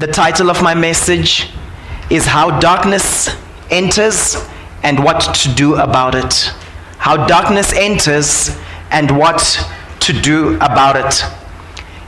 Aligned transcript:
The 0.00 0.06
title 0.06 0.48
of 0.48 0.62
my 0.62 0.74
message 0.74 1.50
is 2.08 2.24
How 2.24 2.58
Darkness 2.58 3.36
Enters 3.68 4.34
and 4.82 5.04
What 5.04 5.34
to 5.34 5.54
Do 5.54 5.74
About 5.74 6.14
It. 6.14 6.54
How 6.96 7.26
Darkness 7.26 7.74
Enters 7.74 8.56
and 8.90 9.18
What 9.18 9.62
to 10.00 10.18
Do 10.18 10.54
About 10.54 10.96
It. 10.96 11.22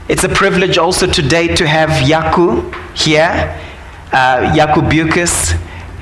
It's 0.09 0.23
a 0.23 0.29
privilege 0.29 0.79
also 0.79 1.05
today 1.05 1.53
to 1.53 1.67
have 1.67 1.91
Yaku 2.09 2.73
here, 2.97 3.61
uh, 4.11 4.51
Yaku 4.55 4.89
Bukas, 4.89 5.55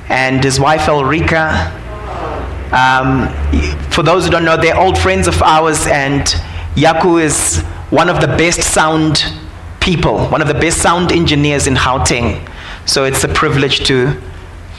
and 0.07 0.41
his 0.41 0.61
wife 0.61 0.83
Elrika. 0.83 1.71
Um, 2.71 3.27
for 3.89 4.01
those 4.01 4.23
who 4.23 4.31
don't 4.31 4.45
know, 4.45 4.55
they're 4.55 4.79
old 4.79 4.97
friends 4.97 5.27
of 5.27 5.41
ours, 5.41 5.85
and 5.87 6.21
Yaku 6.75 7.21
is 7.21 7.59
one 7.89 8.07
of 8.07 8.21
the 8.21 8.27
best 8.27 8.61
sound 8.61 9.25
people, 9.81 10.27
one 10.27 10.41
of 10.41 10.47
the 10.47 10.53
best 10.53 10.77
sound 10.77 11.11
engineers 11.11 11.67
in 11.67 11.73
Gauteng. 11.73 12.47
So 12.85 13.03
it's 13.03 13.23
a 13.23 13.27
privilege 13.27 13.79
to, 13.87 14.19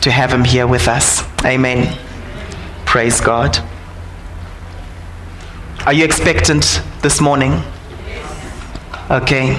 to 0.01 0.11
have 0.11 0.33
him 0.33 0.45
here 0.45 0.67
with 0.67 0.89
us. 0.89 1.23
Amen. 1.45 1.99
Praise 2.87 3.21
God. 3.21 3.59
Are 5.85 5.93
you 5.93 6.05
expectant 6.05 6.81
this 7.03 7.21
morning? 7.21 7.61
Okay. 9.11 9.55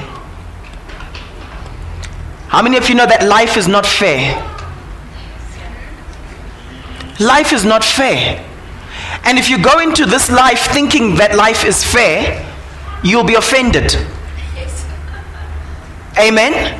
How 2.47 2.61
many 2.61 2.77
of 2.77 2.87
you 2.87 2.95
know 2.95 3.05
that 3.05 3.27
life 3.27 3.57
is 3.57 3.67
not 3.67 3.85
fair? 3.85 4.39
Life 7.19 7.51
is 7.51 7.65
not 7.65 7.83
fair. 7.83 8.43
And 9.25 9.37
if 9.37 9.49
you 9.49 9.61
go 9.61 9.79
into 9.79 10.05
this 10.05 10.29
life 10.31 10.71
thinking 10.71 11.15
that 11.15 11.35
life 11.35 11.65
is 11.65 11.83
fair, 11.83 12.49
you'll 13.03 13.23
be 13.23 13.35
offended. 13.35 13.95
Amen? 16.17 16.79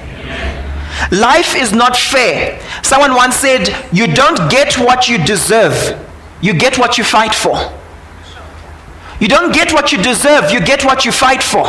Life 1.12 1.55
is 1.55 1.73
not 1.73 1.98
fair. 1.98 2.62
Someone 2.84 3.16
once 3.16 3.36
said, 3.36 3.68
You 3.92 4.08
don't 4.08 4.50
get 4.50 4.78
what 4.78 5.09
you 5.09 5.17
deserve, 5.23 6.00
you 6.42 6.53
get 6.53 6.78
what 6.78 6.98
you 6.98 7.03
fight 7.03 7.34
for. 7.34 7.58
You 9.20 9.28
don't 9.28 9.53
get 9.53 9.72
what 9.73 9.92
you 9.92 10.02
deserve, 10.02 10.52
you 10.52 10.59
get 10.59 10.84
what 10.84 11.06
you 11.06 11.12
fight 11.12 11.42
for. 11.42 11.66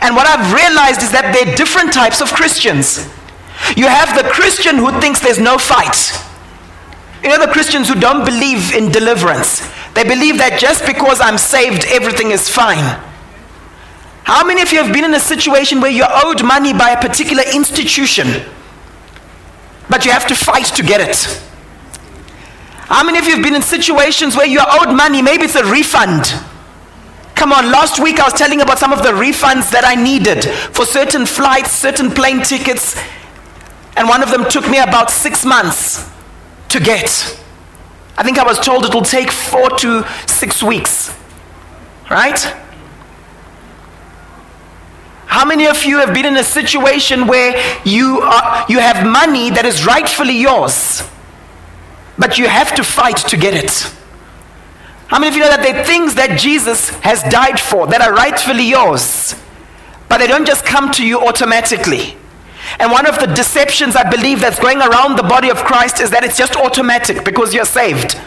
And 0.00 0.14
what 0.14 0.26
I've 0.26 0.52
realized 0.52 1.02
is 1.02 1.12
that 1.12 1.32
there 1.34 1.52
are 1.52 1.56
different 1.56 1.92
types 1.92 2.20
of 2.20 2.32
Christians. 2.32 3.08
You 3.76 3.88
have 3.88 4.16
the 4.16 4.28
Christian 4.30 4.76
who 4.76 4.90
thinks 5.00 5.20
there's 5.20 5.38
no 5.38 5.58
fight. 5.58 6.12
You 7.22 7.28
know, 7.28 7.44
the 7.44 7.52
Christians 7.52 7.88
who 7.88 7.94
don't 7.94 8.24
believe 8.24 8.72
in 8.74 8.90
deliverance. 8.90 9.60
They 9.94 10.04
believe 10.04 10.38
that 10.38 10.58
just 10.58 10.86
because 10.86 11.20
I'm 11.20 11.36
saved, 11.36 11.84
everything 11.88 12.30
is 12.30 12.48
fine. 12.48 12.98
How 14.24 14.44
many 14.44 14.62
of 14.62 14.72
you 14.72 14.82
have 14.82 14.92
been 14.92 15.04
in 15.04 15.14
a 15.14 15.20
situation 15.20 15.80
where 15.80 15.90
you're 15.90 16.06
owed 16.24 16.44
money 16.44 16.72
by 16.72 16.90
a 16.90 17.00
particular 17.00 17.42
institution, 17.52 18.44
but 19.88 20.04
you 20.04 20.12
have 20.12 20.26
to 20.28 20.34
fight 20.34 20.66
to 20.66 20.82
get 20.82 21.00
it? 21.00 21.42
How 22.90 23.04
many 23.04 23.18
of 23.18 23.24
you 23.24 23.34
have 23.34 23.42
been 23.42 23.54
in 23.54 23.62
situations 23.62 24.36
where 24.36 24.46
you're 24.46 24.66
owed 24.66 24.94
money, 24.94 25.22
maybe 25.22 25.44
it's 25.44 25.54
a 25.54 25.64
refund? 25.64 26.34
Come 27.34 27.52
on, 27.52 27.70
last 27.70 28.02
week 28.02 28.20
I 28.20 28.24
was 28.24 28.34
telling 28.34 28.60
about 28.60 28.78
some 28.78 28.92
of 28.92 29.02
the 29.02 29.12
refunds 29.12 29.70
that 29.70 29.84
I 29.84 29.94
needed 29.94 30.44
for 30.44 30.84
certain 30.84 31.24
flights, 31.24 31.72
certain 31.72 32.10
plane 32.10 32.42
tickets, 32.42 33.00
and 33.96 34.08
one 34.08 34.22
of 34.22 34.30
them 34.30 34.44
took 34.50 34.68
me 34.68 34.78
about 34.78 35.10
six 35.10 35.44
months 35.44 36.08
to 36.68 36.80
get. 36.80 37.08
I 38.18 38.22
think 38.22 38.38
I 38.38 38.44
was 38.44 38.60
told 38.60 38.84
it 38.84 38.92
will 38.92 39.02
take 39.02 39.30
four 39.30 39.70
to 39.78 40.04
six 40.26 40.62
weeks, 40.62 41.16
right? 42.10 42.54
How 45.30 45.44
many 45.44 45.68
of 45.68 45.84
you 45.84 45.98
have 45.98 46.12
been 46.12 46.26
in 46.26 46.36
a 46.36 46.42
situation 46.42 47.28
where 47.28 47.54
you, 47.84 48.18
are, 48.20 48.66
you 48.68 48.80
have 48.80 49.06
money 49.06 49.48
that 49.50 49.64
is 49.64 49.86
rightfully 49.86 50.36
yours, 50.36 51.08
but 52.18 52.36
you 52.36 52.48
have 52.48 52.74
to 52.74 52.82
fight 52.82 53.18
to 53.18 53.36
get 53.36 53.54
it? 53.54 53.94
How 55.06 55.20
many 55.20 55.28
of 55.28 55.36
you 55.36 55.42
know 55.42 55.48
that 55.48 55.62
there 55.62 55.80
are 55.80 55.84
things 55.84 56.16
that 56.16 56.36
Jesus 56.36 56.90
has 57.06 57.22
died 57.30 57.60
for 57.60 57.86
that 57.86 58.00
are 58.00 58.12
rightfully 58.12 58.64
yours, 58.64 59.36
but 60.08 60.18
they 60.18 60.26
don't 60.26 60.48
just 60.48 60.66
come 60.66 60.90
to 60.94 61.06
you 61.06 61.20
automatically? 61.20 62.16
And 62.80 62.90
one 62.90 63.06
of 63.06 63.20
the 63.20 63.26
deceptions 63.26 63.94
I 63.94 64.10
believe 64.10 64.40
that's 64.40 64.58
going 64.58 64.78
around 64.78 65.14
the 65.14 65.22
body 65.22 65.48
of 65.48 65.58
Christ 65.58 66.00
is 66.00 66.10
that 66.10 66.24
it's 66.24 66.36
just 66.36 66.56
automatic 66.56 67.24
because 67.24 67.54
you're 67.54 67.64
saved. 67.64 68.18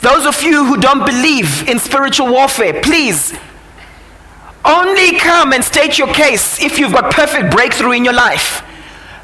Those 0.00 0.24
of 0.24 0.42
you 0.42 0.64
who 0.64 0.78
don't 0.78 1.04
believe 1.04 1.68
in 1.68 1.78
spiritual 1.78 2.32
warfare, 2.32 2.80
please 2.80 3.36
only 4.68 5.18
come 5.18 5.52
and 5.52 5.64
state 5.64 5.98
your 5.98 6.12
case 6.12 6.62
if 6.62 6.78
you've 6.78 6.92
got 6.92 7.12
perfect 7.12 7.50
breakthrough 7.50 7.92
in 7.92 8.04
your 8.04 8.14
life. 8.14 8.62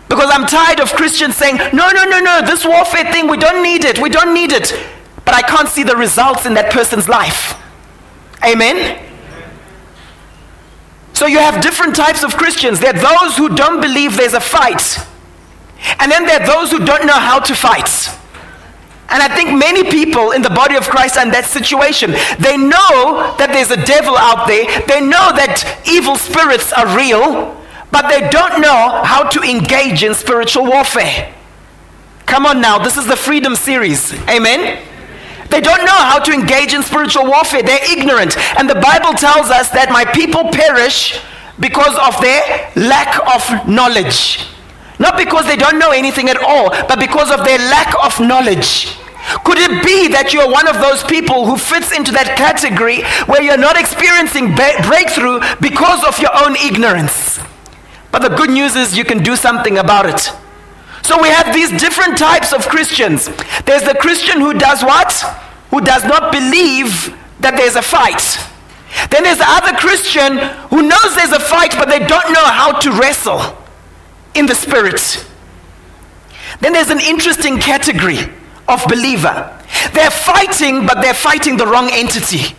Because 0.08 0.30
I'm 0.32 0.46
tired 0.46 0.80
of 0.80 0.92
Christians 0.92 1.36
saying, 1.36 1.56
no, 1.72 1.90
no, 1.90 2.04
no, 2.04 2.20
no, 2.20 2.42
this 2.44 2.64
warfare 2.64 3.10
thing, 3.12 3.28
we 3.28 3.36
don't 3.36 3.62
need 3.62 3.84
it, 3.84 4.00
we 4.00 4.08
don't 4.08 4.34
need 4.34 4.52
it. 4.52 4.72
But 5.24 5.34
I 5.34 5.42
can't 5.42 5.68
see 5.68 5.82
the 5.82 5.96
results 5.96 6.46
in 6.46 6.54
that 6.54 6.72
person's 6.72 7.08
life. 7.08 7.60
Amen? 8.44 9.02
So 11.14 11.26
you 11.26 11.38
have 11.38 11.62
different 11.62 11.94
types 11.94 12.24
of 12.24 12.36
Christians. 12.36 12.80
There 12.80 12.94
are 12.94 13.20
those 13.20 13.36
who 13.36 13.54
don't 13.54 13.80
believe 13.80 14.16
there's 14.16 14.34
a 14.34 14.40
fight. 14.40 14.98
And 16.00 16.10
then 16.10 16.26
there 16.26 16.40
are 16.40 16.46
those 16.46 16.70
who 16.70 16.84
don't 16.84 17.06
know 17.06 17.18
how 17.18 17.38
to 17.38 17.54
fight. 17.54 18.10
And 19.10 19.22
I 19.22 19.28
think 19.34 19.56
many 19.58 19.84
people 19.90 20.32
in 20.32 20.42
the 20.42 20.50
body 20.50 20.76
of 20.76 20.88
Christ 20.88 21.16
are 21.16 21.24
in 21.24 21.30
that 21.30 21.44
situation. 21.44 22.12
They 22.38 22.56
know 22.56 23.36
that 23.38 23.50
there's 23.52 23.70
a 23.70 23.84
devil 23.84 24.16
out 24.16 24.46
there, 24.48 24.66
they 24.86 25.00
know 25.00 25.30
that 25.36 25.82
evil 25.86 26.16
spirits 26.16 26.72
are 26.72 26.96
real, 26.96 27.60
but 27.92 28.08
they 28.08 28.28
don't 28.30 28.60
know 28.60 29.02
how 29.04 29.28
to 29.28 29.42
engage 29.42 30.02
in 30.02 30.14
spiritual 30.14 30.64
warfare. 30.64 31.32
Come 32.26 32.46
on 32.46 32.60
now, 32.60 32.78
this 32.78 32.96
is 32.96 33.06
the 33.06 33.16
Freedom 33.16 33.54
Series. 33.54 34.12
Amen? 34.28 34.82
They 35.50 35.60
don't 35.60 35.84
know 35.84 35.92
how 35.92 36.18
to 36.18 36.32
engage 36.32 36.74
in 36.74 36.82
spiritual 36.82 37.26
warfare. 37.26 37.62
They're 37.62 37.92
ignorant. 37.92 38.36
And 38.58 38.68
the 38.68 38.80
Bible 38.80 39.12
tells 39.12 39.50
us 39.50 39.70
that 39.70 39.90
my 39.92 40.04
people 40.04 40.50
perish 40.50 41.20
because 41.60 41.94
of 41.94 42.20
their 42.20 42.72
lack 42.74 43.20
of 43.30 43.68
knowledge. 43.68 44.53
Not 44.98 45.16
because 45.18 45.46
they 45.46 45.56
don't 45.56 45.78
know 45.78 45.90
anything 45.90 46.28
at 46.28 46.38
all, 46.38 46.70
but 46.70 47.00
because 47.00 47.30
of 47.30 47.44
their 47.44 47.58
lack 47.58 47.94
of 48.04 48.20
knowledge. 48.20 48.96
Could 49.42 49.58
it 49.58 49.82
be 49.82 50.08
that 50.12 50.32
you're 50.32 50.48
one 50.48 50.68
of 50.68 50.78
those 50.78 51.02
people 51.02 51.46
who 51.46 51.56
fits 51.56 51.96
into 51.96 52.12
that 52.12 52.36
category 52.36 53.02
where 53.26 53.42
you're 53.42 53.58
not 53.58 53.80
experiencing 53.80 54.54
ba- 54.54 54.78
breakthrough 54.84 55.40
because 55.60 56.04
of 56.04 56.20
your 56.20 56.30
own 56.36 56.54
ignorance? 56.60 57.40
But 58.12 58.22
the 58.22 58.36
good 58.36 58.50
news 58.50 58.76
is 58.76 58.96
you 58.96 59.04
can 59.04 59.22
do 59.22 59.34
something 59.34 59.78
about 59.78 60.06
it. 60.06 60.30
So 61.02 61.20
we 61.20 61.28
have 61.28 61.52
these 61.52 61.70
different 61.80 62.16
types 62.16 62.52
of 62.52 62.68
Christians. 62.68 63.26
There's 63.64 63.82
the 63.82 63.96
Christian 63.98 64.40
who 64.40 64.54
does 64.54 64.84
what? 64.84 65.10
Who 65.70 65.80
does 65.80 66.04
not 66.04 66.30
believe 66.30 67.12
that 67.40 67.56
there's 67.56 67.76
a 67.76 67.82
fight. 67.82 68.22
Then 69.10 69.24
there's 69.24 69.42
the 69.42 69.48
other 69.48 69.76
Christian 69.76 70.38
who 70.70 70.86
knows 70.86 71.16
there's 71.16 71.34
a 71.34 71.40
fight, 71.40 71.74
but 71.76 71.88
they 71.88 71.98
don't 71.98 72.30
know 72.32 72.46
how 72.46 72.78
to 72.78 72.92
wrestle 72.92 73.40
in 74.34 74.46
the 74.46 74.54
spirit. 74.54 75.26
Then 76.60 76.72
there's 76.72 76.90
an 76.90 77.00
interesting 77.00 77.58
category 77.58 78.18
of 78.68 78.84
believer. 78.88 79.60
They're 79.92 80.10
fighting, 80.10 80.86
but 80.86 81.00
they're 81.00 81.14
fighting 81.14 81.56
the 81.56 81.66
wrong 81.66 81.88
entity. 81.92 82.54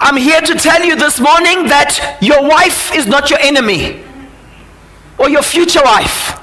I'm 0.00 0.16
here 0.16 0.40
to 0.40 0.54
tell 0.54 0.84
you 0.84 0.96
this 0.96 1.20
morning 1.20 1.68
that 1.68 2.18
your 2.20 2.42
wife 2.42 2.94
is 2.94 3.06
not 3.06 3.30
your 3.30 3.38
enemy 3.40 4.02
or 5.18 5.28
your 5.28 5.42
future 5.42 5.82
wife. 5.84 6.38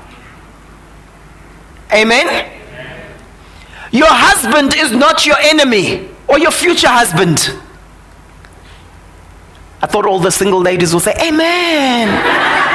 Amen? 1.94 2.52
Your 3.92 4.08
husband 4.10 4.76
is 4.76 4.92
not 4.92 5.26
your 5.26 5.38
enemy 5.40 6.10
or 6.28 6.40
your 6.40 6.52
future 6.52 6.88
husband. 6.88 7.52
I 9.82 9.88
thought 9.88 10.06
all 10.06 10.20
the 10.20 10.32
single 10.32 10.62
ladies 10.62 10.94
will 10.94 11.00
say, 11.00 11.14
Amen. 11.22 12.74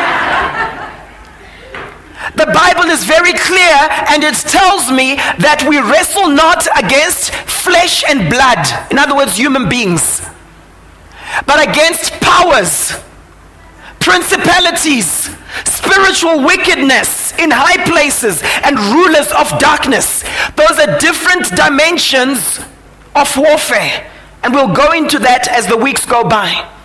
The 2.41 2.47
Bible 2.47 2.89
is 2.89 3.05
very 3.05 3.35
clear 3.35 3.77
and 4.09 4.25
it 4.25 4.33
tells 4.49 4.91
me 4.91 5.17
that 5.45 5.61
we 5.69 5.77
wrestle 5.77 6.31
not 6.33 6.65
against 6.73 7.35
flesh 7.35 8.03
and 8.09 8.33
blood, 8.33 8.65
in 8.91 8.97
other 8.97 9.15
words, 9.15 9.37
human 9.37 9.69
beings, 9.69 10.25
but 11.45 11.61
against 11.61 12.17
powers, 12.25 12.97
principalities, 14.01 15.29
spiritual 15.69 16.41
wickedness 16.41 17.37
in 17.37 17.51
high 17.53 17.85
places, 17.85 18.41
and 18.65 18.81
rulers 18.89 19.29
of 19.37 19.53
darkness. 19.61 20.25
Those 20.57 20.81
are 20.81 20.97
different 20.97 21.45
dimensions 21.53 22.59
of 23.15 23.29
warfare, 23.37 24.11
and 24.43 24.55
we'll 24.55 24.73
go 24.73 24.93
into 24.93 25.19
that 25.19 25.47
as 25.47 25.67
the 25.67 25.77
weeks 25.77 26.07
go 26.07 26.25
by. 26.25 26.80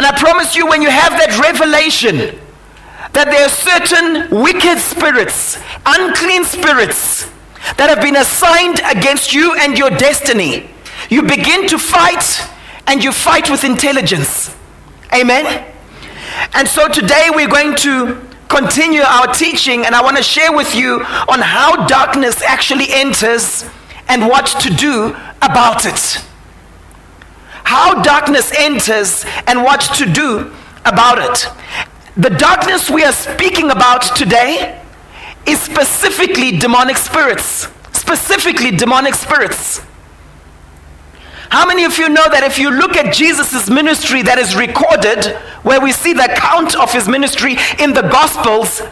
And 0.00 0.06
I 0.06 0.18
promise 0.18 0.56
you, 0.56 0.66
when 0.66 0.80
you 0.80 0.88
have 0.88 1.12
that 1.12 1.38
revelation 1.38 2.40
that 3.12 3.28
there 3.28 3.44
are 3.44 3.52
certain 3.52 4.30
wicked 4.32 4.78
spirits, 4.78 5.60
unclean 5.84 6.44
spirits 6.44 7.28
that 7.76 7.92
have 7.92 8.00
been 8.00 8.16
assigned 8.16 8.80
against 8.88 9.34
you 9.34 9.52
and 9.60 9.76
your 9.76 9.90
destiny, 9.90 10.70
you 11.10 11.20
begin 11.20 11.68
to 11.68 11.76
fight 11.78 12.48
and 12.86 13.04
you 13.04 13.12
fight 13.12 13.50
with 13.50 13.62
intelligence. 13.62 14.56
Amen. 15.12 15.70
And 16.54 16.66
so 16.66 16.88
today 16.88 17.28
we're 17.28 17.52
going 17.52 17.76
to 17.84 18.26
continue 18.48 19.02
our 19.02 19.26
teaching, 19.34 19.84
and 19.84 19.94
I 19.94 20.00
want 20.00 20.16
to 20.16 20.22
share 20.22 20.56
with 20.56 20.74
you 20.74 21.04
on 21.28 21.40
how 21.44 21.84
darkness 21.86 22.40
actually 22.40 22.86
enters 22.88 23.68
and 24.08 24.28
what 24.28 24.46
to 24.62 24.70
do 24.72 25.14
about 25.42 25.84
it. 25.84 26.24
How 27.70 28.02
darkness 28.02 28.52
enters 28.58 29.24
and 29.46 29.62
what 29.62 29.80
to 29.94 30.04
do 30.04 30.52
about 30.84 31.18
it. 31.18 31.46
The 32.16 32.28
darkness 32.28 32.90
we 32.90 33.04
are 33.04 33.12
speaking 33.12 33.70
about 33.70 34.02
today 34.16 34.82
is 35.46 35.60
specifically 35.60 36.58
demonic 36.58 36.96
spirits. 36.96 37.68
Specifically, 37.92 38.72
demonic 38.72 39.14
spirits. 39.14 39.82
How 41.50 41.64
many 41.64 41.84
of 41.84 41.96
you 41.96 42.08
know 42.08 42.28
that 42.28 42.42
if 42.42 42.58
you 42.58 42.72
look 42.72 42.96
at 42.96 43.14
Jesus' 43.14 43.70
ministry 43.70 44.22
that 44.22 44.36
is 44.36 44.56
recorded, 44.56 45.36
where 45.62 45.80
we 45.80 45.92
see 45.92 46.12
the 46.12 46.24
account 46.24 46.74
of 46.74 46.92
his 46.92 47.06
ministry 47.06 47.56
in 47.78 47.92
the 47.92 48.02
Gospels, 48.02 48.82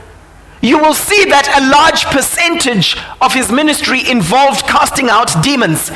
you 0.62 0.78
will 0.78 0.94
see 0.94 1.25
that 1.25 1.48
a 1.58 1.66
large 1.69 2.04
percentage 2.04 2.96
of 3.20 3.34
his 3.34 3.50
ministry 3.50 4.08
involved 4.08 4.69
casting 4.69 5.08
out 5.08 5.34
demons. 5.42 5.90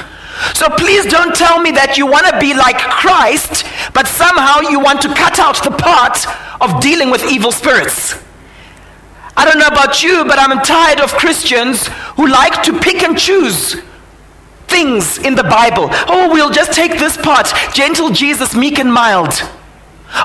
So 0.55 0.69
please 0.69 1.05
don't 1.06 1.34
tell 1.34 1.61
me 1.61 1.70
that 1.73 1.99
you 1.99 2.06
want 2.06 2.26
to 2.26 2.38
be 2.40 2.55
like 2.55 2.79
Christ, 2.79 3.64
but 3.94 4.06
somehow 4.06 4.61
you 4.61 4.81
want 4.81 5.02
to 5.02 5.08
cut 5.14 5.38
out 5.38 5.62
the 5.62 5.70
part 5.70 6.26
of 6.61 6.81
dealing 6.81 7.11
with 7.11 7.31
evil 7.31 7.52
spirits. 7.52 8.17
I 9.37 9.44
don't 9.44 9.58
know 9.58 9.69
about 9.69 10.02
you, 10.02 10.25
but 10.25 10.38
I'm 10.38 10.62
tired 10.62 11.00
of 11.00 11.12
Christians 11.14 11.88
who 12.17 12.29
like 12.29 12.62
to 12.64 12.79
pick 12.79 13.02
and 13.02 13.19
choose 13.19 13.81
things 14.69 15.19
in 15.19 15.34
the 15.34 15.44
Bible. 15.44 15.88
Oh, 16.08 16.31
we'll 16.32 16.50
just 16.50 16.73
take 16.73 16.93
this 16.93 17.17
part 17.17 17.52
gentle 17.75 18.11
Jesus, 18.11 18.55
meek 18.55 18.79
and 18.79 18.93
mild. 18.93 19.32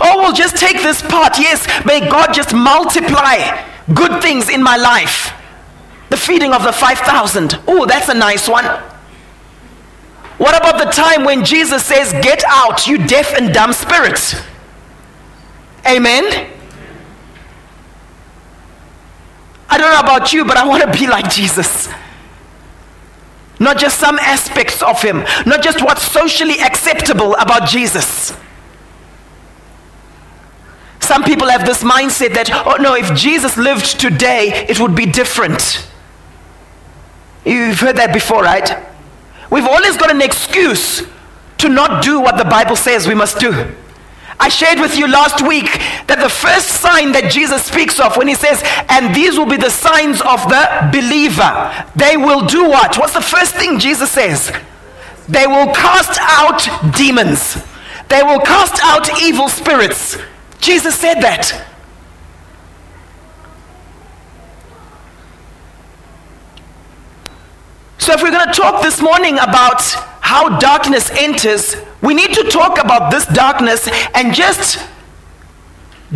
Oh, 0.02 0.20
we'll 0.20 0.34
just 0.34 0.58
take 0.58 0.82
this 0.84 1.02
part. 1.02 1.40
Yes, 1.40 1.68
may 1.86 2.00
God 2.00 2.34
just 2.34 2.54
multiply 2.54 3.64
good 3.94 4.22
things 4.22 4.50
in 4.50 4.62
my 4.62 4.76
life. 4.76 5.34
The 6.10 6.18
feeding 6.18 6.54
of 6.54 6.64
the 6.64 6.72
5,000. 6.72 7.60
Oh, 7.68 7.86
that's 7.86 8.10
a 8.10 8.14
nice 8.14 8.48
one. 8.48 8.66
What 10.38 10.56
about 10.56 10.78
the 10.78 10.92
time 10.92 11.24
when 11.24 11.44
Jesus 11.44 11.84
says, 11.84 12.12
Get 12.14 12.44
out, 12.48 12.86
you 12.88 12.98
deaf 13.08 13.34
and 13.34 13.54
dumb 13.54 13.74
spirits? 13.74 14.36
Amen? 15.86 16.54
I 19.70 19.78
don't 19.78 19.92
know 19.92 20.00
about 20.00 20.32
you, 20.34 20.46
but 20.46 20.58
I 20.58 20.68
want 20.68 20.84
to 20.84 20.98
be 20.98 21.08
like 21.08 21.32
Jesus. 21.32 21.90
Not 23.60 23.78
just 23.78 24.00
some 24.00 24.20
aspects 24.20 24.84
of 24.84 25.02
him, 25.02 25.26
not 25.46 25.64
just 25.64 25.82
what's 25.82 26.04
socially 26.04 26.60
acceptable 26.60 27.36
about 27.36 27.68
Jesus. 27.68 28.38
Some 31.00 31.24
people 31.24 31.48
have 31.48 31.66
this 31.66 31.84
mindset 31.84 32.34
that, 32.34 32.50
oh 32.52 32.76
no, 32.82 32.94
if 32.94 33.16
Jesus 33.16 33.58
lived 33.58 34.00
today, 34.00 34.66
it 34.70 34.80
would 34.80 34.96
be 34.96 35.06
different. 35.06 35.88
You've 37.46 37.80
heard 37.80 37.96
that 37.96 38.14
before, 38.14 38.44
right? 38.44 38.87
We've 39.50 39.66
always 39.66 39.98
got 39.98 40.12
an 40.12 40.22
excuse 40.22 41.04
to 41.60 41.70
not 41.70 42.04
do 42.04 42.20
what 42.20 42.38
the 42.38 42.46
Bible 42.46 42.76
says 42.76 43.08
we 43.08 43.16
must 43.16 43.40
do. 43.40 43.76
I 44.40 44.50
shared 44.50 44.80
with 44.80 44.96
you 44.96 45.08
last 45.08 45.42
week 45.42 45.66
that 46.06 46.20
the 46.22 46.30
first 46.30 46.68
sign 46.68 47.12
that 47.14 47.32
Jesus 47.32 47.64
speaks 47.64 48.00
of 48.00 48.18
when 48.18 48.28
he 48.28 48.36
says, 48.36 48.62
and 48.90 49.16
these 49.16 49.38
will 49.38 49.50
be 49.50 49.58
the 49.58 49.72
signs 49.72 50.22
of 50.22 50.46
the 50.46 50.90
believer, 50.94 51.50
they 51.96 52.18
will 52.18 52.46
do 52.46 52.70
what? 52.70 52.98
What's 52.98 53.14
the 53.14 53.22
first 53.22 53.56
thing 53.56 53.80
Jesus 53.80 54.12
says? 54.12 54.54
They 55.28 55.48
will 55.48 55.74
cast 55.74 56.20
out 56.22 56.62
demons, 56.96 57.58
they 58.10 58.22
will 58.22 58.40
cast 58.40 58.80
out 58.84 59.22
evil 59.22 59.50
spirits. 59.50 60.18
Jesus 60.62 60.96
said 60.96 61.22
that. 61.22 61.66
So, 68.08 68.14
if 68.14 68.24
we're 68.24 68.32
going 68.32 68.48
to 68.48 68.54
talk 68.54 68.82
this 68.82 69.02
morning 69.02 69.34
about 69.34 69.82
how 70.22 70.60
darkness 70.60 71.12
enters, 71.12 71.76
we 72.02 72.14
need 72.14 72.34
to 72.36 72.44
talk 72.44 72.80
about 72.82 73.12
this 73.12 73.26
darkness 73.26 73.90
and 74.16 74.34
just 74.34 74.80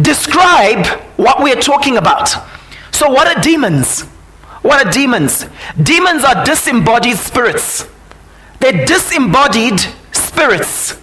describe 0.02 0.86
what 1.18 1.44
we 1.44 1.52
are 1.52 1.60
talking 1.60 1.98
about. 1.98 2.30
So, 2.92 3.10
what 3.10 3.28
are 3.28 3.42
demons? 3.42 4.04
What 4.62 4.88
are 4.88 4.90
demons? 4.90 5.48
Demons 5.84 6.24
are 6.24 6.46
disembodied 6.46 7.18
spirits. 7.18 7.86
They're 8.62 8.86
disembodied 8.86 9.82
spirits. 10.14 10.98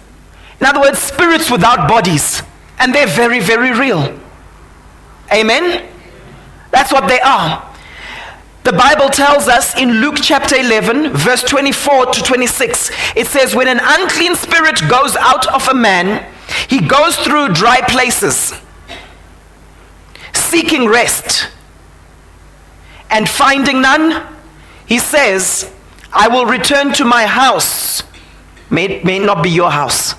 In 0.59 0.65
other 0.65 0.79
words, 0.79 0.97
spirits 0.97 1.51
without 1.51 1.87
bodies. 1.87 2.41
And 2.79 2.95
they're 2.95 3.05
very, 3.05 3.41
very 3.41 3.77
real. 3.77 4.19
Amen? 5.31 5.87
That's 6.71 6.91
what 6.91 7.07
they 7.07 7.19
are. 7.19 7.68
The 8.69 8.77
Bible 8.77 9.09
tells 9.09 9.47
us 9.47 9.75
in 9.75 9.93
Luke 9.93 10.17
chapter 10.21 10.55
11, 10.55 11.13
verse 11.13 11.41
24 11.41 12.05
to 12.05 12.21
26, 12.21 12.91
it 13.15 13.25
says, 13.25 13.55
When 13.55 13.67
an 13.67 13.79
unclean 13.81 14.35
spirit 14.35 14.79
goes 14.87 15.15
out 15.15 15.51
of 15.51 15.67
a 15.69 15.73
man, 15.73 16.31
he 16.67 16.79
goes 16.79 17.15
through 17.15 17.53
dry 17.53 17.81
places, 17.81 18.53
seeking 20.33 20.87
rest. 20.87 21.49
And 23.09 23.27
finding 23.27 23.81
none, 23.81 24.23
he 24.85 24.99
says, 24.99 25.73
I 26.13 26.27
will 26.27 26.45
return 26.45 26.93
to 26.93 27.05
my 27.05 27.25
house. 27.25 28.03
May, 28.69 29.01
may 29.01 29.17
not 29.17 29.41
be 29.41 29.49
your 29.49 29.71
house. 29.71 30.13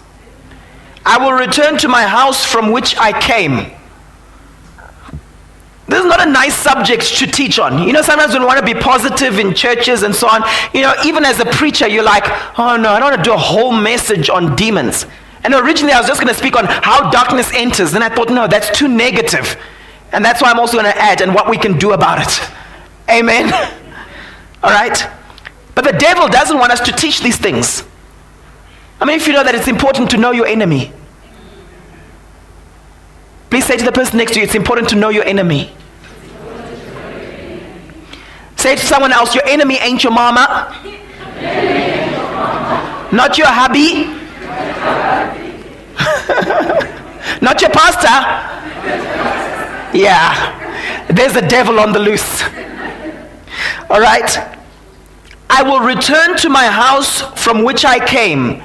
I 1.07 1.19
will 1.25 1.35
return 1.35 1.79
to 1.79 1.89
my 1.89 2.03
house 2.03 2.45
from 2.45 2.73
which 2.73 2.97
I 2.97 3.13
came. 3.13 3.71
This 5.91 5.99
is 5.99 6.07
not 6.07 6.25
a 6.25 6.31
nice 6.31 6.55
subject 6.55 7.03
to 7.17 7.27
teach 7.27 7.59
on. 7.59 7.83
You 7.83 7.93
know, 7.93 8.01
sometimes 8.01 8.33
we 8.33 8.39
want 8.45 8.65
to 8.65 8.65
be 8.65 8.81
positive 8.81 9.41
in 9.41 9.55
churches 9.55 10.05
and 10.05 10.15
so 10.15 10.29
on. 10.29 10.45
You 10.73 10.83
know, 10.83 10.95
even 11.05 11.25
as 11.25 11.41
a 11.41 11.47
preacher, 11.47 11.89
you're 11.89 12.05
like, 12.05 12.23
oh 12.57 12.77
no, 12.77 12.93
I 12.93 13.01
don't 13.01 13.11
want 13.11 13.17
to 13.17 13.23
do 13.29 13.35
a 13.35 13.37
whole 13.37 13.73
message 13.73 14.31
on 14.31 14.55
demons. 14.55 15.07
And 15.43 15.53
originally 15.53 15.93
I 15.93 15.99
was 15.99 16.07
just 16.07 16.21
going 16.21 16.33
to 16.33 16.39
speak 16.39 16.55
on 16.55 16.67
how 16.67 17.11
darkness 17.11 17.51
enters. 17.53 17.91
Then 17.91 18.05
I 18.05 18.09
thought, 18.09 18.31
no, 18.31 18.47
that's 18.47 18.71
too 18.79 18.87
negative. 18.87 19.57
And 20.13 20.25
that's 20.25 20.41
why 20.41 20.53
I'm 20.53 20.61
also 20.61 20.81
going 20.81 20.93
to 20.93 20.97
add 20.97 21.23
and 21.23 21.35
what 21.35 21.51
we 21.51 21.59
can 21.59 21.77
do 21.77 21.91
about 21.91 22.21
it. 22.25 22.51
Amen? 23.11 23.53
All 24.63 24.71
right? 24.71 25.11
But 25.75 25.85
the 25.85 25.99
devil 25.99 26.29
doesn't 26.29 26.57
want 26.57 26.71
us 26.71 26.81
to 26.83 26.93
teach 26.93 27.21
these 27.21 27.37
things. 27.37 27.83
I 29.01 29.07
mean, 29.07 29.17
if 29.17 29.27
you 29.27 29.33
know 29.33 29.43
that 29.43 29.57
it's 29.57 29.67
important 29.67 30.09
to 30.11 30.19
know 30.19 30.31
your 30.31 30.47
enemy. 30.47 30.93
Please 33.49 33.65
say 33.65 33.77
to 33.77 33.85
the 33.85 33.91
person 33.91 34.19
next 34.19 34.35
to 34.35 34.39
you, 34.39 34.45
it's 34.45 34.55
important 34.55 34.89
to 34.91 34.95
know 34.95 35.09
your 35.09 35.25
enemy. 35.25 35.75
Say 38.61 38.77
to 38.77 38.85
someone 38.85 39.11
else, 39.11 39.35
your 39.35 39.47
enemy 39.47 39.79
ain't 39.81 40.05
your 40.05 40.13
mama. 40.13 40.69
Not 43.11 43.39
your 43.39 43.47
hubby. 43.47 44.05
Not 47.41 47.63
your 47.63 47.71
pastor. 47.71 48.21
Yeah. 49.97 51.07
There's 51.09 51.37
a 51.37 51.49
devil 51.49 51.81
on 51.81 51.95
the 51.95 52.01
loose. 52.01 52.43
All 53.89 53.99
right. 53.99 54.31
I 55.49 55.63
will 55.63 55.81
return 55.81 56.37
to 56.37 56.51
my 56.51 56.67
house 56.67 57.23
from 57.43 57.65
which 57.65 57.87
I 57.87 58.05
came. 58.05 58.63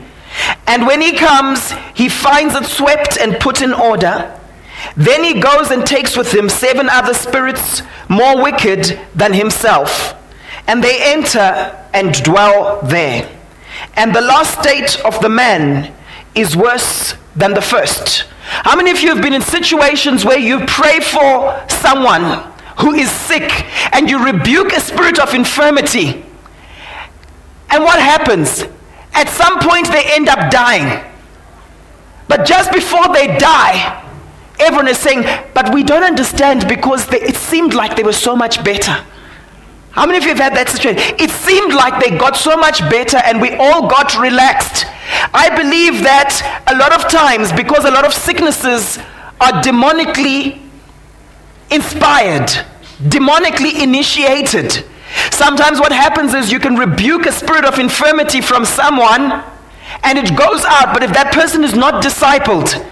And 0.68 0.86
when 0.86 1.00
he 1.00 1.14
comes, 1.14 1.72
he 1.94 2.10
finds 2.10 2.54
it 2.54 2.66
swept 2.66 3.18
and 3.18 3.40
put 3.40 3.62
in 3.62 3.72
order. 3.72 4.38
Then 4.96 5.24
he 5.24 5.40
goes 5.40 5.72
and 5.72 5.86
takes 5.86 6.16
with 6.16 6.34
him 6.34 6.50
seven 6.50 6.90
other 6.90 7.14
spirits 7.14 7.82
more 8.10 8.42
wicked 8.42 9.00
than 9.14 9.34
himself, 9.34 10.16
and 10.68 10.84
they 10.84 11.14
enter 11.14 11.88
and 11.94 12.14
dwell 12.24 12.82
there. 12.84 13.30
And 13.96 14.16
the 14.16 14.22
last 14.22 14.60
state 14.60 15.04
of 15.06 15.20
the 15.22 15.30
man 15.30 15.94
is 16.34 16.56
worse 16.56 17.16
than 17.36 17.54
the 17.54 17.62
first. 17.62 18.26
How 18.48 18.76
many 18.76 18.92
of 18.92 19.00
you 19.00 19.14
have 19.14 19.24
been 19.24 19.34
in 19.34 19.42
situations 19.42 20.24
where 20.24 20.40
you 20.40 20.66
pray 20.66 21.00
for 21.00 21.66
someone 21.68 22.52
who 22.80 22.94
is 22.94 23.10
sick 23.10 23.66
and 23.94 24.10
you 24.10 24.24
rebuke 24.24 24.74
a 24.74 24.80
spirit 24.80 25.20
of 25.20 25.34
infirmity? 25.34 26.24
And 27.70 27.84
what 27.84 28.00
happens? 28.00 28.64
At 29.14 29.30
some 29.30 29.60
point, 29.60 29.88
they 29.88 30.04
end 30.14 30.28
up 30.30 30.52
dying. 30.52 31.04
But 32.28 32.46
just 32.46 32.72
before 32.72 33.08
they 33.14 33.38
die, 33.38 34.05
Everyone 34.60 34.88
is 34.88 34.98
saying, 34.98 35.24
but 35.54 35.74
we 35.74 35.84
don't 35.84 36.04
understand 36.04 36.68
because 36.68 37.08
they, 37.08 37.22
it 37.22 37.36
seemed 37.36 37.74
like 37.74 37.96
they 37.96 38.04
were 38.04 38.14
so 38.14 38.36
much 38.36 38.64
better. 38.64 39.04
How 39.92 40.06
many 40.06 40.18
of 40.18 40.24
you 40.24 40.30
have 40.30 40.40
had 40.40 40.56
that 40.56 40.68
situation? 40.70 41.02
It 41.20 41.30
seemed 41.30 41.74
like 41.74 42.04
they 42.04 42.18
got 42.18 42.36
so 42.36 42.58
much 42.58 42.80
better 42.90 43.18
and 43.18 43.42
we 43.42 43.56
all 43.56 43.88
got 43.88 44.18
relaxed. 44.20 44.86
I 45.34 45.48
believe 45.56 46.04
that 46.04 46.36
a 46.68 46.76
lot 46.76 46.94
of 46.94 47.10
times, 47.10 47.54
because 47.54 47.86
a 47.86 47.92
lot 47.92 48.06
of 48.06 48.14
sicknesses 48.14 48.98
are 49.40 49.62
demonically 49.64 50.62
inspired, 51.72 52.52
demonically 53.08 53.82
initiated, 53.82 54.84
sometimes 55.32 55.80
what 55.80 55.92
happens 55.92 56.34
is 56.34 56.52
you 56.52 56.60
can 56.60 56.76
rebuke 56.76 57.26
a 57.26 57.32
spirit 57.32 57.64
of 57.64 57.80
infirmity 57.80 58.42
from 58.42 58.66
someone 58.66 59.44
and 60.04 60.18
it 60.18 60.36
goes 60.36 60.66
out, 60.66 60.94
but 60.94 61.04
if 61.04 61.14
that 61.14 61.32
person 61.34 61.64
is 61.64 61.74
not 61.74 62.04
discipled, 62.04 62.86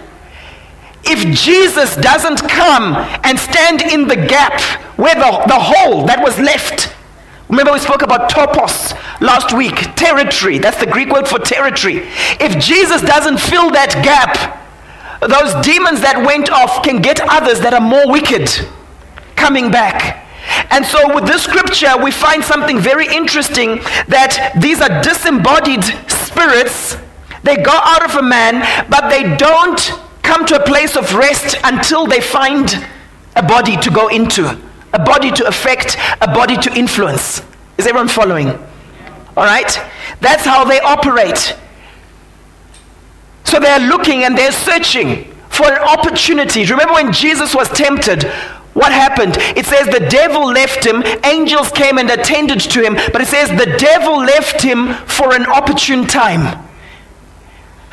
if 1.06 1.36
Jesus 1.36 1.96
doesn't 1.96 2.48
come 2.48 2.94
and 3.24 3.38
stand 3.38 3.82
in 3.82 4.08
the 4.08 4.16
gap 4.16 4.60
where 4.98 5.14
the, 5.14 5.44
the 5.46 5.58
hole 5.58 6.06
that 6.06 6.22
was 6.22 6.38
left, 6.38 6.94
remember 7.48 7.72
we 7.72 7.78
spoke 7.78 8.02
about 8.02 8.30
topos 8.30 8.92
last 9.20 9.52
week, 9.52 9.74
territory, 9.96 10.58
that's 10.58 10.78
the 10.78 10.86
Greek 10.86 11.10
word 11.10 11.28
for 11.28 11.38
territory. 11.38 12.08
If 12.40 12.62
Jesus 12.62 13.02
doesn't 13.02 13.38
fill 13.38 13.70
that 13.70 13.92
gap, 14.02 14.60
those 15.20 15.54
demons 15.64 16.00
that 16.00 16.22
went 16.24 16.50
off 16.50 16.82
can 16.82 17.00
get 17.00 17.20
others 17.20 17.60
that 17.60 17.72
are 17.72 17.80
more 17.80 18.10
wicked 18.10 18.48
coming 19.36 19.70
back. 19.70 20.20
And 20.70 20.84
so, 20.84 21.14
with 21.14 21.26
this 21.26 21.42
scripture, 21.42 21.96
we 22.02 22.10
find 22.10 22.44
something 22.44 22.78
very 22.78 23.06
interesting 23.06 23.76
that 24.08 24.52
these 24.60 24.80
are 24.80 25.00
disembodied 25.00 25.84
spirits. 26.10 26.98
They 27.42 27.56
go 27.56 27.72
out 27.72 28.04
of 28.04 28.16
a 28.16 28.22
man, 28.22 28.60
but 28.90 29.08
they 29.08 29.36
don't 29.36 30.03
come 30.24 30.44
to 30.46 30.60
a 30.60 30.64
place 30.64 30.96
of 30.96 31.14
rest 31.14 31.56
until 31.62 32.06
they 32.06 32.20
find 32.20 32.84
a 33.36 33.42
body 33.42 33.76
to 33.76 33.90
go 33.90 34.08
into, 34.08 34.48
a 34.92 34.98
body 34.98 35.30
to 35.30 35.46
affect, 35.46 35.96
a 36.20 36.26
body 36.26 36.56
to 36.56 36.72
influence. 36.74 37.42
Is 37.78 37.86
everyone 37.86 38.08
following? 38.08 38.48
All 39.36 39.44
right? 39.44 39.78
That's 40.20 40.44
how 40.44 40.64
they 40.64 40.80
operate. 40.80 41.56
So 43.44 43.60
they're 43.60 43.80
looking 43.80 44.24
and 44.24 44.36
they're 44.36 44.52
searching 44.52 45.24
for 45.48 45.66
an 45.66 45.78
opportunity. 45.78 46.64
Remember 46.64 46.94
when 46.94 47.12
Jesus 47.12 47.54
was 47.54 47.68
tempted? 47.68 48.24
What 48.72 48.90
happened? 48.90 49.36
It 49.56 49.66
says 49.66 49.86
the 49.86 50.08
devil 50.10 50.46
left 50.46 50.84
him, 50.84 51.04
angels 51.24 51.70
came 51.70 51.98
and 51.98 52.10
attended 52.10 52.60
to 52.60 52.82
him, 52.82 52.94
but 53.12 53.20
it 53.20 53.28
says 53.28 53.48
the 53.50 53.76
devil 53.78 54.16
left 54.16 54.62
him 54.62 54.94
for 55.06 55.32
an 55.34 55.46
opportune 55.46 56.06
time. 56.06 56.64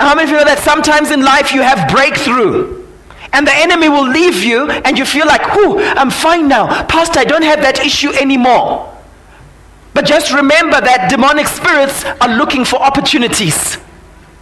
How 0.02 0.16
many 0.16 0.24
of 0.24 0.30
you 0.32 0.38
know 0.38 0.46
that 0.46 0.60
sometimes 0.60 1.12
in 1.12 1.22
life 1.22 1.54
you 1.54 1.62
have 1.62 1.88
breakthrough? 1.90 2.82
And 3.34 3.46
the 3.46 3.54
enemy 3.54 3.88
will 3.88 4.08
leave 4.10 4.44
you 4.44 4.70
and 4.70 4.98
you 4.98 5.06
feel 5.06 5.28
like, 5.28 5.56
whoo, 5.56 5.80
I'm 5.80 6.10
fine 6.10 6.48
now. 6.48 6.84
Pastor, 6.86 7.20
I 7.20 7.24
don't 7.24 7.44
have 7.44 7.62
that 7.62 7.80
issue 7.80 8.12
anymore. 8.12 8.92
But 9.94 10.06
just 10.06 10.34
remember 10.34 10.82
that 10.82 11.10
demonic 11.10 11.48
spirits 11.48 12.04
are 12.20 12.30
looking 12.30 12.66
for 12.66 12.78
opportunities. 12.78 13.78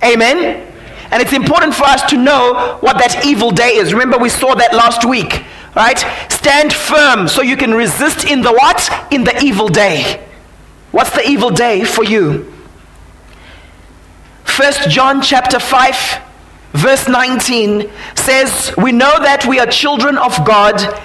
Amen? 0.04 0.66
And 1.12 1.22
it's 1.22 1.34
important 1.34 1.74
for 1.74 1.84
us 1.84 2.04
to 2.10 2.18
know 2.18 2.78
what 2.80 2.98
that 3.00 3.26
evil 3.26 3.52
day 3.52 3.76
is. 3.76 3.94
Remember, 3.94 4.18
we 4.18 4.30
saw 4.30 4.56
that 4.56 4.74
last 4.74 5.04
week, 5.04 5.44
right? 5.76 6.00
Stand 6.32 6.72
firm 6.72 7.28
so 7.28 7.42
you 7.42 7.58
can 7.58 7.74
resist 7.74 8.24
in 8.24 8.42
the 8.42 8.54
what? 8.54 9.08
In 9.12 9.24
the 9.24 9.38
evil 9.44 9.68
day. 9.68 10.26
What's 10.92 11.12
the 11.12 11.28
evil 11.28 11.50
day 11.50 11.84
for 11.84 12.04
you? 12.04 12.54
First 14.50 14.90
John 14.90 15.22
chapter 15.22 15.60
5 15.60 16.20
verse 16.74 17.08
19 17.08 17.90
says, 18.16 18.74
"We 18.78 18.92
know 18.92 19.20
that 19.20 19.46
we 19.46 19.60
are 19.60 19.66
children 19.66 20.18
of 20.18 20.44
God." 20.44 21.00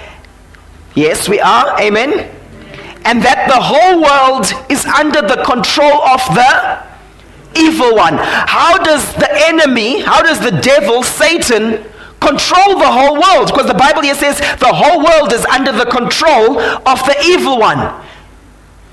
Yes, 0.93 1.29
we 1.29 1.39
are. 1.39 1.79
Amen. 1.79 2.29
And 3.05 3.21
that 3.23 3.47
the 3.47 3.61
whole 3.61 4.01
world 4.01 4.51
is 4.69 4.85
under 4.85 5.21
the 5.21 5.43
control 5.43 6.01
of 6.03 6.21
the 6.33 6.77
evil 7.55 7.95
one. 7.95 8.17
How 8.17 8.77
does 8.77 9.13
the 9.13 9.29
enemy, 9.47 10.01
how 10.01 10.21
does 10.21 10.39
the 10.39 10.51
devil, 10.51 11.03
Satan, 11.03 11.83
control 12.19 12.79
the 12.79 12.91
whole 12.91 13.15
world? 13.15 13.47
Because 13.47 13.67
the 13.67 13.73
Bible 13.73 14.01
here 14.01 14.15
says 14.15 14.39
the 14.59 14.73
whole 14.73 15.03
world 15.03 15.33
is 15.33 15.45
under 15.45 15.71
the 15.71 15.85
control 15.85 16.59
of 16.59 17.05
the 17.05 17.15
evil 17.23 17.59
one. 17.59 17.79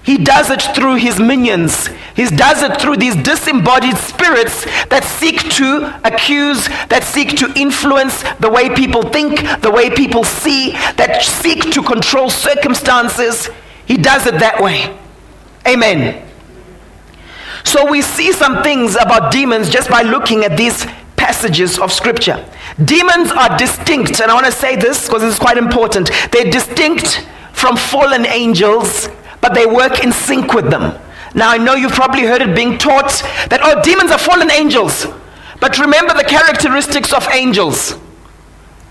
He 0.04 0.18
does 0.18 0.50
it 0.50 0.60
through 0.60 0.96
his 0.96 1.20
minions. 1.20 1.86
He 2.16 2.26
does 2.26 2.62
it 2.62 2.80
through 2.80 2.96
these 2.96 3.14
disembodied 3.14 3.96
spirits 3.96 4.64
that 4.88 5.04
seek 5.04 5.38
to 5.54 6.00
accuse, 6.04 6.66
that 6.88 7.04
seek 7.04 7.36
to 7.38 7.52
influence 7.54 8.24
the 8.40 8.50
way 8.50 8.68
people 8.74 9.02
think, 9.02 9.40
the 9.62 9.70
way 9.70 9.90
people 9.90 10.24
see, 10.24 10.72
that 10.72 11.22
seek 11.22 11.70
to 11.72 11.82
control 11.82 12.30
circumstances. 12.30 13.48
He 13.86 13.96
does 13.96 14.26
it 14.26 14.40
that 14.40 14.60
way. 14.60 14.98
Amen. 15.66 16.28
So 17.64 17.88
we 17.88 18.02
see 18.02 18.32
some 18.32 18.62
things 18.64 18.96
about 18.96 19.30
demons 19.30 19.70
just 19.70 19.88
by 19.88 20.02
looking 20.02 20.44
at 20.44 20.56
these 20.56 20.84
passages 21.16 21.78
of 21.78 21.92
scripture. 21.92 22.44
Demons 22.84 23.30
are 23.30 23.56
distinct, 23.56 24.20
and 24.20 24.30
I 24.30 24.34
want 24.34 24.46
to 24.46 24.52
say 24.52 24.74
this 24.74 25.06
because 25.06 25.22
it's 25.22 25.38
quite 25.38 25.56
important. 25.56 26.10
They're 26.32 26.50
distinct 26.50 27.26
from 27.52 27.76
fallen 27.76 28.26
angels, 28.26 29.08
but 29.42 29.52
they 29.52 29.66
work 29.66 30.02
in 30.02 30.10
sync 30.10 30.54
with 30.54 30.70
them. 30.70 30.98
Now, 31.34 31.50
I 31.50 31.58
know 31.58 31.74
you've 31.74 31.92
probably 31.92 32.22
heard 32.22 32.40
it 32.40 32.56
being 32.56 32.78
taught 32.78 33.10
that, 33.50 33.60
oh, 33.62 33.82
demons 33.82 34.10
are 34.10 34.18
fallen 34.18 34.50
angels. 34.50 35.06
But 35.60 35.78
remember 35.78 36.14
the 36.14 36.24
characteristics 36.24 37.12
of 37.12 37.26
angels. 37.32 37.98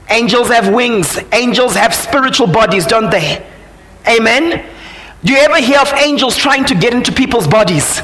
Angels 0.10 0.50
have 0.50 0.74
wings, 0.74 1.18
angels 1.32 1.76
have 1.76 1.94
spiritual 1.94 2.48
bodies, 2.48 2.86
don't 2.86 3.10
they? 3.10 3.46
Amen? 4.08 4.66
Do 5.24 5.34
you 5.34 5.40
ever 5.40 5.58
hear 5.58 5.80
of 5.80 5.92
angels 5.94 6.36
trying 6.36 6.66
to 6.66 6.76
get 6.76 6.94
into 6.94 7.12
people's 7.12 7.48
bodies? 7.48 8.02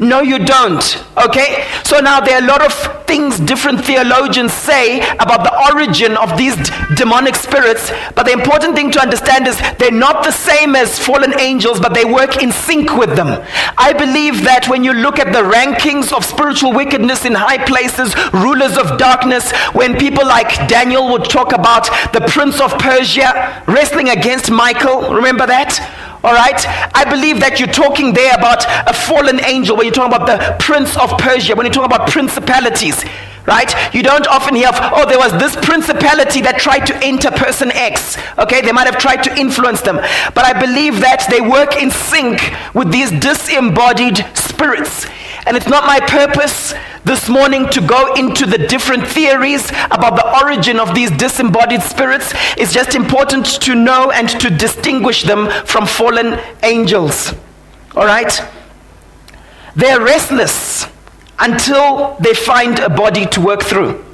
No, 0.00 0.22
you 0.22 0.38
don't. 0.38 1.04
Okay? 1.18 1.66
So 1.84 1.98
now 2.00 2.20
there 2.20 2.40
are 2.40 2.42
a 2.42 2.46
lot 2.46 2.62
of 2.64 2.72
things 3.06 3.38
different 3.38 3.84
theologians 3.84 4.50
say 4.52 5.00
about 5.18 5.42
the 5.44 5.74
origin 5.74 6.16
of 6.16 6.38
these 6.38 6.56
d- 6.56 6.72
demonic 6.94 7.34
spirits, 7.34 7.92
but 8.14 8.22
the 8.24 8.32
important 8.32 8.74
thing 8.76 8.90
to 8.92 9.00
understand 9.00 9.46
is 9.46 9.60
they're 9.78 9.90
not 9.90 10.24
the 10.24 10.30
same 10.30 10.74
as 10.74 10.98
fallen 10.98 11.38
angels, 11.38 11.80
but 11.80 11.92
they 11.92 12.06
work 12.06 12.42
in 12.42 12.50
sync 12.50 12.96
with 12.96 13.14
them. 13.14 13.44
I 13.76 13.92
believe 13.92 14.44
that 14.44 14.68
when 14.68 14.84
you 14.84 14.94
look 14.94 15.18
at 15.18 15.34
the 15.34 15.42
rankings 15.42 16.16
of 16.16 16.24
spiritual 16.24 16.72
wickedness 16.72 17.26
in 17.26 17.34
high 17.34 17.62
places, 17.62 18.14
rulers 18.32 18.78
of 18.78 18.96
darkness, 18.96 19.52
when 19.74 19.98
people 19.98 20.26
like 20.26 20.66
Daniel 20.66 21.10
would 21.12 21.24
talk 21.24 21.52
about 21.52 21.84
the 22.14 22.20
prince 22.26 22.58
of 22.58 22.72
Persia 22.78 23.62
wrestling 23.66 24.08
against 24.08 24.50
Michael, 24.50 25.12
remember 25.12 25.46
that? 25.46 25.76
All 26.22 26.34
right? 26.34 26.60
I 26.94 27.04
believe 27.08 27.40
that 27.40 27.58
you're 27.58 27.72
talking 27.72 28.12
there 28.12 28.34
about 28.34 28.64
a 28.86 28.92
fallen 28.92 29.40
angel 29.44 29.76
when 29.76 29.86
you're 29.86 29.94
talking 29.94 30.14
about 30.14 30.26
the 30.26 30.56
prince 30.62 30.96
of 30.96 31.16
Persia, 31.18 31.56
when 31.56 31.64
you're 31.64 31.72
talking 31.72 31.92
about 31.92 32.10
principalities, 32.10 33.04
right? 33.46 33.72
You 33.94 34.02
don't 34.02 34.26
often 34.26 34.54
hear 34.54 34.68
of, 34.68 34.76
oh, 34.78 35.08
there 35.08 35.18
was 35.18 35.32
this 35.32 35.56
principality 35.56 36.42
that 36.42 36.60
tried 36.60 36.84
to 36.86 36.96
enter 37.02 37.30
person 37.30 37.72
X. 37.72 38.18
Okay? 38.38 38.60
They 38.60 38.72
might 38.72 38.86
have 38.86 38.98
tried 38.98 39.22
to 39.24 39.38
influence 39.38 39.80
them. 39.80 39.96
But 40.34 40.44
I 40.44 40.52
believe 40.60 41.00
that 41.00 41.26
they 41.30 41.40
work 41.40 41.76
in 41.76 41.90
sync 41.90 42.40
with 42.74 42.92
these 42.92 43.10
disembodied 43.10 44.24
spirits. 44.36 45.06
And 45.46 45.56
it's 45.56 45.68
not 45.68 45.84
my 45.84 46.00
purpose 46.00 46.74
this 47.04 47.28
morning 47.28 47.68
to 47.70 47.80
go 47.80 48.12
into 48.14 48.44
the 48.46 48.58
different 48.58 49.06
theories 49.06 49.70
about 49.90 50.16
the 50.16 50.44
origin 50.44 50.78
of 50.78 50.94
these 50.94 51.10
disembodied 51.10 51.82
spirits. 51.82 52.32
It's 52.56 52.72
just 52.72 52.94
important 52.94 53.46
to 53.62 53.74
know 53.74 54.10
and 54.10 54.28
to 54.40 54.50
distinguish 54.50 55.22
them 55.22 55.50
from 55.64 55.86
fallen 55.86 56.38
angels. 56.62 57.32
All 57.96 58.04
right? 58.04 58.40
They're 59.74 60.00
restless 60.00 60.86
until 61.38 62.16
they 62.20 62.34
find 62.34 62.78
a 62.78 62.90
body 62.90 63.26
to 63.26 63.40
work 63.40 63.62
through. 63.62 64.04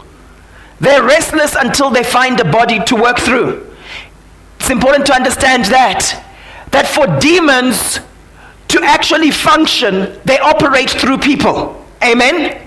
They're 0.81 1.03
restless 1.03 1.55
until 1.55 1.91
they 1.91 2.05
find 2.05 2.39
a 2.39 2.45
body 2.45 2.83
to 2.85 2.95
work 2.95 3.19
through. 3.19 3.75
It's 4.61 4.71
important 4.71 5.07
to 5.07 5.15
understand 5.15 5.65
that. 5.67 6.23
That 6.71 6.87
for 6.87 7.07
demons 7.19 8.01
to 8.77 8.85
actually 8.85 9.31
function, 9.31 10.21
they 10.25 10.39
operate 10.39 10.91
through 10.91 11.19
people. 11.19 11.83
Amen? 12.03 12.63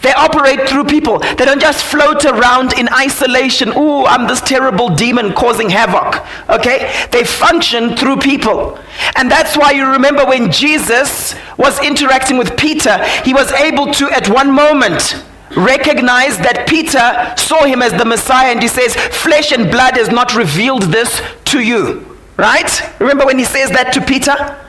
They 0.00 0.12
operate 0.12 0.68
through 0.68 0.84
people. 0.84 1.18
They 1.18 1.44
don't 1.44 1.60
just 1.60 1.84
float 1.84 2.24
around 2.24 2.74
in 2.78 2.88
isolation. 2.90 3.70
Ooh, 3.70 4.04
I'm 4.04 4.26
this 4.26 4.40
terrible 4.40 4.94
demon 4.94 5.32
causing 5.32 5.70
havoc. 5.70 6.24
Okay? 6.48 6.92
They 7.10 7.24
function 7.24 7.96
through 7.96 8.18
people. 8.18 8.78
And 9.16 9.30
that's 9.30 9.56
why 9.56 9.72
you 9.72 9.86
remember 9.86 10.24
when 10.26 10.50
Jesus 10.50 11.34
was 11.56 11.82
interacting 11.82 12.36
with 12.36 12.56
Peter, 12.56 13.02
he 13.24 13.32
was 13.32 13.50
able 13.52 13.92
to, 13.94 14.10
at 14.10 14.28
one 14.28 14.50
moment, 14.50 15.24
recognize 15.56 16.36
that 16.38 16.66
Peter 16.68 17.34
saw 17.36 17.64
him 17.64 17.80
as 17.80 17.92
the 17.92 18.04
Messiah 18.04 18.52
and 18.52 18.60
he 18.60 18.68
says, 18.68 18.94
Flesh 18.94 19.52
and 19.52 19.70
blood 19.70 19.96
has 19.96 20.08
not 20.08 20.34
revealed 20.34 20.84
this 20.84 21.22
to 21.46 21.60
you. 21.60 22.18
Right? 22.36 23.00
Remember 23.00 23.24
when 23.24 23.38
he 23.38 23.44
says 23.44 23.70
that 23.70 23.92
to 23.94 24.00
Peter? 24.00 24.63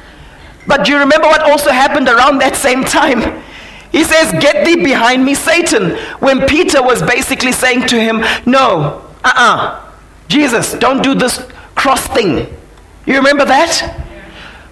But 0.67 0.85
do 0.85 0.91
you 0.91 0.99
remember 0.99 1.27
what 1.27 1.41
also 1.41 1.71
happened 1.71 2.07
around 2.07 2.39
that 2.39 2.55
same 2.55 2.83
time? 2.83 3.43
He 3.91 4.03
says, 4.03 4.31
Get 4.41 4.65
thee 4.65 4.83
behind 4.83 5.23
me, 5.23 5.35
Satan. 5.35 5.91
When 6.19 6.47
Peter 6.47 6.81
was 6.83 7.01
basically 7.01 7.51
saying 7.51 7.87
to 7.87 7.99
him, 7.99 8.21
No, 8.45 9.01
uh 9.23 9.27
uh-uh. 9.27 9.57
uh 9.57 9.91
Jesus, 10.27 10.73
don't 10.73 11.03
do 11.03 11.13
this 11.13 11.45
cross 11.75 12.07
thing. 12.07 12.47
You 13.05 13.15
remember 13.17 13.45
that? 13.45 14.01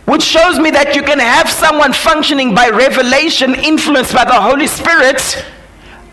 Which 0.05 0.23
shows 0.23 0.59
me 0.59 0.71
that 0.71 0.95
you 0.95 1.03
can 1.03 1.19
have 1.19 1.49
someone 1.49 1.93
functioning 1.93 2.53
by 2.53 2.69
revelation, 2.69 3.55
influenced 3.55 4.13
by 4.13 4.25
the 4.25 4.33
Holy 4.33 4.67
Spirit, 4.67 5.45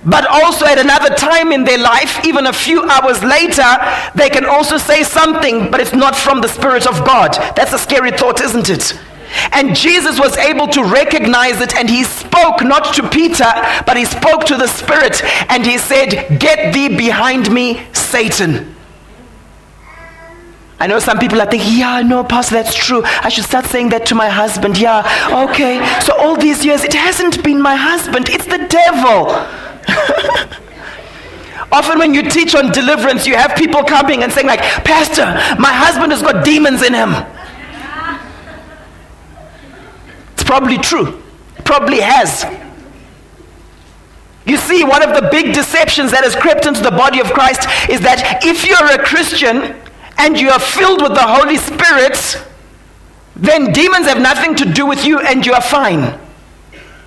but 0.05 0.27
also 0.27 0.65
at 0.65 0.79
another 0.79 1.15
time 1.15 1.53
in 1.53 1.65
their 1.65 1.79
life, 1.79 2.25
even 2.25 2.47
a 2.47 2.53
few 2.53 2.85
hours 2.89 3.23
later, 3.25 3.67
they 4.15 4.31
can 4.31 4.45
also 4.47 4.79
say 4.79 5.03
something, 5.03 5.71
but 5.71 5.81
it's 5.81 5.93
not 5.93 6.15
from 6.15 6.41
the 6.41 6.49
Spirit 6.49 6.87
of 6.87 7.05
God. 7.05 7.35
That's 7.57 7.73
a 7.73 7.79
scary 7.79 8.13
thought, 8.13 8.41
isn't 8.41 8.71
it? 8.71 8.99
And 9.53 9.77
Jesus 9.77 10.19
was 10.19 10.37
able 10.37 10.69
to 10.69 10.85
recognize 10.85 11.61
it 11.61 11.75
and 11.77 11.89
he 11.89 12.05
spoke 12.05 12.63
not 12.63 12.95
to 12.95 13.09
Peter, 13.09 13.51
but 13.87 13.97
he 13.97 14.05
spoke 14.05 14.45
to 14.47 14.57
the 14.57 14.67
Spirit 14.67 15.23
and 15.51 15.65
he 15.65 15.79
said, 15.79 16.39
Get 16.41 16.75
thee 16.75 16.89
behind 16.97 17.53
me, 17.53 17.87
Satan. 17.93 18.77
I 20.81 20.87
know 20.87 20.99
some 20.99 21.19
people 21.19 21.41
are 21.43 21.47
thinking, 21.47 21.77
yeah, 21.79 22.01
no, 22.01 22.25
Pastor, 22.25 22.55
that's 22.55 22.75
true. 22.75 23.03
I 23.05 23.29
should 23.29 23.45
start 23.45 23.67
saying 23.67 23.91
that 23.91 24.07
to 24.07 24.15
my 24.15 24.31
husband. 24.31 24.79
Yeah, 24.79 25.05
okay. 25.51 25.85
So 26.01 26.17
all 26.17 26.39
these 26.39 26.65
years, 26.65 26.83
it 26.85 26.95
hasn't 26.95 27.45
been 27.45 27.61
my 27.61 27.77
husband, 27.77 28.31
it's 28.31 28.47
the 28.47 28.67
devil. 28.67 29.29
Often 31.73 31.99
when 31.99 32.15
you 32.15 32.23
teach 32.31 32.55
on 32.55 32.73
deliverance, 32.73 33.27
you 33.27 33.37
have 33.37 33.55
people 33.57 33.85
coming 33.85 34.23
and 34.23 34.33
saying, 34.33 34.47
like, 34.47 34.61
Pastor, 34.83 35.27
my 35.61 35.71
husband 35.71 36.13
has 36.13 36.23
got 36.23 36.45
demons 36.47 36.83
in 36.83 36.95
him. 36.95 37.15
It's 40.33 40.40
probably 40.51 40.79
true. 40.79 41.23
Probably 41.65 42.01
has. 42.01 42.45
You 44.45 44.57
see, 44.57 44.83
one 44.83 45.01
of 45.01 45.15
the 45.15 45.29
big 45.31 45.55
deceptions 45.55 46.11
that 46.11 46.25
has 46.25 46.35
crept 46.35 46.67
into 46.67 46.83
the 46.83 46.91
body 46.91 47.21
of 47.21 47.33
Christ 47.33 47.69
is 47.89 48.01
that 48.01 48.43
if 48.45 48.67
you're 48.67 48.91
a 48.91 48.99
Christian, 48.99 49.81
and 50.21 50.39
you 50.39 50.51
are 50.51 50.59
filled 50.59 51.01
with 51.01 51.15
the 51.15 51.23
Holy 51.23 51.57
Spirit, 51.57 52.19
then 53.37 53.73
demons 53.73 54.07
have 54.07 54.21
nothing 54.21 54.55
to 54.57 54.71
do 54.71 54.85
with 54.85 55.07
you 55.07 55.19
and 55.21 55.47
you 55.47 55.55
are 55.55 55.63
fine. 55.63 56.19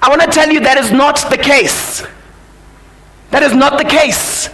I 0.02 0.10
want 0.10 0.22
to 0.22 0.32
tell 0.32 0.50
you 0.50 0.62
that 0.62 0.78
is 0.78 0.92
not 0.92 1.30
the 1.30 1.38
case. 1.38 2.04
That 3.30 3.44
is 3.44 3.54
not 3.54 3.78
the 3.78 3.84
case. 3.84 4.48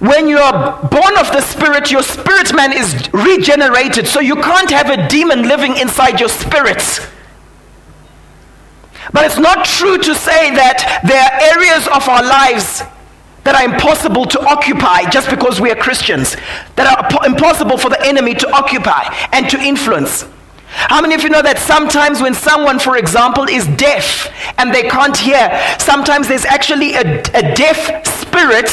When 0.00 0.28
you 0.28 0.38
are 0.38 0.82
born 0.88 1.16
of 1.18 1.32
the 1.32 1.40
Spirit, 1.40 1.90
your 1.90 2.02
spirit 2.02 2.54
man 2.54 2.72
is 2.72 3.08
regenerated, 3.14 4.06
so 4.06 4.20
you 4.20 4.36
can't 4.36 4.70
have 4.70 4.90
a 4.90 5.08
demon 5.08 5.48
living 5.48 5.76
inside 5.78 6.20
your 6.20 6.28
spirit. 6.28 6.82
But 9.12 9.24
it's 9.24 9.38
not 9.38 9.64
true 9.64 9.98
to 9.98 10.14
say 10.14 10.54
that 10.54 11.00
there 11.06 11.20
are 11.20 11.32
areas 11.56 11.86
of 11.88 12.08
our 12.08 12.22
lives 12.22 12.82
that 13.44 13.54
are 13.54 13.64
impossible 13.64 14.26
to 14.26 14.40
occupy 14.40 15.08
just 15.10 15.30
because 15.30 15.60
we 15.60 15.70
are 15.70 15.76
Christians, 15.76 16.36
that 16.76 16.86
are 16.86 17.26
impossible 17.26 17.78
for 17.78 17.88
the 17.88 18.00
enemy 18.06 18.34
to 18.34 18.50
occupy 18.52 19.02
and 19.32 19.48
to 19.50 19.58
influence. 19.58 20.26
How 20.72 21.00
many 21.00 21.14
of 21.14 21.22
you 21.22 21.30
know 21.30 21.42
that 21.42 21.58
sometimes 21.58 22.20
when 22.20 22.34
someone, 22.34 22.78
for 22.78 22.96
example, 22.96 23.44
is 23.48 23.66
deaf 23.76 24.30
and 24.56 24.72
they 24.72 24.88
can't 24.88 25.16
hear, 25.16 25.50
sometimes 25.80 26.28
there's 26.28 26.44
actually 26.44 26.94
a, 26.94 27.20
a 27.34 27.54
deaf 27.54 28.06
spirit 28.06 28.70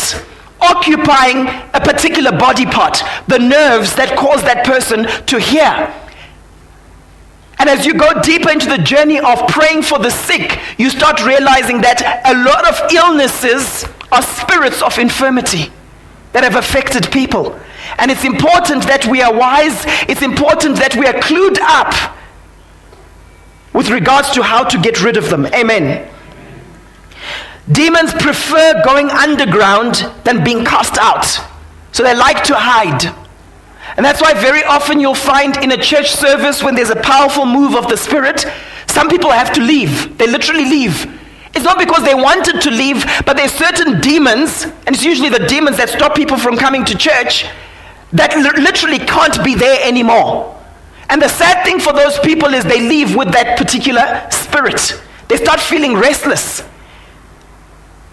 occupying 0.61 1.47
a 1.73 1.79
particular 1.79 2.31
body 2.31 2.65
part, 2.65 3.01
the 3.27 3.39
nerves 3.39 3.95
that 3.95 4.15
cause 4.17 4.43
that 4.43 4.65
person 4.65 5.07
to 5.25 5.39
hear. 5.39 5.93
And 7.59 7.69
as 7.69 7.85
you 7.85 7.93
go 7.93 8.21
deeper 8.21 8.51
into 8.51 8.67
the 8.67 8.77
journey 8.77 9.19
of 9.19 9.47
praying 9.47 9.81
for 9.81 9.97
the 9.97 10.11
sick, 10.11 10.59
you 10.77 10.89
start 10.89 11.25
realizing 11.25 11.81
that 11.81 12.01
a 12.25 12.35
lot 12.43 12.67
of 12.67 12.93
illnesses 12.93 13.85
are 14.11 14.21
spirits 14.21 14.81
of 14.81 14.97
infirmity 14.99 15.71
that 16.33 16.43
have 16.43 16.55
affected 16.55 17.11
people. 17.11 17.59
And 17.97 18.11
it's 18.11 18.23
important 18.23 18.83
that 18.83 19.07
we 19.07 19.21
are 19.21 19.33
wise, 19.33 19.83
it's 20.07 20.21
important 20.21 20.77
that 20.77 20.95
we 20.95 21.07
are 21.07 21.13
clued 21.13 21.57
up 21.61 22.15
with 23.73 23.89
regards 23.89 24.31
to 24.31 24.43
how 24.43 24.63
to 24.63 24.79
get 24.79 25.03
rid 25.03 25.17
of 25.17 25.29
them. 25.29 25.45
Amen. 25.47 26.07
Demons 27.71 28.13
prefer 28.13 28.81
going 28.83 29.09
underground 29.09 29.95
than 30.23 30.43
being 30.43 30.63
cast 30.63 30.97
out. 30.97 31.25
So 31.91 32.03
they 32.03 32.15
like 32.15 32.43
to 32.45 32.55
hide. 32.55 33.13
And 33.95 34.05
that's 34.05 34.21
why 34.21 34.33
very 34.33 34.63
often 34.63 34.99
you'll 34.99 35.15
find 35.15 35.57
in 35.57 35.71
a 35.71 35.77
church 35.77 36.11
service 36.11 36.61
when 36.61 36.75
there's 36.75 36.89
a 36.89 36.95
powerful 36.95 37.45
move 37.45 37.75
of 37.75 37.87
the 37.87 37.97
Spirit, 37.97 38.45
some 38.87 39.09
people 39.09 39.31
have 39.31 39.53
to 39.53 39.61
leave. 39.61 40.17
They 40.17 40.27
literally 40.27 40.65
leave 40.65 41.17
it's 41.57 41.65
not 41.65 41.79
because 41.79 42.03
they 42.03 42.13
wanted 42.13 42.61
to 42.61 42.69
leave, 42.69 43.03
but 43.25 43.35
there's 43.35 43.51
certain 43.51 43.99
demons, 43.99 44.65
and 44.85 44.89
it's 44.89 45.03
usually 45.03 45.29
the 45.29 45.43
demons 45.47 45.77
that 45.77 45.89
stop 45.89 46.13
people 46.13 46.37
from 46.37 46.55
coming 46.55 46.85
to 46.85 46.95
church, 46.95 47.47
that 48.13 48.35
literally 48.37 48.99
can't 48.99 49.43
be 49.43 49.55
there 49.55 49.79
anymore. 49.81 50.55
And 51.09 51.19
the 51.19 51.27
sad 51.27 51.65
thing 51.65 51.79
for 51.79 51.93
those 51.93 52.19
people 52.19 52.53
is 52.53 52.63
they 52.63 52.79
leave 52.79 53.15
with 53.15 53.31
that 53.31 53.57
particular 53.57 54.27
spirit. 54.29 55.01
They 55.29 55.37
start 55.37 55.59
feeling 55.59 55.95
restless. 55.95 56.61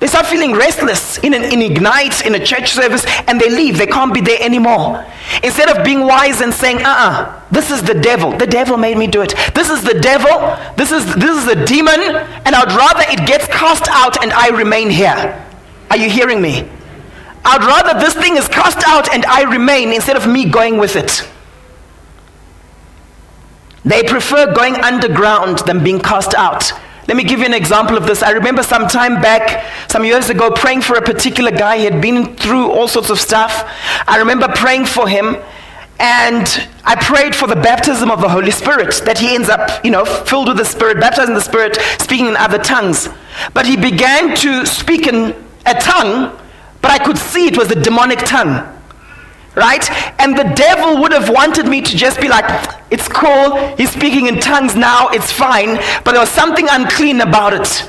They 0.04 0.08
start 0.08 0.26
feeling 0.26 0.52
restless 0.52 1.16
in 1.20 1.32
an 1.32 1.44
in 1.44 1.62
Ignite, 1.62 2.26
in 2.26 2.34
a 2.34 2.38
church 2.38 2.72
service, 2.72 3.06
and 3.26 3.40
they 3.40 3.48
leave. 3.48 3.78
They 3.78 3.86
can't 3.86 4.12
be 4.12 4.20
there 4.20 4.36
anymore. 4.38 5.02
Instead 5.42 5.74
of 5.74 5.82
being 5.82 6.02
wise 6.02 6.42
and 6.42 6.52
saying, 6.52 6.82
uh 6.84 6.88
uh-uh, 6.90 7.10
uh 7.10 7.40
this 7.50 7.70
is 7.70 7.82
the 7.82 7.94
devil. 7.94 8.36
The 8.36 8.46
devil 8.46 8.76
made 8.76 8.98
me 8.98 9.06
do 9.06 9.22
it. 9.22 9.32
This 9.54 9.70
is 9.70 9.82
the 9.82 9.98
devil. 9.98 10.58
This 10.76 10.92
is, 10.92 11.06
this 11.14 11.38
is 11.38 11.46
the 11.46 11.64
demon, 11.64 12.02
and 12.44 12.54
I'd 12.54 12.74
rather 12.76 13.00
it 13.10 13.26
gets 13.26 13.46
cast 13.46 13.88
out 13.88 14.22
and 14.22 14.30
I 14.34 14.48
remain 14.48 14.90
here. 14.90 15.42
Are 15.90 15.96
you 15.96 16.10
hearing 16.10 16.42
me? 16.42 16.68
I'd 17.42 17.64
rather 17.64 17.98
this 17.98 18.12
thing 18.12 18.36
is 18.36 18.46
cast 18.46 18.86
out 18.86 19.10
and 19.10 19.24
I 19.24 19.50
remain 19.50 19.90
instead 19.90 20.18
of 20.18 20.26
me 20.26 20.44
going 20.50 20.76
with 20.76 20.96
it. 20.96 21.26
They 23.86 24.02
prefer 24.02 24.52
going 24.52 24.74
underground 24.74 25.60
than 25.60 25.82
being 25.82 26.00
cast 26.00 26.34
out. 26.34 26.74
Let 27.06 27.16
me 27.18 27.24
give 27.24 27.40
you 27.40 27.46
an 27.46 27.54
example 27.54 27.96
of 27.96 28.06
this. 28.06 28.22
I 28.22 28.30
remember 28.30 28.62
some 28.62 28.88
time 28.88 29.20
back, 29.20 29.64
some 29.90 30.04
years 30.04 30.30
ago, 30.30 30.50
praying 30.50 30.82
for 30.82 30.96
a 30.96 31.02
particular 31.02 31.50
guy. 31.50 31.78
He 31.78 31.84
had 31.84 32.00
been 32.00 32.34
through 32.36 32.70
all 32.70 32.88
sorts 32.88 33.10
of 33.10 33.20
stuff. 33.20 33.70
I 34.08 34.18
remember 34.18 34.48
praying 34.48 34.86
for 34.86 35.06
him, 35.06 35.36
and 36.00 36.68
I 36.84 36.96
prayed 36.96 37.36
for 37.36 37.46
the 37.46 37.56
baptism 37.56 38.10
of 38.10 38.20
the 38.22 38.28
Holy 38.28 38.50
Spirit, 38.50 39.02
that 39.04 39.18
he 39.18 39.34
ends 39.34 39.50
up, 39.50 39.84
you 39.84 39.90
know, 39.90 40.04
filled 40.04 40.48
with 40.48 40.56
the 40.56 40.64
Spirit, 40.64 40.98
baptized 40.98 41.28
in 41.28 41.34
the 41.34 41.42
Spirit, 41.42 41.76
speaking 41.98 42.26
in 42.26 42.36
other 42.36 42.58
tongues. 42.58 43.08
But 43.52 43.66
he 43.66 43.76
began 43.76 44.34
to 44.36 44.64
speak 44.64 45.06
in 45.06 45.34
a 45.66 45.74
tongue, 45.74 46.36
but 46.80 46.90
I 46.90 46.98
could 46.98 47.18
see 47.18 47.46
it 47.46 47.58
was 47.58 47.70
a 47.70 47.80
demonic 47.80 48.20
tongue 48.20 48.73
right? 49.54 49.88
And 50.20 50.36
the 50.36 50.44
devil 50.54 51.00
would 51.00 51.12
have 51.12 51.28
wanted 51.28 51.66
me 51.66 51.80
to 51.80 51.96
just 51.96 52.20
be 52.20 52.28
like, 52.28 52.44
it's 52.90 53.08
cool, 53.08 53.56
he's 53.76 53.90
speaking 53.90 54.26
in 54.26 54.40
tongues 54.40 54.74
now, 54.74 55.08
it's 55.08 55.32
fine, 55.32 55.76
but 56.04 56.12
there 56.12 56.20
was 56.20 56.30
something 56.30 56.66
unclean 56.70 57.20
about 57.20 57.52
it. 57.52 57.88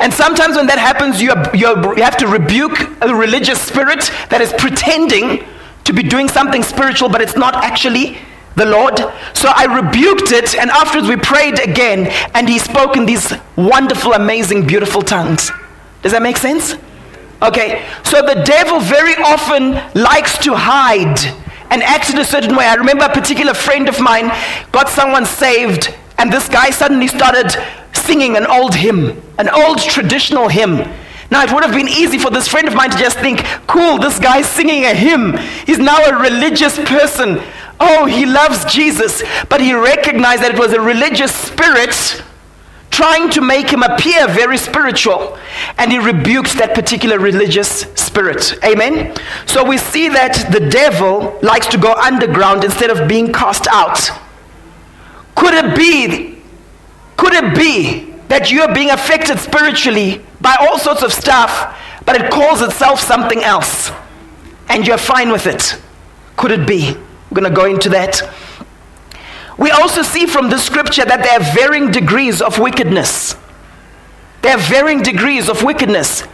And 0.00 0.12
sometimes 0.12 0.56
when 0.56 0.66
that 0.68 0.78
happens, 0.78 1.20
you, 1.20 1.32
you 1.54 2.02
have 2.02 2.16
to 2.18 2.26
rebuke 2.26 3.02
a 3.02 3.14
religious 3.14 3.60
spirit 3.60 4.10
that 4.30 4.40
is 4.40 4.52
pretending 4.56 5.44
to 5.84 5.92
be 5.92 6.02
doing 6.02 6.28
something 6.28 6.62
spiritual, 6.62 7.08
but 7.08 7.20
it's 7.20 7.36
not 7.36 7.56
actually 7.56 8.18
the 8.56 8.64
Lord. 8.64 8.98
So 9.34 9.50
I 9.54 9.66
rebuked 9.66 10.32
it, 10.32 10.54
and 10.54 10.70
afterwards 10.70 11.08
we 11.08 11.16
prayed 11.16 11.58
again, 11.58 12.06
and 12.34 12.48
he 12.48 12.58
spoke 12.58 12.96
in 12.96 13.04
these 13.04 13.32
wonderful, 13.56 14.12
amazing, 14.14 14.66
beautiful 14.66 15.02
tongues. 15.02 15.50
Does 16.02 16.12
that 16.12 16.22
make 16.22 16.36
sense? 16.36 16.76
Okay, 17.42 17.84
so 18.04 18.22
the 18.22 18.42
devil 18.44 18.80
very 18.80 19.14
often 19.16 19.72
likes 20.00 20.38
to 20.38 20.54
hide 20.54 21.18
and 21.70 21.82
act 21.82 22.10
in 22.10 22.18
a 22.18 22.24
certain 22.24 22.56
way. 22.56 22.64
I 22.64 22.74
remember 22.74 23.04
a 23.04 23.12
particular 23.12 23.54
friend 23.54 23.88
of 23.88 24.00
mine 24.00 24.30
got 24.72 24.88
someone 24.88 25.26
saved, 25.26 25.94
and 26.18 26.32
this 26.32 26.48
guy 26.48 26.70
suddenly 26.70 27.08
started 27.08 27.50
singing 27.92 28.36
an 28.36 28.46
old 28.46 28.74
hymn, 28.74 29.20
an 29.38 29.48
old 29.48 29.78
traditional 29.78 30.48
hymn. 30.48 30.88
Now, 31.30 31.42
it 31.42 31.52
would 31.52 31.64
have 31.64 31.74
been 31.74 31.88
easy 31.88 32.18
for 32.18 32.30
this 32.30 32.46
friend 32.46 32.68
of 32.68 32.74
mine 32.74 32.90
to 32.90 32.98
just 32.98 33.18
think, 33.18 33.44
cool, 33.66 33.98
this 33.98 34.20
guy's 34.20 34.46
singing 34.46 34.84
a 34.84 34.94
hymn. 34.94 35.36
He's 35.66 35.78
now 35.78 35.98
a 36.04 36.16
religious 36.16 36.78
person. 36.78 37.42
Oh, 37.80 38.06
he 38.06 38.24
loves 38.24 38.64
Jesus. 38.72 39.22
But 39.48 39.60
he 39.60 39.74
recognized 39.74 40.42
that 40.42 40.54
it 40.54 40.60
was 40.60 40.72
a 40.72 40.80
religious 40.80 41.34
spirit 41.34 42.22
trying 42.94 43.28
to 43.30 43.40
make 43.40 43.68
him 43.70 43.82
appear 43.82 44.28
very 44.28 44.56
spiritual. 44.56 45.36
And 45.78 45.90
he 45.90 45.98
rebukes 45.98 46.54
that 46.54 46.74
particular 46.74 47.18
religious 47.18 47.68
spirit. 47.96 48.54
Amen? 48.64 49.14
So 49.46 49.64
we 49.64 49.78
see 49.78 50.08
that 50.08 50.52
the 50.52 50.70
devil 50.70 51.38
likes 51.42 51.66
to 51.68 51.78
go 51.78 51.92
underground 51.94 52.62
instead 52.62 52.90
of 52.90 53.08
being 53.08 53.32
cast 53.32 53.66
out. 53.66 54.10
Could 55.34 55.54
it 55.54 55.76
be, 55.76 56.38
could 57.16 57.34
it 57.34 57.56
be 57.56 58.14
that 58.28 58.52
you're 58.52 58.72
being 58.72 58.90
affected 58.90 59.38
spiritually 59.38 60.24
by 60.40 60.56
all 60.60 60.78
sorts 60.78 61.02
of 61.02 61.12
stuff, 61.12 61.76
but 62.06 62.20
it 62.20 62.30
calls 62.30 62.62
itself 62.62 63.00
something 63.00 63.42
else? 63.42 63.90
And 64.68 64.86
you're 64.86 64.98
fine 64.98 65.30
with 65.30 65.46
it? 65.46 65.80
Could 66.36 66.52
it 66.52 66.66
be? 66.66 66.96
We're 67.30 67.40
going 67.40 67.50
to 67.52 67.56
go 67.56 67.64
into 67.64 67.88
that. 67.90 68.22
We 69.58 69.70
also 69.70 70.02
see 70.02 70.26
from 70.26 70.50
the 70.50 70.58
scripture 70.58 71.04
that 71.04 71.22
there 71.22 71.40
are 71.40 71.54
varying 71.54 71.90
degrees 71.90 72.42
of 72.42 72.58
wickedness. 72.58 73.36
There 74.42 74.56
are 74.56 74.60
varying 74.60 75.02
degrees 75.02 75.48
of 75.48 75.62
wickedness. 75.62 76.24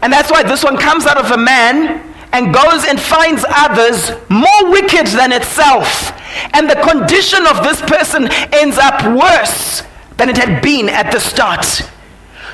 And 0.00 0.12
that's 0.12 0.30
why 0.30 0.42
this 0.42 0.64
one 0.64 0.76
comes 0.76 1.06
out 1.06 1.18
of 1.18 1.30
a 1.30 1.36
man 1.36 2.14
and 2.32 2.54
goes 2.54 2.84
and 2.84 2.98
finds 3.00 3.44
others 3.48 4.10
more 4.28 4.70
wicked 4.70 5.06
than 5.08 5.32
itself. 5.32 6.12
And 6.54 6.68
the 6.68 6.76
condition 6.76 7.46
of 7.46 7.62
this 7.62 7.80
person 7.82 8.28
ends 8.52 8.78
up 8.78 9.04
worse 9.04 9.82
than 10.16 10.28
it 10.28 10.36
had 10.36 10.62
been 10.62 10.88
at 10.88 11.12
the 11.12 11.20
start. 11.20 11.88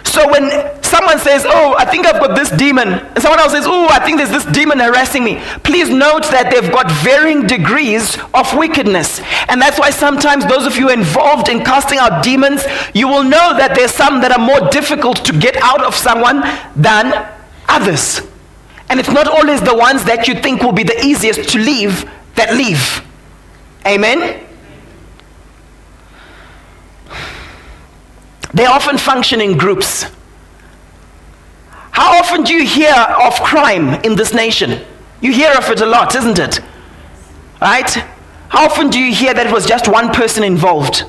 So 0.04 0.30
when 0.30 0.50
someone 0.82 1.18
says, 1.18 1.44
Oh, 1.46 1.74
I 1.78 1.84
think 1.84 2.06
I've 2.06 2.20
got 2.20 2.34
this 2.34 2.50
demon, 2.50 2.88
and 2.88 3.22
someone 3.22 3.40
else 3.40 3.52
says, 3.52 3.64
Oh, 3.66 3.88
I 3.90 3.98
think 4.04 4.18
there's 4.18 4.30
this 4.30 4.46
demon 4.46 4.78
harassing 4.78 5.24
me, 5.24 5.40
please 5.62 5.88
note 5.90 6.24
that 6.30 6.50
they've 6.52 6.72
got 6.72 6.90
varying 7.02 7.46
degrees 7.46 8.18
of 8.34 8.54
wickedness. 8.56 9.20
And 9.48 9.60
that's 9.60 9.78
why 9.78 9.90
sometimes 9.90 10.46
those 10.46 10.66
of 10.66 10.76
you 10.76 10.90
involved 10.90 11.48
in 11.48 11.64
casting 11.64 11.98
out 11.98 12.24
demons, 12.24 12.64
you 12.94 13.08
will 13.08 13.24
know 13.24 13.56
that 13.56 13.74
there's 13.74 13.92
some 13.92 14.20
that 14.22 14.32
are 14.32 14.44
more 14.44 14.68
difficult 14.70 15.24
to 15.26 15.32
get 15.38 15.56
out 15.56 15.82
of 15.82 15.94
someone 15.94 16.42
than 16.74 17.28
others. 17.68 18.20
And 18.90 18.98
it's 18.98 19.10
not 19.10 19.28
always 19.28 19.60
the 19.60 19.76
ones 19.76 20.04
that 20.04 20.26
you 20.28 20.34
think 20.34 20.62
will 20.62 20.72
be 20.72 20.84
the 20.84 20.98
easiest 21.04 21.50
to 21.50 21.58
leave 21.58 22.08
that 22.36 22.54
leave. 22.54 23.02
Amen? 23.86 24.47
They 28.54 28.66
often 28.66 28.98
function 28.98 29.40
in 29.40 29.58
groups. 29.58 30.06
How 31.90 32.18
often 32.18 32.44
do 32.44 32.54
you 32.54 32.66
hear 32.66 32.94
of 32.94 33.34
crime 33.42 33.94
in 34.04 34.14
this 34.16 34.32
nation? 34.32 34.84
You 35.20 35.32
hear 35.32 35.52
of 35.52 35.68
it 35.68 35.80
a 35.80 35.86
lot, 35.86 36.14
isn't 36.14 36.38
it? 36.38 36.60
Right? 37.60 37.90
How 38.48 38.66
often 38.66 38.88
do 38.88 38.98
you 38.98 39.12
hear 39.14 39.34
that 39.34 39.46
it 39.46 39.52
was 39.52 39.66
just 39.66 39.88
one 39.88 40.10
person 40.12 40.44
involved? 40.44 41.04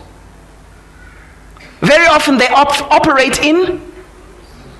Very 1.81 2.07
often 2.07 2.37
they 2.37 2.47
op- 2.49 2.91
operate 2.91 3.39
in 3.39 3.81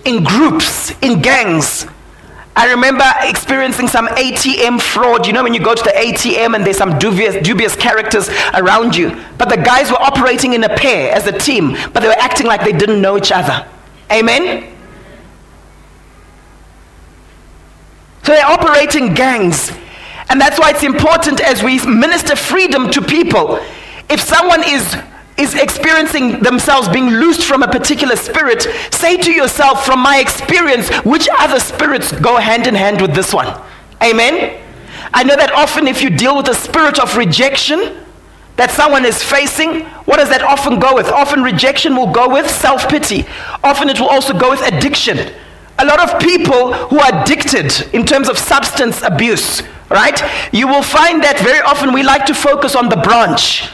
in 0.05 0.23
groups, 0.23 0.91
in 1.01 1.21
gangs. 1.21 1.85
I 2.59 2.71
remember 2.71 3.05
experiencing 3.21 3.87
some 3.87 4.07
ATM 4.09 4.81
fraud. 4.81 5.25
You 5.25 5.31
know, 5.31 5.43
when 5.43 5.53
you 5.53 5.63
go 5.63 5.73
to 5.73 5.81
the 5.81 5.91
ATM 5.91 6.55
and 6.57 6.65
there's 6.65 6.75
some 6.75 6.99
dubious, 6.99 7.41
dubious 7.41 7.73
characters 7.73 8.27
around 8.53 8.97
you. 8.97 9.17
But 9.37 9.47
the 9.47 9.55
guys 9.55 9.89
were 9.89 10.01
operating 10.01 10.51
in 10.51 10.65
a 10.65 10.75
pair 10.75 11.15
as 11.15 11.25
a 11.25 11.31
team, 11.31 11.77
but 11.93 12.01
they 12.01 12.09
were 12.09 12.19
acting 12.19 12.47
like 12.47 12.65
they 12.65 12.73
didn't 12.73 13.01
know 13.01 13.15
each 13.15 13.31
other. 13.31 13.65
Amen? 14.11 14.75
So 18.23 18.33
they 18.33 18.41
operate 18.41 18.93
in 18.93 19.13
gangs. 19.13 19.71
And 20.27 20.41
that's 20.41 20.59
why 20.59 20.71
it's 20.71 20.83
important 20.83 21.39
as 21.39 21.63
we 21.63 21.79
minister 21.85 22.35
freedom 22.35 22.91
to 22.91 23.01
people. 23.01 23.65
If 24.09 24.19
someone 24.19 24.63
is 24.65 24.97
is 25.39 25.55
experiencing 25.55 26.41
themselves 26.41 26.89
being 26.89 27.09
loosed 27.09 27.43
from 27.43 27.63
a 27.63 27.67
particular 27.67 28.15
spirit, 28.15 28.63
say 28.91 29.15
to 29.17 29.31
yourself, 29.31 29.85
from 29.85 29.99
my 29.99 30.19
experience, 30.19 30.89
which 31.05 31.29
other 31.39 31.59
spirits 31.59 32.11
go 32.11 32.37
hand 32.37 32.67
in 32.67 32.75
hand 32.75 33.01
with 33.01 33.15
this 33.15 33.33
one? 33.33 33.47
Amen? 34.03 34.61
I 35.13 35.23
know 35.23 35.35
that 35.37 35.51
often 35.53 35.87
if 35.87 36.01
you 36.01 36.09
deal 36.09 36.35
with 36.35 36.49
a 36.49 36.53
spirit 36.55 36.99
of 36.99 37.15
rejection 37.15 38.03
that 38.57 38.71
someone 38.71 39.05
is 39.05 39.23
facing, 39.23 39.85
what 40.05 40.17
does 40.17 40.29
that 40.29 40.41
often 40.43 40.79
go 40.79 40.93
with? 40.93 41.07
Often 41.07 41.43
rejection 41.43 41.95
will 41.95 42.11
go 42.11 42.27
with 42.27 42.49
self 42.49 42.89
pity, 42.89 43.25
often 43.63 43.87
it 43.87 43.99
will 43.99 44.09
also 44.09 44.37
go 44.37 44.49
with 44.49 44.61
addiction. 44.61 45.33
A 45.79 45.85
lot 45.85 46.01
of 46.01 46.19
people 46.19 46.73
who 46.73 46.99
are 46.99 47.21
addicted 47.23 47.71
in 47.93 48.05
terms 48.05 48.27
of 48.27 48.37
substance 48.37 49.01
abuse, 49.01 49.63
right? 49.89 50.21
You 50.51 50.67
will 50.67 50.83
find 50.83 51.23
that 51.23 51.39
very 51.39 51.61
often 51.61 51.93
we 51.93 52.03
like 52.03 52.25
to 52.25 52.33
focus 52.33 52.75
on 52.75 52.89
the 52.89 52.97
branch 52.97 53.69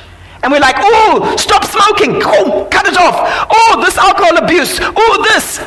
and 0.45 0.51
we're 0.51 0.59
like, 0.59 0.75
oh, 0.77 1.35
stop 1.39 1.65
smoking. 1.65 2.21
Oh, 2.23 2.67
cut 2.69 2.87
it 2.87 2.95
off. 2.95 3.47
Oh, 3.49 3.81
this 3.83 3.97
alcohol 3.97 4.37
abuse. 4.37 4.77
Oh, 4.79 5.25
this. 5.33 5.57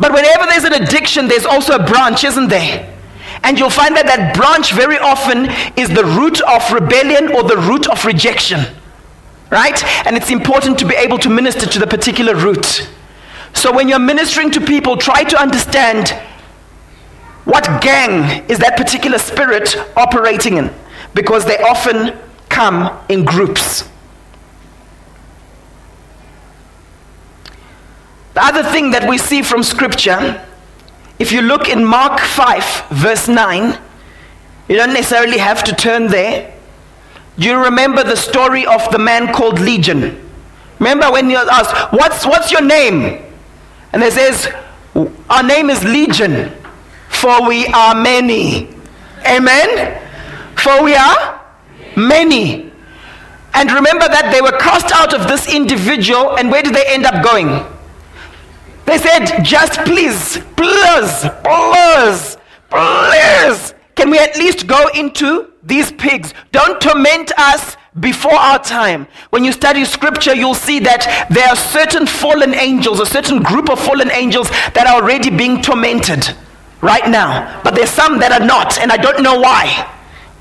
But 0.00 0.12
whenever 0.12 0.46
there's 0.46 0.64
an 0.64 0.82
addiction, 0.82 1.28
there's 1.28 1.46
also 1.46 1.76
a 1.76 1.86
branch, 1.86 2.24
isn't 2.24 2.48
there? 2.48 2.92
And 3.44 3.56
you'll 3.56 3.70
find 3.70 3.94
that 3.94 4.06
that 4.06 4.34
branch 4.34 4.72
very 4.72 4.98
often 4.98 5.46
is 5.78 5.90
the 5.90 6.04
root 6.04 6.40
of 6.42 6.72
rebellion 6.72 7.36
or 7.36 7.44
the 7.44 7.56
root 7.56 7.88
of 7.88 8.04
rejection. 8.04 8.66
Right? 9.52 9.80
And 10.04 10.16
it's 10.16 10.32
important 10.32 10.80
to 10.80 10.86
be 10.88 10.96
able 10.96 11.18
to 11.18 11.30
minister 11.30 11.64
to 11.64 11.78
the 11.78 11.86
particular 11.86 12.34
root. 12.34 12.90
So 13.54 13.72
when 13.72 13.88
you're 13.88 14.00
ministering 14.00 14.50
to 14.50 14.60
people, 14.60 14.96
try 14.96 15.22
to 15.22 15.40
understand 15.40 16.10
what 17.44 17.80
gang 17.80 18.44
is 18.50 18.58
that 18.58 18.76
particular 18.76 19.18
spirit 19.18 19.76
operating 19.96 20.56
in 20.56 20.74
because 21.14 21.44
they 21.44 21.58
often 21.58 22.18
come 22.48 22.98
in 23.08 23.24
groups. 23.24 23.88
The 28.36 28.44
other 28.44 28.62
thing 28.64 28.90
that 28.90 29.08
we 29.08 29.16
see 29.16 29.40
from 29.40 29.62
Scripture, 29.62 30.44
if 31.18 31.32
you 31.32 31.40
look 31.40 31.70
in 31.70 31.82
Mark 31.82 32.20
5, 32.20 32.88
verse 32.90 33.28
9, 33.28 33.80
you 34.68 34.76
don't 34.76 34.92
necessarily 34.92 35.38
have 35.38 35.64
to 35.64 35.74
turn 35.74 36.08
there. 36.08 36.54
You 37.38 37.56
remember 37.56 38.04
the 38.04 38.14
story 38.14 38.66
of 38.66 38.90
the 38.92 38.98
man 38.98 39.32
called 39.32 39.58
Legion? 39.58 40.30
Remember 40.78 41.10
when 41.10 41.30
you 41.30 41.38
asked, 41.38 41.94
what's, 41.94 42.26
what's 42.26 42.52
your 42.52 42.60
name? 42.60 43.24
And 43.94 44.02
it 44.02 44.12
says, 44.12 44.52
Our 45.30 45.42
name 45.42 45.70
is 45.70 45.82
Legion, 45.82 46.52
for 47.08 47.48
we 47.48 47.64
are 47.68 47.94
many. 47.94 48.68
Amen? 49.26 49.98
For 50.58 50.84
we 50.84 50.94
are 50.94 51.40
many. 51.96 52.70
And 53.54 53.72
remember 53.72 54.06
that 54.06 54.30
they 54.30 54.42
were 54.42 54.58
cast 54.58 54.92
out 54.92 55.14
of 55.14 55.26
this 55.26 55.50
individual, 55.50 56.36
and 56.36 56.50
where 56.50 56.62
did 56.62 56.74
they 56.74 56.84
end 56.86 57.06
up 57.06 57.24
going? 57.24 57.75
They 58.86 58.98
said, 58.98 59.42
just 59.42 59.80
please, 59.80 60.38
please, 60.56 61.26
please, 61.44 62.36
please, 62.70 63.74
can 63.96 64.10
we 64.10 64.18
at 64.18 64.36
least 64.36 64.66
go 64.66 64.88
into 64.94 65.52
these 65.62 65.90
pigs? 65.92 66.32
Don't 66.52 66.80
torment 66.80 67.32
us 67.36 67.76
before 67.98 68.34
our 68.34 68.58
time. 68.58 69.08
When 69.30 69.44
you 69.44 69.52
study 69.52 69.84
scripture, 69.84 70.34
you'll 70.34 70.54
see 70.54 70.78
that 70.80 71.26
there 71.30 71.48
are 71.48 71.56
certain 71.56 72.06
fallen 72.06 72.54
angels, 72.54 73.00
a 73.00 73.06
certain 73.06 73.42
group 73.42 73.70
of 73.70 73.80
fallen 73.80 74.10
angels 74.12 74.50
that 74.74 74.86
are 74.86 75.02
already 75.02 75.30
being 75.30 75.62
tormented 75.62 76.36
right 76.80 77.08
now. 77.08 77.60
But 77.64 77.74
there's 77.74 77.90
some 77.90 78.18
that 78.20 78.32
are 78.32 78.46
not, 78.46 78.78
and 78.78 78.92
I 78.92 78.96
don't 78.96 79.22
know 79.22 79.40
why. 79.40 79.92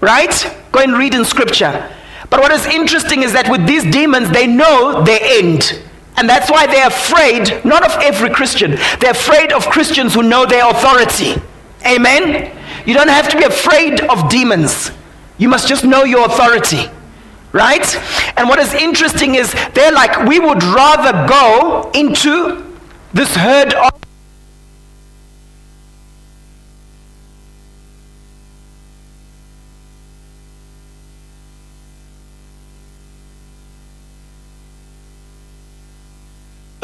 Right? 0.02 0.56
Go 0.72 0.82
and 0.82 0.94
read 0.94 1.16
in 1.16 1.26
scripture. 1.26 1.92
But 2.30 2.42
what 2.42 2.52
is 2.52 2.66
interesting 2.66 3.24
is 3.24 3.34
that 3.34 3.50
with 3.50 3.66
these 3.66 3.84
demons, 3.90 4.30
they 4.30 4.46
know 4.46 5.02
their 5.04 5.20
end. 5.22 5.82
And 6.18 6.30
that's 6.30 6.50
why 6.50 6.66
they're 6.68 6.88
afraid, 6.88 7.66
not 7.66 7.84
of 7.84 8.02
every 8.02 8.30
Christian, 8.30 8.72
they're 9.00 9.12
afraid 9.12 9.52
of 9.52 9.66
Christians 9.68 10.14
who 10.14 10.24
know 10.24 10.46
their 10.46 10.70
authority. 10.70 11.36
Amen? 11.86 12.52
You 12.86 12.94
don't 12.94 13.10
have 13.10 13.30
to 13.30 13.38
be 13.38 13.44
afraid 13.44 14.02
of 14.02 14.30
demons. 14.30 14.92
You 15.38 15.50
must 15.50 15.68
just 15.68 15.84
know 15.84 16.04
your 16.04 16.26
authority. 16.26 16.90
Right? 17.52 17.96
And 18.38 18.50
what 18.50 18.60
is 18.60 18.74
interesting 18.74 19.36
is 19.36 19.54
they're 19.74 19.92
like, 19.92 20.26
we 20.26 20.40
would 20.40 20.64
rather 20.64 21.28
go 21.28 21.90
into 21.94 22.76
this 23.14 23.36
herd 23.36 23.74
of 23.74 24.05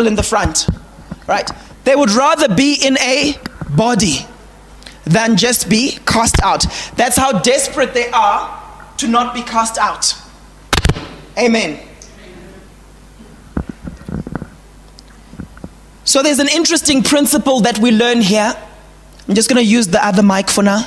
in 0.08 0.16
the 0.16 0.24
front, 0.24 0.68
right? 1.28 1.50
They 1.84 1.96
would 1.96 2.12
rather 2.12 2.54
be 2.54 2.76
in 2.76 2.98
a 3.00 3.36
body 3.70 4.26
than 5.06 5.38
just 5.38 5.70
be 5.70 5.98
cast 6.06 6.42
out. 6.42 6.66
That's 6.96 7.18
how 7.18 7.40
desperate 7.40 7.94
they 7.94 8.10
are 8.12 8.62
to 8.98 9.08
not 9.08 9.34
be 9.34 9.42
cast 9.42 9.78
out. 9.78 10.16
Amen. 11.38 11.80
So 16.04 16.22
there's 16.22 16.40
an 16.40 16.50
interesting 16.50 17.04
principle 17.04 17.62
that 17.62 17.80
we 17.80 17.92
learn 17.92 18.22
here. 18.22 18.54
I'm 19.28 19.36
just 19.36 19.50
going 19.50 19.64
to 19.64 19.70
use 19.70 19.88
the 19.88 20.06
other 20.06 20.24
mic 20.24 20.50
for 20.50 20.64
now. 20.64 20.86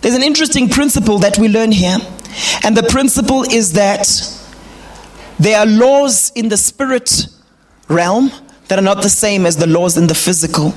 There's 0.00 0.14
an 0.14 0.22
interesting 0.22 0.68
principle 0.68 1.18
that 1.18 1.38
we 1.38 1.48
learn 1.48 1.72
here. 1.72 1.96
And 2.62 2.76
the 2.76 2.84
principle 2.84 3.42
is 3.42 3.72
that 3.72 4.06
there 5.38 5.58
are 5.58 5.66
laws 5.66 6.30
in 6.34 6.48
the 6.48 6.56
spirit 6.56 7.26
realm 7.88 8.30
that 8.70 8.78
are 8.78 8.82
not 8.82 9.02
the 9.02 9.10
same 9.10 9.46
as 9.46 9.56
the 9.56 9.66
laws 9.66 9.96
in 9.96 10.06
the 10.06 10.14
physical. 10.14 10.70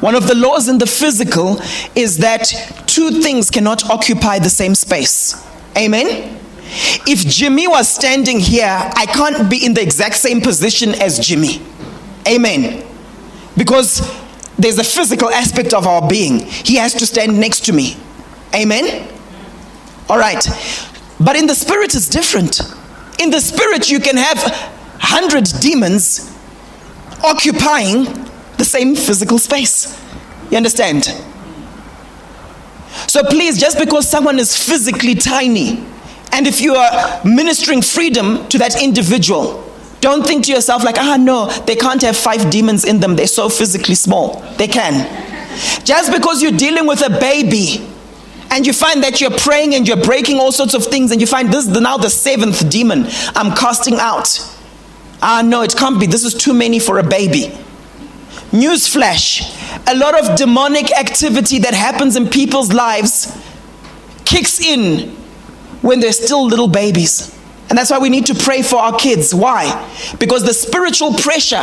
One 0.00 0.14
of 0.14 0.28
the 0.28 0.34
laws 0.34 0.68
in 0.68 0.76
the 0.76 0.86
physical 0.86 1.58
is 1.96 2.18
that 2.18 2.44
two 2.86 3.22
things 3.22 3.50
cannot 3.50 3.88
occupy 3.88 4.38
the 4.38 4.50
same 4.50 4.74
space. 4.74 5.42
Amen? 5.74 6.38
If 7.06 7.26
Jimmy 7.26 7.66
was 7.66 7.88
standing 7.88 8.38
here, 8.38 8.68
I 8.68 9.06
can't 9.06 9.48
be 9.50 9.64
in 9.64 9.72
the 9.72 9.82
exact 9.82 10.16
same 10.16 10.42
position 10.42 10.90
as 11.00 11.18
Jimmy. 11.18 11.62
Amen. 12.28 12.86
Because 13.56 14.00
there's 14.58 14.78
a 14.78 14.84
physical 14.84 15.30
aspect 15.30 15.72
of 15.72 15.86
our 15.86 16.06
being. 16.06 16.40
He 16.40 16.76
has 16.76 16.92
to 16.94 17.06
stand 17.06 17.40
next 17.40 17.64
to 17.64 17.72
me. 17.72 17.96
Amen? 18.54 19.08
All 20.10 20.18
right. 20.18 20.46
But 21.18 21.36
in 21.36 21.46
the 21.46 21.54
spirit, 21.54 21.94
it's 21.94 22.10
different. 22.10 22.60
In 23.18 23.30
the 23.30 23.40
spirit, 23.40 23.90
you 23.90 24.00
can 24.00 24.18
have 24.18 24.42
100 25.00 25.44
demons 25.60 26.28
occupying 27.24 28.04
the 28.58 28.64
same 28.64 28.94
physical 28.94 29.38
space. 29.38 29.98
You 30.50 30.56
understand? 30.56 31.04
So 33.06 33.22
please, 33.24 33.58
just 33.58 33.78
because 33.78 34.08
someone 34.08 34.38
is 34.38 34.56
physically 34.56 35.14
tiny, 35.14 35.84
and 36.32 36.46
if 36.46 36.60
you 36.60 36.74
are 36.74 37.20
ministering 37.24 37.82
freedom 37.82 38.46
to 38.48 38.58
that 38.58 38.82
individual, 38.82 39.64
Don't 40.02 40.26
think 40.26 40.46
to 40.46 40.52
yourself, 40.52 40.82
like, 40.82 40.98
ah, 40.98 41.16
no, 41.16 41.48
they 41.64 41.76
can't 41.76 42.02
have 42.02 42.16
five 42.16 42.50
demons 42.50 42.84
in 42.84 42.98
them. 42.98 43.14
They're 43.14 43.28
so 43.28 43.48
physically 43.48 43.94
small. 43.94 44.40
They 44.58 44.66
can. 44.66 45.06
Just 45.84 46.12
because 46.12 46.42
you're 46.42 46.50
dealing 46.50 46.88
with 46.88 47.06
a 47.06 47.20
baby 47.20 47.88
and 48.50 48.66
you 48.66 48.72
find 48.72 49.00
that 49.04 49.20
you're 49.20 49.30
praying 49.30 49.76
and 49.76 49.86
you're 49.86 50.02
breaking 50.04 50.38
all 50.40 50.50
sorts 50.50 50.74
of 50.74 50.84
things, 50.84 51.12
and 51.12 51.20
you 51.20 51.26
find 51.28 51.52
this 51.52 51.68
is 51.68 51.80
now 51.80 51.96
the 51.98 52.10
seventh 52.10 52.68
demon 52.68 53.04
I'm 53.36 53.56
casting 53.56 53.94
out. 53.94 54.40
Ah, 55.22 55.42
no, 55.42 55.62
it 55.62 55.74
can't 55.76 56.00
be. 56.00 56.06
This 56.06 56.24
is 56.24 56.34
too 56.34 56.52
many 56.52 56.78
for 56.78 56.98
a 56.98 57.02
baby. 57.02 57.56
Newsflash 58.50 59.62
a 59.86 59.94
lot 59.96 60.18
of 60.18 60.36
demonic 60.36 60.92
activity 60.92 61.58
that 61.60 61.74
happens 61.74 62.16
in 62.16 62.28
people's 62.28 62.72
lives 62.72 63.36
kicks 64.24 64.60
in 64.60 65.10
when 65.80 66.00
they're 66.00 66.12
still 66.12 66.46
little 66.46 66.68
babies. 66.68 67.36
And 67.68 67.78
that's 67.78 67.90
why 67.90 67.98
we 67.98 68.08
need 68.08 68.26
to 68.26 68.34
pray 68.34 68.62
for 68.62 68.76
our 68.76 68.96
kids. 68.96 69.34
Why? 69.34 69.88
Because 70.18 70.44
the 70.44 70.54
spiritual 70.54 71.14
pressure 71.14 71.62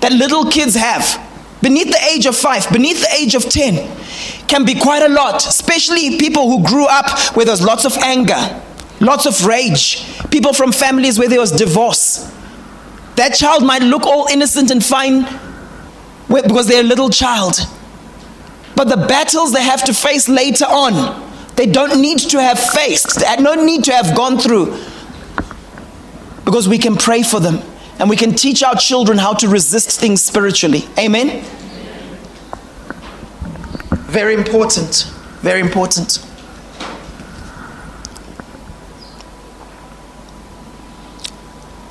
that 0.00 0.12
little 0.12 0.50
kids 0.50 0.74
have 0.74 1.24
beneath 1.62 1.88
the 1.88 2.04
age 2.04 2.26
of 2.26 2.36
five, 2.36 2.70
beneath 2.70 3.00
the 3.00 3.12
age 3.14 3.34
of 3.34 3.44
10, 3.44 4.46
can 4.46 4.64
be 4.64 4.74
quite 4.78 5.02
a 5.02 5.08
lot, 5.08 5.44
especially 5.46 6.18
people 6.18 6.48
who 6.48 6.64
grew 6.64 6.86
up 6.86 7.36
where 7.36 7.44
there's 7.44 7.64
lots 7.64 7.84
of 7.84 7.96
anger, 7.98 8.62
lots 9.00 9.26
of 9.26 9.44
rage, 9.44 10.04
people 10.30 10.52
from 10.52 10.72
families 10.72 11.18
where 11.18 11.28
there 11.28 11.40
was 11.40 11.50
divorce. 11.50 12.32
That 13.18 13.34
child 13.34 13.66
might 13.66 13.82
look 13.82 14.06
all 14.06 14.28
innocent 14.28 14.70
and 14.70 14.82
fine 14.82 15.22
because 16.28 16.68
they're 16.68 16.82
a 16.82 16.86
little 16.86 17.10
child. 17.10 17.56
But 18.76 18.84
the 18.84 18.96
battles 18.96 19.52
they 19.52 19.64
have 19.64 19.82
to 19.86 19.92
face 19.92 20.28
later 20.28 20.66
on, 20.66 21.28
they 21.56 21.66
don't 21.66 22.00
need 22.00 22.20
to 22.20 22.40
have 22.40 22.60
faced, 22.60 23.18
they 23.18 23.42
don't 23.42 23.66
need 23.66 23.82
to 23.84 23.92
have 23.92 24.16
gone 24.16 24.38
through. 24.38 24.66
Because 26.44 26.68
we 26.68 26.78
can 26.78 26.94
pray 26.94 27.24
for 27.24 27.40
them 27.40 27.58
and 27.98 28.08
we 28.08 28.14
can 28.14 28.34
teach 28.34 28.62
our 28.62 28.76
children 28.76 29.18
how 29.18 29.32
to 29.34 29.48
resist 29.48 29.98
things 29.98 30.22
spiritually. 30.22 30.84
Amen? 30.96 31.42
Very 34.06 34.34
important. 34.34 35.10
Very 35.40 35.58
important. 35.58 36.24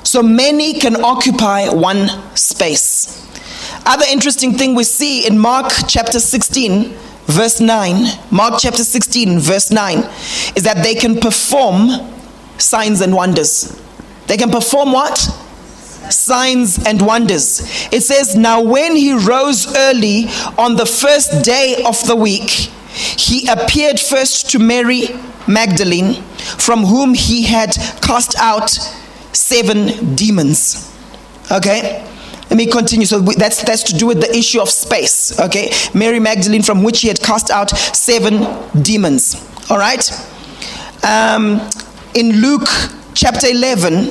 So 0.08 0.22
many 0.22 0.72
can 0.72 1.04
occupy 1.04 1.68
one 1.68 2.08
space. 2.34 3.26
Other 3.84 4.06
interesting 4.10 4.54
thing 4.54 4.74
we 4.74 4.84
see 4.84 5.26
in 5.26 5.38
Mark 5.38 5.70
chapter 5.86 6.18
16, 6.18 6.94
verse 7.26 7.60
9, 7.60 8.18
Mark 8.30 8.54
chapter 8.58 8.84
16, 8.84 9.38
verse 9.38 9.70
9, 9.70 9.98
is 10.56 10.62
that 10.62 10.82
they 10.82 10.94
can 10.94 11.20
perform 11.20 11.90
signs 12.56 13.02
and 13.02 13.14
wonders. 13.14 13.78
They 14.28 14.38
can 14.38 14.50
perform 14.50 14.92
what? 14.92 15.18
Signs 15.18 16.82
and 16.86 17.02
wonders. 17.02 17.60
It 17.92 18.00
says, 18.00 18.34
Now 18.34 18.62
when 18.62 18.96
he 18.96 19.12
rose 19.12 19.76
early 19.76 20.28
on 20.56 20.76
the 20.76 20.86
first 20.86 21.44
day 21.44 21.82
of 21.86 22.02
the 22.06 22.16
week, 22.16 22.48
he 22.48 23.46
appeared 23.46 24.00
first 24.00 24.48
to 24.52 24.58
Mary 24.58 25.08
Magdalene, 25.46 26.22
from 26.56 26.86
whom 26.86 27.12
he 27.12 27.42
had 27.42 27.74
cast 28.00 28.38
out 28.38 28.70
seven 29.48 30.14
demons. 30.14 30.94
Okay? 31.50 32.04
Let 32.50 32.56
me 32.56 32.66
continue. 32.66 33.06
So 33.06 33.20
that's 33.20 33.62
that's 33.62 33.82
to 33.84 33.94
do 33.94 34.06
with 34.06 34.20
the 34.20 34.34
issue 34.34 34.60
of 34.60 34.70
space. 34.70 35.38
Okay, 35.38 35.70
Mary 35.92 36.18
Magdalene, 36.18 36.62
from 36.62 36.82
which 36.82 37.02
he 37.02 37.08
had 37.08 37.20
cast 37.20 37.50
out 37.50 37.70
seven 37.70 38.46
demons. 38.82 39.36
All 39.68 39.76
right. 39.78 40.10
Um, 41.04 41.60
in 42.14 42.40
Luke 42.40 42.68
chapter 43.12 43.48
eleven, 43.48 44.10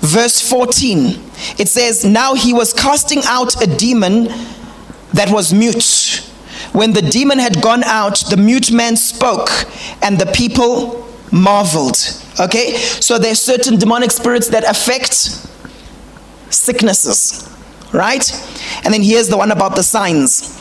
verse 0.00 0.38
fourteen, 0.38 1.18
it 1.56 1.68
says, 1.68 2.04
"Now 2.04 2.34
he 2.34 2.52
was 2.52 2.74
casting 2.74 3.22
out 3.24 3.62
a 3.62 3.66
demon 3.66 4.28
that 5.14 5.30
was 5.30 5.54
mute." 5.54 6.24
When 6.72 6.92
the 6.92 7.00
demon 7.00 7.38
had 7.38 7.62
gone 7.62 7.84
out, 7.84 8.22
the 8.28 8.36
mute 8.36 8.70
man 8.70 8.96
spoke, 8.96 9.48
and 10.02 10.18
the 10.18 10.26
people 10.26 11.08
marveled. 11.32 11.96
Okay, 12.40 12.76
so 12.76 13.18
there's 13.18 13.40
certain 13.40 13.78
demonic 13.78 14.10
spirits 14.10 14.48
that 14.48 14.64
affect 14.64 15.14
sicknesses 16.50 17.48
right? 17.92 18.30
And 18.84 18.92
then 18.92 19.02
here's 19.02 19.28
the 19.28 19.36
one 19.36 19.50
about 19.50 19.76
the 19.76 19.82
signs 19.82 20.54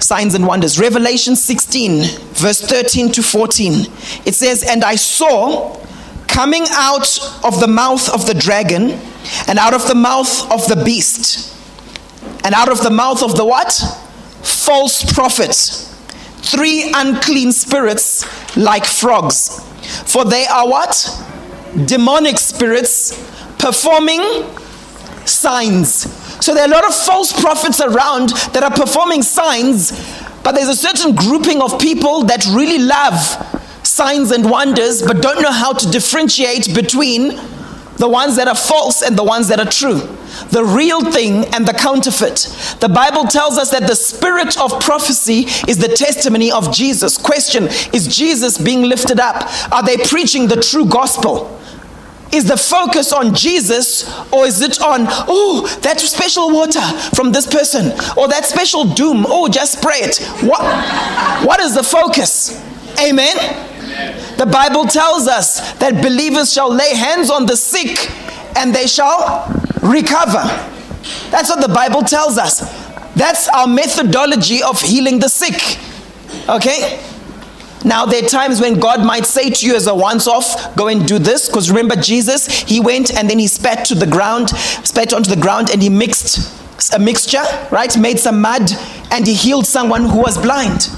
signs 0.00 0.34
and 0.34 0.46
wonders. 0.46 0.78
Revelation 0.78 1.34
16, 1.34 2.18
verse 2.34 2.60
13 2.60 3.10
to 3.12 3.22
14. 3.22 3.86
It 4.26 4.34
says, 4.34 4.62
And 4.62 4.84
I 4.84 4.96
saw 4.96 5.80
coming 6.26 6.64
out 6.72 7.18
of 7.42 7.58
the 7.58 7.66
mouth 7.66 8.12
of 8.12 8.26
the 8.26 8.34
dragon, 8.34 9.00
and 9.48 9.58
out 9.58 9.72
of 9.72 9.88
the 9.88 9.94
mouth 9.94 10.50
of 10.52 10.68
the 10.68 10.82
beast, 10.84 11.56
and 12.44 12.54
out 12.54 12.68
of 12.68 12.82
the 12.82 12.90
mouth 12.90 13.22
of 13.22 13.36
the 13.36 13.46
what? 13.46 13.72
False 14.42 15.10
prophet. 15.14 15.54
Three 16.42 16.92
unclean 16.94 17.52
spirits 17.52 18.56
like 18.58 18.84
frogs. 18.84 19.64
For 19.84 20.24
they 20.24 20.46
are 20.46 20.68
what? 20.68 21.08
Demonic 21.86 22.38
spirits 22.38 23.12
performing 23.58 24.22
signs 25.26 26.24
so 26.44 26.52
there 26.52 26.64
are 26.64 26.68
a 26.68 26.70
lot 26.70 26.86
of 26.86 26.94
false 26.94 27.32
prophets 27.32 27.80
around 27.80 28.28
that 28.52 28.62
are 28.62 28.70
performing 28.70 29.22
signs, 29.22 29.92
but 30.42 30.52
there's 30.52 30.68
a 30.68 30.76
certain 30.76 31.14
grouping 31.14 31.62
of 31.62 31.78
people 31.78 32.24
that 32.24 32.44
really 32.46 32.78
love 32.78 33.14
signs 33.82 34.30
and 34.30 34.50
wonders, 34.50 35.00
but 35.00 35.22
don't 35.22 35.40
know 35.40 35.50
how 35.50 35.72
to 35.72 35.90
differentiate 35.90 36.74
between 36.74 37.40
the 38.04 38.08
ones 38.08 38.36
that 38.36 38.46
are 38.46 38.54
false 38.54 39.00
and 39.00 39.16
the 39.16 39.24
ones 39.24 39.48
that 39.48 39.58
are 39.58 39.70
true. 39.70 39.98
The 40.50 40.62
real 40.62 41.10
thing 41.10 41.46
and 41.54 41.66
the 41.66 41.72
counterfeit. 41.72 42.54
The 42.80 42.88
Bible 42.90 43.24
tells 43.24 43.56
us 43.56 43.70
that 43.70 43.86
the 43.86 43.96
spirit 43.96 44.60
of 44.60 44.78
prophecy 44.78 45.46
is 45.66 45.78
the 45.78 45.88
testimony 45.88 46.52
of 46.52 46.70
Jesus. 46.70 47.16
Question 47.16 47.64
Is 47.94 48.14
Jesus 48.14 48.58
being 48.58 48.82
lifted 48.82 49.18
up? 49.20 49.50
Are 49.72 49.82
they 49.82 49.96
preaching 49.96 50.48
the 50.48 50.60
true 50.60 50.84
gospel? 50.84 51.58
Is 52.30 52.44
the 52.44 52.58
focus 52.58 53.10
on 53.10 53.34
Jesus 53.34 54.06
or 54.30 54.44
is 54.44 54.60
it 54.60 54.82
on, 54.82 55.06
oh, 55.26 55.66
that 55.80 55.98
special 55.98 56.50
water 56.50 56.82
from 57.16 57.32
this 57.32 57.46
person 57.46 57.92
or 58.18 58.28
that 58.28 58.44
special 58.44 58.84
doom? 58.84 59.24
Oh, 59.26 59.48
just 59.48 59.78
spray 59.78 60.00
it. 60.00 60.18
What, 60.42 60.60
what 61.46 61.58
is 61.60 61.74
the 61.74 61.82
focus? 61.82 62.60
Amen? 63.00 63.38
The 64.36 64.46
Bible 64.46 64.84
tells 64.86 65.28
us 65.28 65.72
that 65.74 66.02
believers 66.02 66.52
shall 66.52 66.72
lay 66.72 66.94
hands 66.94 67.30
on 67.30 67.46
the 67.46 67.56
sick 67.56 68.10
and 68.56 68.74
they 68.74 68.86
shall 68.86 69.46
recover. 69.82 70.42
That's 71.30 71.50
what 71.50 71.60
the 71.60 71.72
Bible 71.72 72.02
tells 72.02 72.38
us. 72.38 72.60
That's 73.14 73.48
our 73.48 73.66
methodology 73.66 74.62
of 74.62 74.80
healing 74.80 75.20
the 75.20 75.28
sick. 75.28 75.78
Okay? 76.48 77.00
Now, 77.84 78.06
there 78.06 78.24
are 78.24 78.28
times 78.28 78.60
when 78.60 78.80
God 78.80 79.04
might 79.04 79.26
say 79.26 79.50
to 79.50 79.66
you 79.66 79.76
as 79.76 79.86
a 79.86 79.94
once 79.94 80.26
off, 80.26 80.74
go 80.74 80.88
and 80.88 81.06
do 81.06 81.18
this. 81.18 81.46
Because 81.46 81.70
remember, 81.70 81.96
Jesus, 81.96 82.46
he 82.62 82.80
went 82.80 83.14
and 83.14 83.28
then 83.28 83.38
he 83.38 83.46
spat 83.46 83.84
to 83.86 83.94
the 83.94 84.06
ground, 84.06 84.50
spat 84.50 85.12
onto 85.12 85.28
the 85.28 85.40
ground, 85.40 85.70
and 85.70 85.82
he 85.82 85.90
mixed 85.90 86.92
a 86.94 86.98
mixture, 86.98 87.44
right? 87.70 87.96
Made 87.96 88.18
some 88.18 88.40
mud, 88.40 88.70
and 89.10 89.26
he 89.26 89.34
healed 89.34 89.66
someone 89.66 90.06
who 90.06 90.18
was 90.18 90.38
blind. 90.38 90.88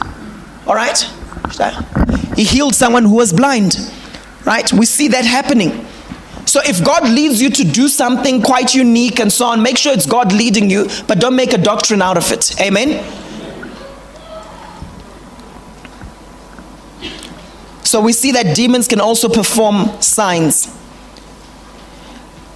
All 0.66 0.75
right? 0.75 1.11
He 2.35 2.45
healed 2.45 2.75
someone 2.75 3.05
who 3.05 3.15
was 3.15 3.33
blind, 3.33 3.79
right? 4.45 4.71
We 4.73 4.87
see 4.87 5.09
that 5.09 5.25
happening. 5.25 5.87
So 6.47 6.61
if 6.65 6.85
God 6.85 7.09
leads 7.09 7.43
you 7.43 7.51
to 7.51 7.65
do 7.65 7.89
something 7.89 8.41
quite 8.41 8.75
unique 8.75 9.19
and 9.19 9.33
so 9.33 9.47
on, 9.47 9.63
make 9.63 9.77
sure 9.77 9.93
it's 9.93 10.07
God 10.07 10.33
leading 10.33 10.71
you, 10.71 10.89
but 11.09 11.19
don't 11.19 11.35
make 11.35 11.53
a 11.53 11.59
doctrine 11.59 12.01
out 12.01 12.17
of 12.17 12.31
it. 12.31 12.61
Amen? 12.61 13.05
So 17.83 18.01
we 18.01 18.13
see 18.13 18.33
that 18.33 18.55
demons 18.55 18.89
can 18.89 19.01
also 19.01 19.29
perform 19.29 20.01
signs. 20.01 20.73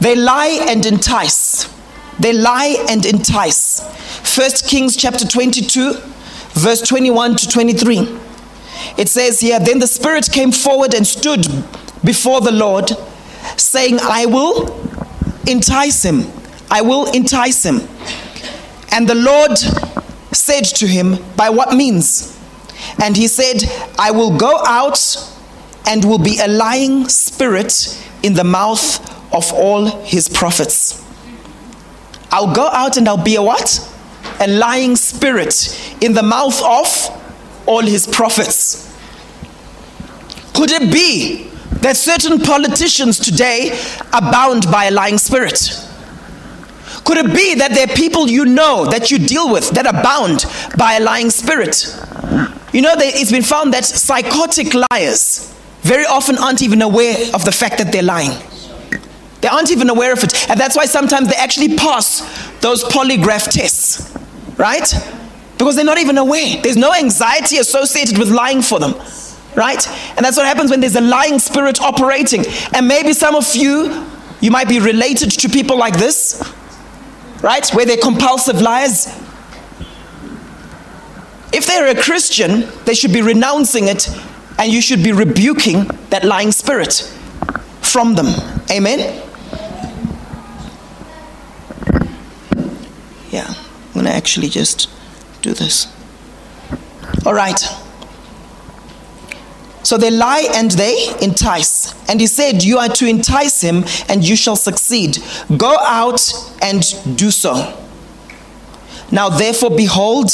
They 0.00 0.14
lie 0.14 0.66
and 0.68 0.84
entice. 0.86 1.68
They 2.18 2.32
lie 2.32 2.84
and 2.88 3.04
entice. 3.04 3.80
First 4.22 4.68
Kings 4.68 4.96
chapter 4.96 5.26
22, 5.26 5.94
verse 6.52 6.82
21 6.82 7.36
to 7.36 7.48
23. 7.48 8.29
It 8.96 9.08
says 9.08 9.40
here, 9.40 9.58
Then 9.60 9.78
the 9.78 9.86
Spirit 9.86 10.30
came 10.32 10.52
forward 10.52 10.94
and 10.94 11.06
stood 11.06 11.46
before 12.04 12.40
the 12.40 12.52
Lord, 12.52 12.90
saying, 13.56 13.98
I 14.02 14.26
will 14.26 14.78
entice 15.46 16.04
him. 16.04 16.24
I 16.70 16.82
will 16.82 17.10
entice 17.12 17.64
him. 17.64 17.80
And 18.92 19.08
the 19.08 19.14
Lord 19.14 19.58
said 20.32 20.64
to 20.64 20.86
him, 20.86 21.16
By 21.36 21.50
what 21.50 21.74
means? 21.74 22.38
And 23.02 23.16
he 23.16 23.28
said, 23.28 23.62
I 23.98 24.10
will 24.10 24.36
go 24.36 24.62
out 24.66 24.98
and 25.86 26.04
will 26.04 26.18
be 26.18 26.38
a 26.38 26.48
lying 26.48 27.08
spirit 27.08 27.98
in 28.22 28.34
the 28.34 28.44
mouth 28.44 29.00
of 29.34 29.52
all 29.52 29.86
his 30.02 30.28
prophets. 30.28 31.04
I'll 32.30 32.54
go 32.54 32.68
out 32.68 32.96
and 32.96 33.08
I'll 33.08 33.22
be 33.22 33.36
a 33.36 33.42
what? 33.42 33.86
A 34.40 34.46
lying 34.46 34.96
spirit 34.96 35.96
in 36.00 36.14
the 36.14 36.22
mouth 36.22 36.62
of 36.62 37.19
all 37.66 37.82
his 37.82 38.06
prophets. 38.06 38.86
Could 40.54 40.70
it 40.72 40.92
be 40.92 41.50
that 41.80 41.96
certain 41.96 42.40
politicians 42.40 43.18
today 43.18 43.78
are 44.12 44.32
bound 44.32 44.70
by 44.70 44.86
a 44.86 44.90
lying 44.90 45.18
spirit? 45.18 45.86
Could 47.04 47.18
it 47.18 47.34
be 47.34 47.54
that 47.54 47.72
there 47.72 47.84
are 47.84 47.96
people 47.96 48.28
you 48.28 48.44
know 48.44 48.84
that 48.86 49.10
you 49.10 49.18
deal 49.18 49.50
with 49.50 49.70
that 49.70 49.86
are 49.86 50.02
bound 50.02 50.44
by 50.76 50.94
a 50.94 51.00
lying 51.00 51.30
spirit? 51.30 51.96
You 52.72 52.82
know, 52.82 52.94
it's 52.96 53.32
been 53.32 53.42
found 53.42 53.72
that 53.72 53.84
psychotic 53.84 54.74
liars 54.74 55.52
very 55.82 56.04
often 56.04 56.36
aren't 56.38 56.62
even 56.62 56.82
aware 56.82 57.16
of 57.34 57.44
the 57.44 57.52
fact 57.52 57.78
that 57.78 57.90
they're 57.90 58.02
lying. 58.02 58.30
They 59.40 59.48
aren't 59.48 59.70
even 59.70 59.88
aware 59.88 60.12
of 60.12 60.22
it. 60.22 60.50
And 60.50 60.60
that's 60.60 60.76
why 60.76 60.84
sometimes 60.84 61.28
they 61.28 61.36
actually 61.36 61.76
pass 61.76 62.20
those 62.60 62.84
polygraph 62.84 63.50
tests, 63.50 64.14
right? 64.58 64.92
Because 65.60 65.76
they're 65.76 65.84
not 65.84 65.98
even 65.98 66.16
aware. 66.16 66.56
There's 66.62 66.78
no 66.78 66.94
anxiety 66.94 67.58
associated 67.58 68.16
with 68.16 68.30
lying 68.30 68.62
for 68.62 68.80
them, 68.80 68.94
right? 69.54 69.86
And 70.16 70.24
that's 70.24 70.38
what 70.38 70.46
happens 70.46 70.70
when 70.70 70.80
there's 70.80 70.96
a 70.96 71.02
lying 71.02 71.38
spirit 71.38 71.82
operating. 71.82 72.46
And 72.72 72.88
maybe 72.88 73.12
some 73.12 73.34
of 73.34 73.54
you, 73.54 74.06
you 74.40 74.50
might 74.50 74.70
be 74.70 74.80
related 74.80 75.30
to 75.32 75.50
people 75.50 75.76
like 75.76 75.98
this, 75.98 76.42
right? 77.42 77.68
Where 77.74 77.84
they're 77.84 77.98
compulsive 77.98 78.62
liars. 78.62 79.08
If 81.52 81.66
they're 81.66 81.88
a 81.88 82.00
Christian, 82.00 82.66
they 82.86 82.94
should 82.94 83.12
be 83.12 83.20
renouncing 83.20 83.88
it 83.88 84.08
and 84.58 84.72
you 84.72 84.80
should 84.80 85.04
be 85.04 85.12
rebuking 85.12 85.84
that 86.08 86.24
lying 86.24 86.52
spirit 86.52 87.02
from 87.82 88.14
them. 88.14 88.28
Amen? 88.70 89.22
Yeah, 93.30 93.46
I'm 93.46 93.92
going 93.92 94.06
to 94.06 94.12
actually 94.12 94.48
just 94.48 94.88
do 95.40 95.54
this. 95.54 95.92
All 97.26 97.34
right. 97.34 97.58
So 99.82 99.96
they 99.96 100.10
lie 100.10 100.46
and 100.54 100.70
they 100.70 101.08
entice. 101.20 101.94
And 102.08 102.20
he 102.20 102.26
said, 102.26 102.62
You 102.62 102.78
are 102.78 102.88
to 102.90 103.06
entice 103.06 103.60
him 103.60 103.84
and 104.08 104.26
you 104.26 104.36
shall 104.36 104.56
succeed. 104.56 105.18
Go 105.56 105.76
out 105.80 106.32
and 106.62 106.82
do 107.16 107.30
so. 107.30 107.76
Now, 109.12 109.28
therefore, 109.28 109.70
behold, 109.70 110.30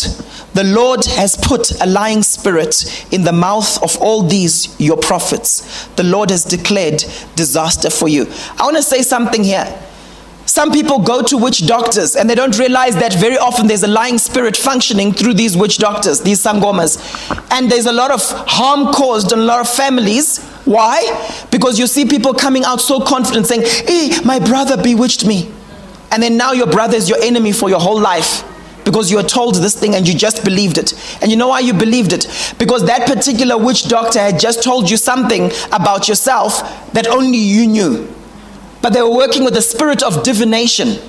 the 0.52 0.64
Lord 0.64 1.04
has 1.06 1.36
put 1.36 1.70
a 1.82 1.86
lying 1.86 2.22
spirit 2.22 3.06
in 3.10 3.24
the 3.24 3.32
mouth 3.32 3.82
of 3.82 3.96
all 4.00 4.22
these 4.22 4.78
your 4.78 4.96
prophets. 4.96 5.86
The 5.96 6.02
Lord 6.02 6.30
has 6.30 6.44
declared 6.44 7.04
disaster 7.36 7.88
for 7.88 8.08
you. 8.08 8.26
I 8.58 8.64
want 8.64 8.76
to 8.76 8.82
say 8.82 9.02
something 9.02 9.44
here. 9.44 9.66
Some 10.56 10.72
people 10.72 11.00
go 11.00 11.20
to 11.20 11.36
witch 11.36 11.66
doctors 11.66 12.16
and 12.16 12.30
they 12.30 12.34
don't 12.34 12.58
realize 12.58 12.94
that 12.96 13.12
very 13.12 13.36
often 13.36 13.66
there's 13.66 13.82
a 13.82 13.86
lying 13.88 14.16
spirit 14.16 14.56
functioning 14.56 15.12
through 15.12 15.34
these 15.34 15.54
witch 15.54 15.76
doctors, 15.76 16.22
these 16.22 16.42
sangomas. 16.42 16.96
And 17.50 17.70
there's 17.70 17.84
a 17.84 17.92
lot 17.92 18.10
of 18.10 18.22
harm 18.48 18.90
caused 18.94 19.34
on 19.34 19.40
a 19.40 19.42
lot 19.42 19.60
of 19.60 19.68
families. 19.68 20.42
Why? 20.64 21.44
Because 21.50 21.78
you 21.78 21.86
see 21.86 22.06
people 22.06 22.32
coming 22.32 22.64
out 22.64 22.80
so 22.80 23.00
confident 23.00 23.46
saying, 23.46 23.64
Hey, 23.86 24.12
my 24.24 24.38
brother 24.38 24.82
bewitched 24.82 25.26
me. 25.26 25.52
And 26.10 26.22
then 26.22 26.38
now 26.38 26.52
your 26.52 26.68
brother 26.68 26.96
is 26.96 27.06
your 27.06 27.22
enemy 27.22 27.52
for 27.52 27.68
your 27.68 27.78
whole 27.78 28.00
life 28.00 28.42
because 28.86 29.10
you 29.10 29.18
were 29.18 29.24
told 29.24 29.56
this 29.56 29.78
thing 29.78 29.94
and 29.94 30.08
you 30.08 30.14
just 30.14 30.42
believed 30.42 30.78
it. 30.78 30.94
And 31.20 31.30
you 31.30 31.36
know 31.36 31.48
why 31.48 31.60
you 31.60 31.74
believed 31.74 32.14
it? 32.14 32.28
Because 32.58 32.86
that 32.86 33.06
particular 33.06 33.58
witch 33.58 33.88
doctor 33.88 34.20
had 34.20 34.40
just 34.40 34.62
told 34.62 34.88
you 34.88 34.96
something 34.96 35.50
about 35.70 36.08
yourself 36.08 36.62
that 36.94 37.08
only 37.08 37.36
you 37.36 37.66
knew. 37.66 38.15
But 38.86 38.92
they 38.92 39.02
were 39.02 39.10
working 39.10 39.42
with 39.42 39.56
a 39.56 39.62
spirit 39.62 40.04
of 40.04 40.22
divination, 40.22 41.00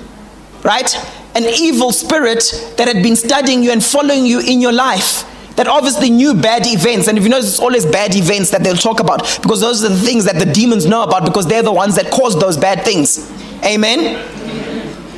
right? 0.64 0.92
An 1.36 1.44
evil 1.44 1.92
spirit 1.92 2.74
that 2.76 2.88
had 2.88 3.04
been 3.04 3.14
studying 3.14 3.62
you 3.62 3.70
and 3.70 3.84
following 3.84 4.26
you 4.26 4.40
in 4.40 4.60
your 4.60 4.72
life 4.72 5.24
that 5.54 5.68
obviously 5.68 6.10
knew 6.10 6.34
bad 6.34 6.66
events. 6.66 7.06
And 7.06 7.16
if 7.16 7.22
you 7.22 7.30
notice, 7.30 7.50
it's 7.50 7.60
always 7.60 7.86
bad 7.86 8.16
events 8.16 8.50
that 8.50 8.64
they'll 8.64 8.74
talk 8.74 8.98
about 8.98 9.20
because 9.40 9.60
those 9.60 9.84
are 9.84 9.90
the 9.90 9.96
things 9.96 10.24
that 10.24 10.44
the 10.44 10.52
demons 10.52 10.86
know 10.86 11.04
about 11.04 11.24
because 11.24 11.46
they're 11.46 11.62
the 11.62 11.70
ones 11.72 11.94
that 11.94 12.10
caused 12.10 12.40
those 12.40 12.56
bad 12.56 12.84
things. 12.84 13.30
Amen? 13.64 14.26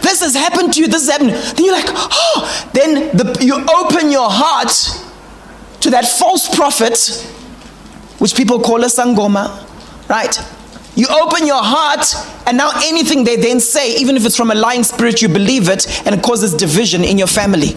this 0.03 0.21
has 0.21 0.35
happened 0.35 0.75
to 0.75 0.81
you, 0.81 0.87
this 0.87 1.09
has 1.09 1.11
happened. 1.11 1.31
Then 1.31 1.65
you're 1.65 1.75
like, 1.75 1.89
oh, 1.89 2.71
then 2.75 3.17
the, 3.17 3.39
you 3.41 3.55
open 3.75 4.11
your 4.11 4.29
heart 4.29 4.69
to 5.81 5.89
that 5.93 6.07
false 6.07 6.55
prophet, 6.55 6.99
which 8.19 8.35
people 8.35 8.61
call 8.61 8.83
a 8.83 8.89
sangoma, 8.89 9.67
right? 10.11 10.39
You 10.97 11.07
open 11.09 11.47
your 11.47 11.63
heart, 11.63 12.07
and 12.47 12.57
now 12.57 12.73
anything 12.83 13.25
they 13.25 13.37
then 13.37 13.61
say, 13.61 13.97
even 13.97 14.17
if 14.17 14.27
it's 14.27 14.37
from 14.37 14.51
a 14.51 14.55
lying 14.55 14.83
spirit, 14.83 15.23
you 15.23 15.29
believe 15.29 15.69
it, 15.69 15.87
and 16.07 16.15
it 16.15 16.23
causes 16.23 16.55
division 16.55 17.05
in 17.05 17.17
your 17.17 17.29
family. 17.29 17.77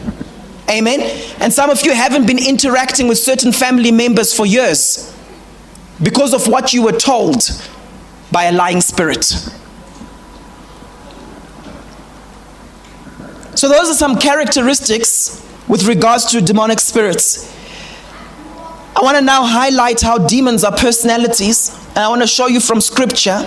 Amen? 0.69 1.01
And 1.39 1.53
some 1.53 1.69
of 1.69 1.85
you 1.85 1.93
haven't 1.93 2.25
been 2.25 2.39
interacting 2.39 3.07
with 3.07 3.17
certain 3.17 3.51
family 3.51 3.91
members 3.91 4.33
for 4.33 4.45
years 4.45 5.13
because 6.01 6.33
of 6.33 6.47
what 6.47 6.73
you 6.73 6.83
were 6.83 6.91
told 6.91 7.43
by 8.31 8.45
a 8.45 8.51
lying 8.51 8.81
spirit. 8.81 9.23
So, 13.55 13.69
those 13.69 13.89
are 13.89 13.93
some 13.93 14.17
characteristics 14.17 15.45
with 15.67 15.85
regards 15.87 16.25
to 16.25 16.41
demonic 16.41 16.79
spirits. 16.79 17.49
I 18.95 19.01
want 19.01 19.17
to 19.17 19.23
now 19.23 19.43
highlight 19.43 20.01
how 20.01 20.17
demons 20.17 20.63
are 20.63 20.75
personalities, 20.75 21.69
and 21.95 21.99
I 21.99 22.09
want 22.09 22.21
to 22.21 22.27
show 22.27 22.47
you 22.47 22.59
from 22.59 22.81
scripture 22.81 23.39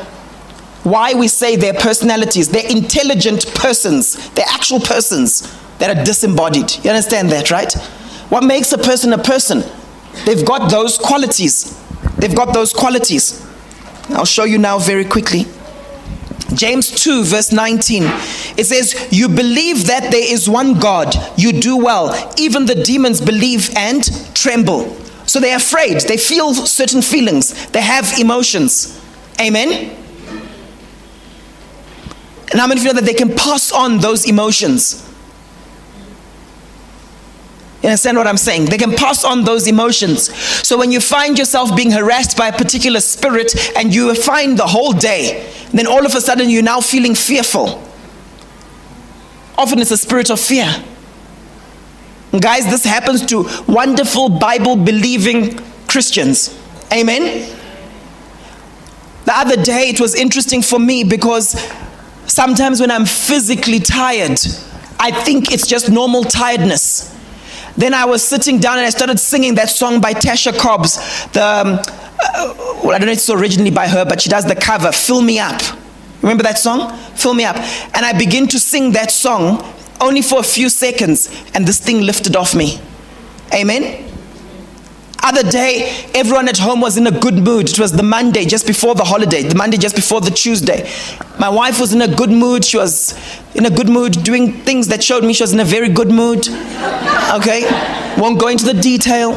why 0.85 1.15
we 1.15 1.27
say 1.27 1.57
they're 1.57 1.75
personalities. 1.75 2.49
They're 2.49 2.71
intelligent 2.71 3.53
persons, 3.55 4.31
they're 4.31 4.47
actual 4.49 4.79
persons 4.79 5.53
that 5.79 5.97
are 5.97 6.05
disembodied. 6.05 6.73
You 6.85 6.91
understand 6.91 7.31
that, 7.31 7.51
right? 7.51 7.73
What 8.29 8.45
makes 8.45 8.73
a 8.73 8.79
person 8.79 9.13
a 9.13 9.19
person? 9.19 9.65
They've 10.25 10.45
got 10.45 10.71
those 10.71 10.97
qualities. 10.97 11.77
They've 12.19 12.35
got 12.35 12.55
those 12.55 12.73
qualities. 12.73 13.45
I'll 14.11 14.25
show 14.25 14.45
you 14.45 14.59
now 14.59 14.79
very 14.79 15.05
quickly. 15.05 15.47
James 16.55 16.91
2, 16.91 17.25
verse 17.25 17.53
19. 17.53 18.05
It 18.57 18.67
says, 18.67 19.09
You 19.11 19.29
believe 19.29 19.89
that 19.89 20.11
there 20.13 20.33
is 20.33 20.49
one 20.49 20.79
God. 20.79 21.15
You 21.37 21.53
do 21.53 21.77
well. 21.77 22.33
Even 22.39 22.67
the 22.67 22.77
demons 22.77 23.21
believe 23.21 23.71
and 23.77 24.03
tremble. 24.35 24.97
So 25.37 25.41
they're 25.41 25.59
afraid. 25.59 26.01
They 26.01 26.17
feel 26.17 26.55
certain 26.55 27.03
feelings. 27.03 27.67
They 27.67 27.83
have 27.83 28.19
emotions. 28.19 28.99
Amen? 29.39 29.95
And 32.51 32.59
how 32.59 32.67
many 32.67 32.81
of 32.81 32.87
you 32.87 32.95
know 32.95 32.99
that 32.99 33.05
they 33.05 33.13
can 33.13 33.37
pass 33.37 33.71
on 33.71 33.99
those 33.99 34.27
emotions? 34.27 35.07
You 37.83 37.91
understand 37.91 38.17
what 38.17 38.27
I'm 38.27 38.39
saying? 38.39 38.65
They 38.65 38.79
can 38.79 38.95
pass 38.95 39.25
on 39.25 39.45
those 39.45 39.67
emotions. 39.67 40.35
So 40.67 40.79
when 40.79 40.91
you 40.91 41.01
find 41.01 41.39
yourself 41.39 41.77
being 41.77 41.91
harassed 41.91 42.39
by 42.39 42.49
a 42.49 42.57
particular 42.57 43.01
spirit 43.01 43.77
and 43.77 43.95
you 43.95 44.15
find 44.15 44.59
the 44.59 44.67
whole 44.67 44.93
day, 44.93 45.53
then 45.71 45.87
all 45.87 46.07
of 46.07 46.15
a 46.15 46.21
sudden 46.23 46.49
you're 46.49 46.63
now 46.63 46.81
feeling 46.81 47.15
fearful. 47.15 47.87
Often 49.59 49.81
it's 49.81 49.91
a 49.91 49.99
spirit 49.99 50.31
of 50.31 50.41
fear. 50.41 50.83
Guys, 52.41 52.65
this 52.65 52.85
happens 52.85 53.25
to 53.27 53.49
wonderful 53.67 54.29
Bible 54.29 54.77
believing 54.77 55.59
Christians. 55.89 56.59
Amen. 56.93 57.57
The 59.25 59.37
other 59.37 59.63
day 59.63 59.89
it 59.89 60.01
was 60.01 60.15
interesting 60.15 60.63
for 60.63 60.79
me 60.79 61.03
because 61.03 61.61
sometimes 62.27 62.81
when 62.81 62.91
I'm 62.91 63.05
physically 63.07 63.81
tired, 63.81 64.39
I 65.01 65.11
think 65.11 65.53
it's 65.53 65.67
just 65.67 65.91
normal 65.91 66.25
tiredness. 66.25 67.13
Then 67.77 67.93
I 67.93 68.05
was 68.07 68.27
sitting 68.27 68.59
down 68.59 68.79
and 68.79 68.87
I 68.87 68.91
started 68.91 69.19
singing 69.19 69.57
that 69.57 69.69
song 69.69 70.01
by 70.01 70.15
Tasha 70.15 70.57
Cobbs. 70.57 70.97
The, 71.33 71.45
um, 71.45 71.79
uh, 72.23 72.55
well, 72.83 72.93
I 72.93 72.99
don't 72.99 73.07
know 73.07 73.13
if 73.13 73.19
it's 73.19 73.29
originally 73.29 73.71
by 73.71 73.87
her, 73.89 74.05
but 74.05 74.21
she 74.21 74.31
does 74.31 74.47
the 74.47 74.55
cover, 74.55 74.93
Fill 74.93 75.21
Me 75.21 75.39
Up. 75.39 75.61
Remember 76.23 76.43
that 76.45 76.59
song? 76.59 76.97
Fill 77.15 77.35
Me 77.35 77.45
Up. 77.45 77.57
And 77.95 78.07
I 78.07 78.17
begin 78.17 78.47
to 78.49 78.59
sing 78.59 78.93
that 78.93 79.11
song 79.11 79.63
only 80.01 80.23
for 80.23 80.41
a 80.41 80.43
few 80.43 80.69
seconds, 80.69 81.29
and 81.55 81.67
this 81.67 81.81
thing 81.81 82.01
lifted 82.03 82.37
off 82.37 82.55
me. 82.55 82.81
Amen? 83.53 84.07
Other 85.23 85.43
day, 85.51 86.07
everyone 86.15 86.49
at 86.49 86.57
home 86.57 86.81
was 86.81 86.97
in 86.97 87.09
a 87.09 87.11
good 87.11 87.35
mood. 87.35 87.69
It 87.69 87.81
was 87.81 87.91
the 87.91 88.05
Monday 88.05 88.45
just 88.45 88.65
before 88.65 88.95
the 88.95 89.03
holiday, 89.03 89.43
the 89.43 89.57
Monday 89.57 89.77
just 89.77 89.97
before 89.97 90.21
the 90.21 90.31
Tuesday. 90.31 90.89
My 91.41 91.49
wife 91.49 91.81
was 91.81 91.93
in 91.93 92.01
a 92.01 92.07
good 92.07 92.31
mood. 92.31 92.65
She 92.65 92.77
was 92.77 93.19
in 93.57 93.67
a 93.67 93.71
good 93.71 93.89
mood 93.89 94.23
doing 94.23 94.53
things 94.53 94.87
that 94.87 95.03
showed 95.03 95.25
me 95.25 95.33
she 95.33 95.43
was 95.43 95.53
in 95.53 95.59
a 95.59 95.65
very 95.65 95.89
good 95.89 96.13
mood. 96.13 96.47
Okay? 97.35 97.63
Won't 98.19 98.39
go 98.39 98.47
into 98.47 98.67
the 98.67 98.81
detail. 98.81 99.33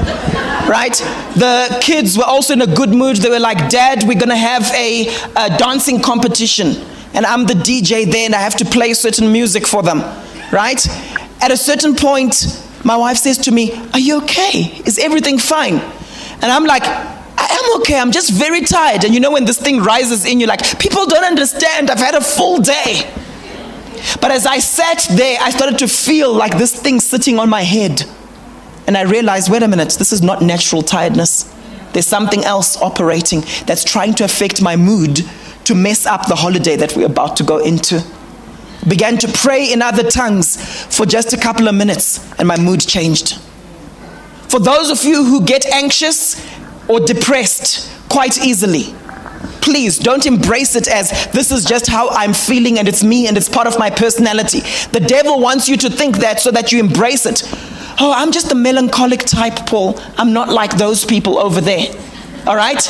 Right? 0.69 0.93
The 1.36 1.80
kids 1.82 2.19
were 2.19 2.26
also 2.26 2.54
in 2.54 2.62
a 2.62 2.67
good 2.67 2.91
mood. 2.91 3.17
They 3.17 3.30
were 3.32 3.39
like, 3.39 3.69
Dad, 3.69 4.04
we're 4.04 4.19
going 4.19 4.30
to 4.30 4.36
have 4.36 4.69
a, 4.76 5.08
a 5.36 5.58
dancing 5.58 6.02
competition. 6.02 6.76
And 7.15 7.26
I'm 7.26 7.48
the 7.48 7.56
DJ 7.56 8.06
there 8.12 8.26
and 8.26 8.36
I 8.36 8.41
have 8.41 8.56
to 8.58 8.65
play 8.65 8.93
certain 8.93 9.32
music 9.32 9.65
for 9.65 9.82
them. 9.82 10.02
Right? 10.52 10.86
At 11.42 11.52
a 11.52 11.58
certain 11.58 11.96
point, 11.96 12.65
my 12.84 12.98
wife 12.98 13.17
says 13.17 13.38
to 13.40 13.52
me, 13.52 13.71
Are 13.94 14.00
you 14.00 14.21
okay? 14.23 14.82
Is 14.86 14.98
everything 15.00 15.38
fine? 15.38 15.76
And 16.42 16.52
I'm 16.52 16.65
like, 16.65 16.84
I 16.86 17.48
am 17.52 17.82
okay. 17.82 18.00
I'm 18.00 18.12
just 18.12 18.32
very 18.32 18.62
tired. 18.62 19.04
And 19.04 19.13
you 19.13 19.19
know, 19.19 19.32
when 19.32 19.46
this 19.46 19.60
thing 19.60 19.82
rises 19.82 20.26
in 20.26 20.40
you, 20.40 20.48
like, 20.48 20.80
people 20.80 21.06
don't 21.06 21.26
understand. 21.26 21.90
I've 21.90 22.00
had 22.00 22.15
a 22.15 22.21
full 22.21 22.60
day. 22.60 23.10
But 24.21 24.32
as 24.32 24.46
I 24.46 24.60
sat 24.60 25.06
there, 25.12 25.38
I 25.42 25.50
started 25.52 25.78
to 25.80 25.88
feel 25.88 26.34
like 26.34 26.58
this 26.58 26.73
thing 26.80 27.00
sitting 27.00 27.40
on 27.40 27.50
my 27.50 27.62
head. 27.62 28.04
And 28.88 28.98
I 28.98 29.04
realized 29.04 29.52
wait 29.52 29.62
a 29.62 29.67
minute, 29.67 29.96
this 30.00 30.12
is 30.12 30.21
not 30.21 30.42
natural 30.42 30.82
tiredness. 30.82 31.54
There's 31.94 32.08
something 32.08 32.44
else 32.44 32.82
operating 32.82 33.42
that's 33.65 33.84
trying 33.84 34.13
to 34.15 34.23
affect 34.23 34.62
my 34.62 34.76
mood 34.76 35.21
to 35.65 35.76
mess 35.76 36.06
up 36.06 36.28
the 36.28 36.36
holiday 36.36 36.76
that 36.76 36.96
we're 36.96 37.06
about 37.06 37.36
to 37.38 37.44
go 37.44 37.60
into. 37.60 38.04
Began 38.88 39.17
to 39.17 39.27
pray 39.27 39.71
in 39.71 39.82
other 39.82 40.10
tongues 40.10 40.58
for 40.96 41.06
just 41.06 41.34
a 41.34 41.38
couple 41.38 41.67
of 41.67 41.75
minutes, 41.75 42.19
and 42.40 42.48
my 42.48 42.58
mood 42.58 42.82
changed. 42.82 43.40
For 44.48 44.60
those 44.60 44.90
of 44.90 45.04
you 45.04 45.25
who 45.25 45.46
get 45.46 45.65
anxious 45.67 46.44
or 46.88 47.00
depressed 47.00 47.92
quite 48.10 48.44
easily, 48.44 48.96
please 49.62 50.00
don't 50.00 50.25
embrace 50.25 50.75
it 50.75 50.88
as 50.88 51.27
this 51.32 51.52
is 51.52 51.63
just 51.65 51.88
how 51.88 52.10
I'm 52.10 52.34
feeling 52.34 52.80
and 52.80 52.88
it's 52.88 53.04
me 53.04 53.27
and 53.27 53.38
it's 53.38 53.48
part 53.48 53.67
of 53.67 53.77
my 53.77 53.90
personality. 53.90 54.62
The 54.92 55.06
devil 55.06 55.40
wants 55.40 55.69
you 55.69 55.77
to 55.77 55.90
think 55.90 56.17
that 56.17 56.40
so 56.40 56.50
that 56.52 56.71
you 56.71 56.80
embrace 56.80 57.25
it. 57.25 57.44
Oh, 58.02 58.13
I'm 58.15 58.32
just 58.32 58.52
a 58.52 58.56
melancholic 58.56 59.19
type, 59.19 59.67
Paul. 59.67 60.00
I'm 60.17 60.34
not 60.34 60.50
like 60.50 60.77
those 60.77 61.06
people 61.06 61.38
over 61.38 61.62
there. 61.62 61.94
All 62.48 62.56
right? 62.56 62.82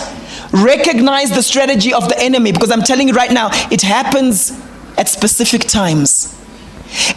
Recognize 0.54 1.32
the 1.32 1.44
strategy 1.44 1.94
of 1.94 2.08
the 2.08 2.18
enemy 2.20 2.52
because 2.52 2.72
I'm 2.72 2.84
telling 2.84 3.08
you 3.08 3.14
right 3.14 3.32
now, 3.32 3.50
it 3.72 3.82
happens 3.82 4.52
at 5.00 5.08
specific 5.08 5.62
times. 5.62 6.36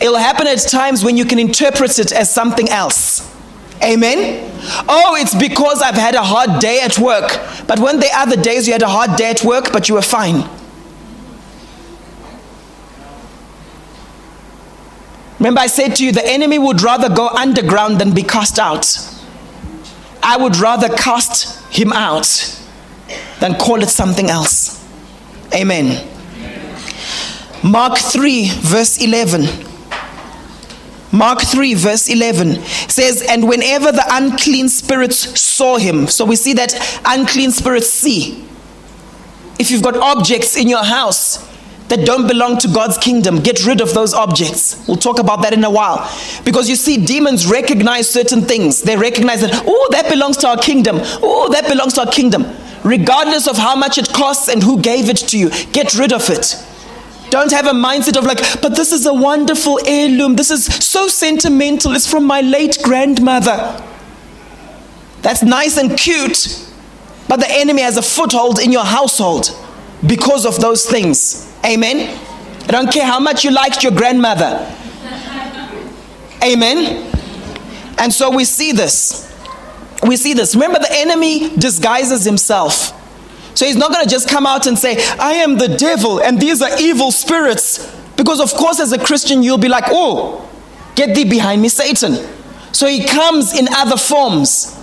It'll 0.01 0.17
happen 0.17 0.47
at 0.47 0.61
times 0.61 1.05
when 1.05 1.17
you 1.17 1.25
can 1.25 1.39
interpret 1.39 1.99
it 1.99 2.13
as 2.13 2.33
something 2.33 2.69
else. 2.69 3.29
Amen? 3.83 4.51
Oh, 4.89 5.17
it's 5.19 5.35
because 5.35 5.83
I've 5.83 5.97
had 5.97 6.15
a 6.15 6.23
hard 6.23 6.61
day 6.61 6.81
at 6.81 6.99
work. 6.99 7.41
But 7.67 7.81
when 7.81 7.97
are 7.97 8.05
other 8.15 8.37
days 8.37 8.69
you 8.69 8.73
had 8.73 8.83
a 8.83 8.89
hard 8.89 9.17
day 9.17 9.31
at 9.31 9.43
work, 9.43 9.73
but 9.73 9.89
you 9.89 9.97
were 9.97 10.03
fine. 10.03 10.49
Remember, 15.41 15.61
I 15.61 15.67
said 15.67 15.97
to 15.97 16.05
you, 16.05 16.13
the 16.13 16.25
enemy 16.25 16.61
would 16.61 16.83
rather 16.83 17.13
go 17.13 17.27
underground 17.31 17.99
than 18.01 18.15
be 18.15 18.23
cast 18.23 18.61
out. 18.61 18.97
I 20.23 20.37
would 20.37 20.57
rather 20.59 20.89
cast 20.89 21.61
him 21.75 21.93
out 21.93 22.61
than 23.41 23.57
call 23.57 23.83
it 23.83 23.89
something 23.89 24.31
else. 24.31 24.79
Amen. 25.53 26.12
Mark 27.65 27.97
3, 27.97 28.49
verse 28.51 29.01
11. 29.01 29.47
Mark 31.13 31.43
3, 31.43 31.75
verse 31.75 32.09
11 32.09 32.55
says, 32.89 33.23
And 33.29 33.47
whenever 33.47 33.93
the 33.93 34.05
unclean 34.11 34.69
spirits 34.69 35.41
saw 35.41 35.77
him, 35.77 36.09
so 36.09 36.25
we 36.25 36.35
see 36.35 36.55
that 36.55 36.75
unclean 37.05 37.53
spirits 37.53 37.89
see. 37.89 38.45
If 39.61 39.71
you've 39.71 39.83
got 39.83 39.97
objects 39.97 40.57
in 40.57 40.69
your 40.69 40.83
house 40.83 41.49
that 41.87 42.05
don't 42.05 42.27
belong 42.27 42.59
to 42.59 42.69
God's 42.69 42.99
kingdom, 42.99 43.41
get 43.41 43.65
rid 43.65 43.81
of 43.81 43.95
those 43.95 44.13
objects. 44.13 44.83
We'll 44.89 44.97
talk 44.97 45.21
about 45.21 45.43
that 45.43 45.53
in 45.53 45.63
a 45.63 45.71
while. 45.71 46.11
Because 46.45 46.69
you 46.69 46.75
see, 46.75 46.97
demons 46.97 47.47
recognize 47.47 48.11
certain 48.11 48.41
things. 48.41 48.83
They 48.83 48.97
recognize 48.97 49.43
that, 49.43 49.63
oh, 49.67 49.89
that 49.93 50.11
belongs 50.11 50.39
to 50.39 50.49
our 50.49 50.57
kingdom. 50.59 50.97
Oh, 51.23 51.49
that 51.53 51.69
belongs 51.69 51.93
to 51.93 52.07
our 52.07 52.11
kingdom. 52.11 52.45
Regardless 52.83 53.47
of 53.47 53.57
how 53.57 53.77
much 53.77 53.99
it 53.99 54.09
costs 54.09 54.49
and 54.49 54.63
who 54.65 54.81
gave 54.81 55.09
it 55.09 55.19
to 55.19 55.39
you, 55.39 55.51
get 55.73 55.95
rid 55.95 56.13
of 56.13 56.29
it. 56.29 56.57
Don't 57.33 57.51
have 57.51 57.67
a 57.67 57.71
mindset 57.71 58.19
of 58.19 58.25
like, 58.25 58.61
but 58.61 58.77
this 58.77 58.93
is 58.93 59.07
a 59.07 59.15
wonderful 59.15 59.81
heirloom. 59.87 60.37
This 60.37 60.51
is 60.51 60.67
so 60.67 61.09
sentimental. 61.09 61.93
It's 61.93 62.07
from 62.07 62.27
my 62.27 62.43
late 62.43 62.77
grandmother. 62.83 63.83
That's 65.23 65.43
nice 65.43 65.79
and 65.79 65.99
cute, 65.99 66.69
but 67.29 67.37
the 67.37 67.47
enemy 67.49 67.81
has 67.81 67.97
a 67.97 68.03
foothold 68.03 68.59
in 68.59 68.71
your 68.71 68.85
household 68.85 69.49
because 70.07 70.45
of 70.45 70.61
those 70.61 70.85
things. 70.85 71.51
Amen. 71.65 72.21
I 72.65 72.71
don't 72.71 72.93
care 72.93 73.07
how 73.07 73.19
much 73.19 73.45
you 73.45 73.51
liked 73.51 73.83
your 73.83 73.93
grandmother. 73.93 74.71
Amen. 76.45 77.11
And 77.97 78.13
so 78.13 78.29
we 78.29 78.45
see 78.45 78.73
this. 78.73 79.35
We 80.03 80.19
see 80.19 80.35
this. 80.35 80.55
Remember, 80.55 80.81
the 80.81 80.93
enemy 80.93 81.57
disguises 81.57 82.25
himself. 82.27 82.93
So 83.55 83.67
he's 83.67 83.77
not 83.77 83.93
going 83.93 84.05
to 84.05 84.11
just 84.11 84.29
come 84.29 84.47
out 84.47 84.67
and 84.67 84.79
say, 84.79 84.97
I 85.19 85.35
am 85.35 85.59
the 85.59 85.69
devil 85.69 86.21
and 86.21 86.41
these 86.41 86.63
are 86.63 86.71
evil 86.81 87.11
spirits. 87.11 87.95
Because, 88.17 88.41
of 88.41 88.53
course, 88.55 88.81
as 88.81 88.93
a 88.93 88.99
Christian, 88.99 89.43
you'll 89.43 89.59
be 89.59 89.69
like, 89.69 89.85
oh, 89.89 90.49
get 90.95 91.15
thee 91.15 91.29
behind 91.29 91.61
me, 91.61 91.69
Satan. 91.69 92.17
So 92.73 92.87
he 92.87 93.05
comes 93.05 93.59
in 93.59 93.69
other 93.73 93.97
forms. 93.97 94.79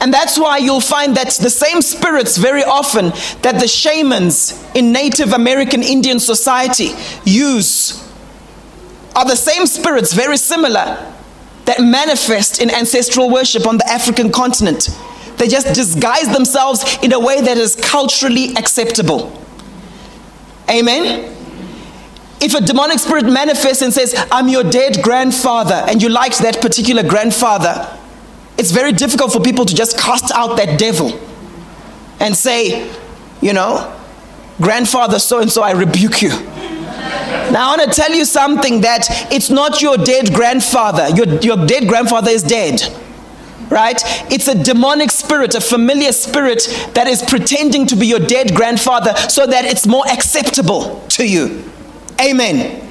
And 0.00 0.12
that's 0.12 0.38
why 0.38 0.58
you'll 0.58 0.80
find 0.80 1.16
that 1.16 1.30
the 1.32 1.50
same 1.50 1.80
spirits, 1.80 2.36
very 2.36 2.62
often, 2.62 3.06
that 3.42 3.58
the 3.60 3.68
shamans 3.68 4.62
in 4.74 4.92
Native 4.92 5.32
American 5.32 5.82
Indian 5.82 6.18
society 6.18 6.90
use 7.24 8.02
are 9.14 9.24
the 9.24 9.36
same 9.36 9.66
spirits, 9.66 10.12
very 10.12 10.36
similar, 10.36 11.12
that 11.64 11.80
manifest 11.80 12.60
in 12.60 12.70
ancestral 12.70 13.30
worship 13.30 13.66
on 13.66 13.78
the 13.78 13.88
African 13.88 14.30
continent. 14.30 14.90
They 15.38 15.48
just 15.48 15.74
disguise 15.74 16.32
themselves 16.32 16.98
in 17.02 17.12
a 17.12 17.20
way 17.20 17.40
that 17.40 17.56
is 17.58 17.76
culturally 17.76 18.54
acceptable. 18.56 19.42
Amen? 20.70 21.32
If 22.40 22.54
a 22.54 22.60
demonic 22.60 22.98
spirit 22.98 23.24
manifests 23.24 23.82
and 23.82 23.92
says, 23.92 24.14
I'm 24.30 24.48
your 24.48 24.64
dead 24.64 25.02
grandfather, 25.02 25.84
and 25.88 26.02
you 26.02 26.08
liked 26.08 26.38
that 26.40 26.60
particular 26.60 27.02
grandfather, 27.02 27.98
it's 28.58 28.70
very 28.70 28.92
difficult 28.92 29.32
for 29.32 29.40
people 29.40 29.64
to 29.64 29.74
just 29.74 29.98
cast 29.98 30.30
out 30.32 30.56
that 30.56 30.78
devil 30.78 31.18
and 32.20 32.34
say, 32.34 32.90
you 33.42 33.52
know, 33.52 33.94
grandfather 34.60 35.18
so 35.18 35.40
and 35.40 35.50
so, 35.50 35.62
I 35.62 35.72
rebuke 35.72 36.22
you. 36.22 36.30
Now, 36.30 37.72
I 37.72 37.76
want 37.76 37.92
to 37.92 38.00
tell 38.00 38.12
you 38.12 38.24
something 38.24 38.80
that 38.80 39.06
it's 39.30 39.50
not 39.50 39.82
your 39.82 39.96
dead 39.96 40.32
grandfather. 40.32 41.08
Your, 41.14 41.26
your 41.40 41.66
dead 41.66 41.88
grandfather 41.88 42.30
is 42.30 42.42
dead 42.42 42.80
right? 43.70 44.00
It's 44.30 44.48
a 44.48 44.62
demonic 44.62 45.10
spirit, 45.10 45.54
a 45.54 45.60
familiar 45.60 46.12
spirit 46.12 46.66
that 46.94 47.06
is 47.06 47.22
pretending 47.22 47.86
to 47.88 47.96
be 47.96 48.06
your 48.06 48.20
dead 48.20 48.54
grandfather 48.54 49.14
so 49.28 49.46
that 49.46 49.64
it's 49.64 49.86
more 49.86 50.04
acceptable 50.08 51.04
to 51.10 51.28
you. 51.28 51.64
Amen. 52.20 52.82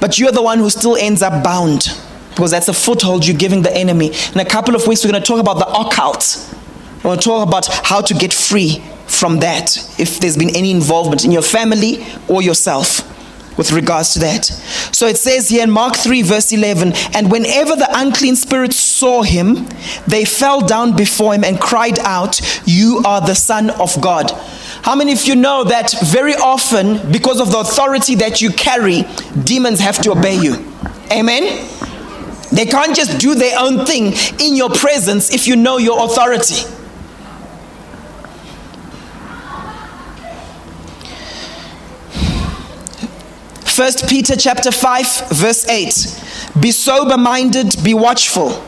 But 0.00 0.18
you're 0.18 0.32
the 0.32 0.42
one 0.42 0.58
who 0.58 0.70
still 0.70 0.96
ends 0.96 1.22
up 1.22 1.44
bound 1.44 1.88
because 2.30 2.52
that's 2.52 2.68
a 2.68 2.72
foothold 2.72 3.26
you're 3.26 3.36
giving 3.36 3.62
the 3.62 3.74
enemy. 3.76 4.12
In 4.32 4.40
a 4.40 4.44
couple 4.44 4.74
of 4.74 4.86
weeks, 4.86 5.04
we're 5.04 5.10
going 5.10 5.22
to 5.22 5.26
talk 5.26 5.40
about 5.40 5.58
the 5.58 5.66
occult. 5.66 6.56
We're 6.96 7.02
going 7.02 7.18
to 7.18 7.24
talk 7.24 7.46
about 7.46 7.66
how 7.66 8.00
to 8.00 8.14
get 8.14 8.32
free 8.32 8.82
from 9.06 9.40
that 9.40 9.76
if 9.98 10.20
there's 10.20 10.36
been 10.36 10.54
any 10.56 10.70
involvement 10.70 11.24
in 11.24 11.32
your 11.32 11.42
family 11.42 12.06
or 12.28 12.40
yourself 12.40 13.09
with 13.60 13.72
regards 13.72 14.14
to 14.14 14.18
that. 14.20 14.46
So 14.90 15.06
it 15.06 15.18
says 15.18 15.50
here 15.50 15.62
in 15.62 15.70
Mark 15.70 15.94
3, 15.94 16.22
verse 16.22 16.50
11, 16.50 16.94
and 17.14 17.30
whenever 17.30 17.76
the 17.76 17.88
unclean 17.90 18.34
spirits 18.34 18.76
saw 18.76 19.22
him, 19.22 19.68
they 20.06 20.24
fell 20.24 20.62
down 20.62 20.96
before 20.96 21.34
him 21.34 21.44
and 21.44 21.60
cried 21.60 21.98
out, 21.98 22.40
You 22.64 23.02
are 23.04 23.20
the 23.20 23.34
Son 23.34 23.68
of 23.68 24.00
God. 24.00 24.30
How 24.80 24.96
many 24.96 25.12
of 25.12 25.26
you 25.26 25.36
know 25.36 25.64
that 25.64 25.92
very 26.04 26.32
often, 26.36 27.12
because 27.12 27.38
of 27.38 27.52
the 27.52 27.58
authority 27.58 28.14
that 28.14 28.40
you 28.40 28.50
carry, 28.50 29.02
demons 29.44 29.78
have 29.80 29.98
to 30.04 30.12
obey 30.12 30.38
you? 30.40 30.54
Amen? 31.12 31.68
They 32.50 32.64
can't 32.64 32.96
just 32.96 33.18
do 33.18 33.34
their 33.34 33.58
own 33.58 33.84
thing 33.84 34.14
in 34.40 34.56
your 34.56 34.70
presence 34.70 35.34
if 35.34 35.46
you 35.46 35.54
know 35.54 35.76
your 35.76 36.02
authority. 36.06 36.64
First 43.80 44.10
Peter 44.10 44.36
chapter 44.36 44.70
5 44.70 45.30
verse 45.30 45.66
8. 45.66 46.60
Be 46.60 46.70
sober 46.70 47.16
minded, 47.16 47.82
be 47.82 47.94
watchful. 47.94 48.62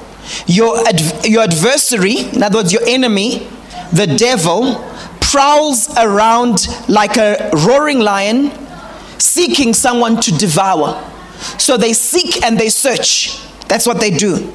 Your, 0.47 0.79
ad- 0.89 1.27
your 1.27 1.43
adversary, 1.43 2.21
in 2.33 2.43
other 2.43 2.61
words, 2.61 2.73
your 2.73 2.81
enemy, 2.87 3.47
the 3.93 4.07
devil, 4.07 4.83
prowls 5.21 5.95
around 5.99 6.67
like 6.89 7.19
a 7.19 7.51
roaring 7.53 7.99
lion, 7.99 8.53
seeking 9.19 9.75
someone 9.75 10.19
to 10.23 10.33
devour. 10.33 10.99
So 11.59 11.77
they 11.77 11.93
seek 11.93 12.43
and 12.43 12.57
they 12.57 12.71
search. 12.71 13.39
That's 13.69 13.87
what 13.87 14.01
they 14.01 14.13
do. 14.13 14.51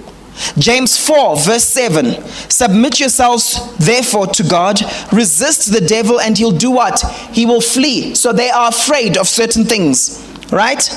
James 0.58 0.98
4, 0.98 1.38
verse 1.38 1.66
7 1.66 2.28
Submit 2.50 3.00
yourselves 3.00 3.78
therefore 3.78 4.26
to 4.26 4.42
God, 4.42 4.82
resist 5.14 5.72
the 5.72 5.82
devil, 5.82 6.20
and 6.20 6.36
he'll 6.36 6.50
do 6.50 6.72
what? 6.72 7.02
He 7.32 7.46
will 7.46 7.62
flee. 7.62 8.16
So 8.16 8.34
they 8.34 8.50
are 8.50 8.70
afraid 8.70 9.20
of 9.20 9.28
certain 9.28 9.64
things. 9.64 10.24
Right? 10.52 10.90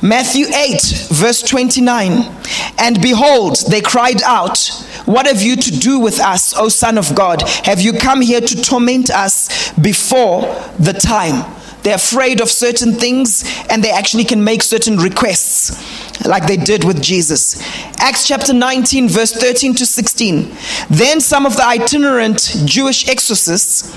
Matthew 0.00 0.46
8, 0.46 1.08
verse 1.10 1.42
29. 1.42 2.32
And 2.78 3.02
behold, 3.02 3.56
they 3.68 3.80
cried 3.80 4.22
out, 4.22 4.68
What 5.06 5.26
have 5.26 5.42
you 5.42 5.56
to 5.56 5.70
do 5.72 5.98
with 5.98 6.20
us, 6.20 6.56
O 6.56 6.68
Son 6.68 6.98
of 6.98 7.14
God? 7.16 7.42
Have 7.64 7.80
you 7.80 7.92
come 7.92 8.20
here 8.20 8.40
to 8.40 8.62
torment 8.62 9.10
us 9.10 9.72
before 9.72 10.42
the 10.78 10.92
time? 10.92 11.52
They're 11.82 11.96
afraid 11.96 12.40
of 12.40 12.48
certain 12.50 12.92
things 12.92 13.44
and 13.70 13.82
they 13.82 13.90
actually 13.90 14.24
can 14.24 14.44
make 14.44 14.62
certain 14.62 14.98
requests, 14.98 16.24
like 16.24 16.46
they 16.46 16.56
did 16.56 16.84
with 16.84 17.02
Jesus. 17.02 17.60
Acts 17.98 18.26
chapter 18.26 18.52
19, 18.52 19.08
verse 19.08 19.32
13 19.32 19.74
to 19.74 19.86
16. 19.86 20.56
Then 20.90 21.20
some 21.20 21.44
of 21.44 21.56
the 21.56 21.64
itinerant 21.64 22.56
Jewish 22.64 23.08
exorcists 23.08 23.96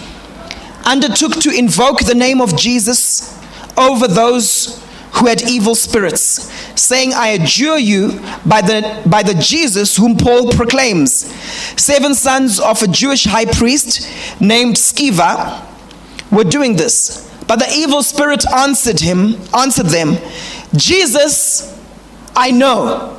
undertook 0.83 1.33
to 1.41 1.51
invoke 1.51 1.99
the 1.99 2.15
name 2.15 2.41
of 2.41 2.57
Jesus 2.57 3.37
over 3.77 4.07
those 4.07 4.83
who 5.13 5.27
had 5.27 5.41
evil 5.49 5.75
spirits, 5.75 6.51
saying, 6.79 7.13
I 7.13 7.29
adjure 7.29 7.77
you 7.77 8.19
by 8.45 8.61
the, 8.61 9.01
by 9.05 9.23
the 9.23 9.33
Jesus 9.33 9.97
whom 9.97 10.17
Paul 10.17 10.51
proclaims. 10.51 11.11
Seven 11.79 12.15
sons 12.15 12.59
of 12.59 12.81
a 12.81 12.87
Jewish 12.87 13.25
high 13.25 13.45
priest 13.45 14.09
named 14.39 14.75
Sceva 14.75 15.65
were 16.31 16.45
doing 16.45 16.75
this. 16.77 17.29
But 17.45 17.57
the 17.57 17.69
evil 17.73 18.03
spirit 18.03 18.45
answered 18.53 19.01
him, 19.01 19.35
answered 19.53 19.87
them, 19.87 20.15
Jesus, 20.75 21.77
I 22.35 22.51
know. 22.51 23.17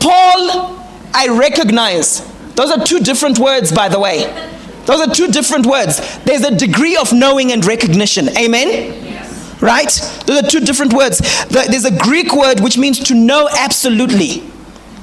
Paul, 0.00 0.80
I 1.12 1.28
recognize. 1.28 2.20
Those 2.54 2.70
are 2.70 2.84
two 2.84 3.00
different 3.00 3.38
words, 3.38 3.72
by 3.72 3.88
the 3.88 4.00
way. 4.00 4.24
Those 4.86 5.06
are 5.06 5.14
two 5.14 5.28
different 5.28 5.66
words. 5.66 6.18
There's 6.24 6.44
a 6.44 6.54
degree 6.54 6.96
of 6.96 7.12
knowing 7.12 7.52
and 7.52 7.64
recognition. 7.64 8.28
Amen? 8.36 8.68
Yes. 8.68 9.62
Right? 9.62 9.92
Those 10.26 10.42
are 10.42 10.46
two 10.46 10.60
different 10.60 10.92
words. 10.92 11.46
There's 11.46 11.84
a 11.84 11.96
Greek 11.96 12.34
word 12.34 12.60
which 12.60 12.76
means 12.76 12.98
to 13.00 13.14
know 13.14 13.48
absolutely. 13.56 14.42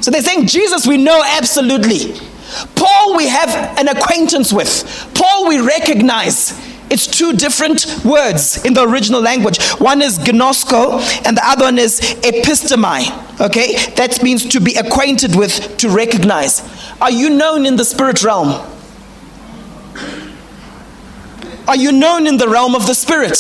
So 0.02 0.12
they're 0.12 0.22
saying, 0.22 0.48
Jesus, 0.48 0.88
we 0.88 0.98
know 0.98 1.24
absolutely. 1.26 2.16
Paul, 2.76 3.16
we 3.16 3.28
have 3.28 3.78
an 3.80 3.88
acquaintance 3.88 4.52
with. 4.52 5.12
Paul, 5.16 5.48
we 5.48 5.62
recognize. 5.62 6.60
It's 6.92 7.08
two 7.08 7.32
different 7.34 8.04
words 8.04 8.66
in 8.66 8.74
the 8.74 8.84
original 8.84 9.22
language. 9.22 9.64
One 9.80 10.02
is 10.02 10.20
gnosko 10.20 11.00
and 11.26 11.38
the 11.38 11.42
other 11.46 11.64
one 11.66 11.80
is 11.80 12.02
epistemi. 12.02 13.40
Okay? 13.40 13.76
That 13.96 14.22
means 14.22 14.46
to 14.50 14.60
be 14.60 14.76
acquainted 14.76 15.36
with, 15.36 15.78
to 15.78 15.90
recognize. 15.90 16.62
Are 17.00 17.12
you 17.12 17.30
known 17.30 17.66
in 17.66 17.78
the 17.78 17.86
spirit 17.86 18.22
realm? 18.24 18.68
Are 21.68 21.76
you 21.76 21.92
known 21.92 22.28
in 22.28 22.38
the 22.38 22.48
realm 22.48 22.76
of 22.76 22.88
the 22.88 22.94
spirit? 22.96 23.38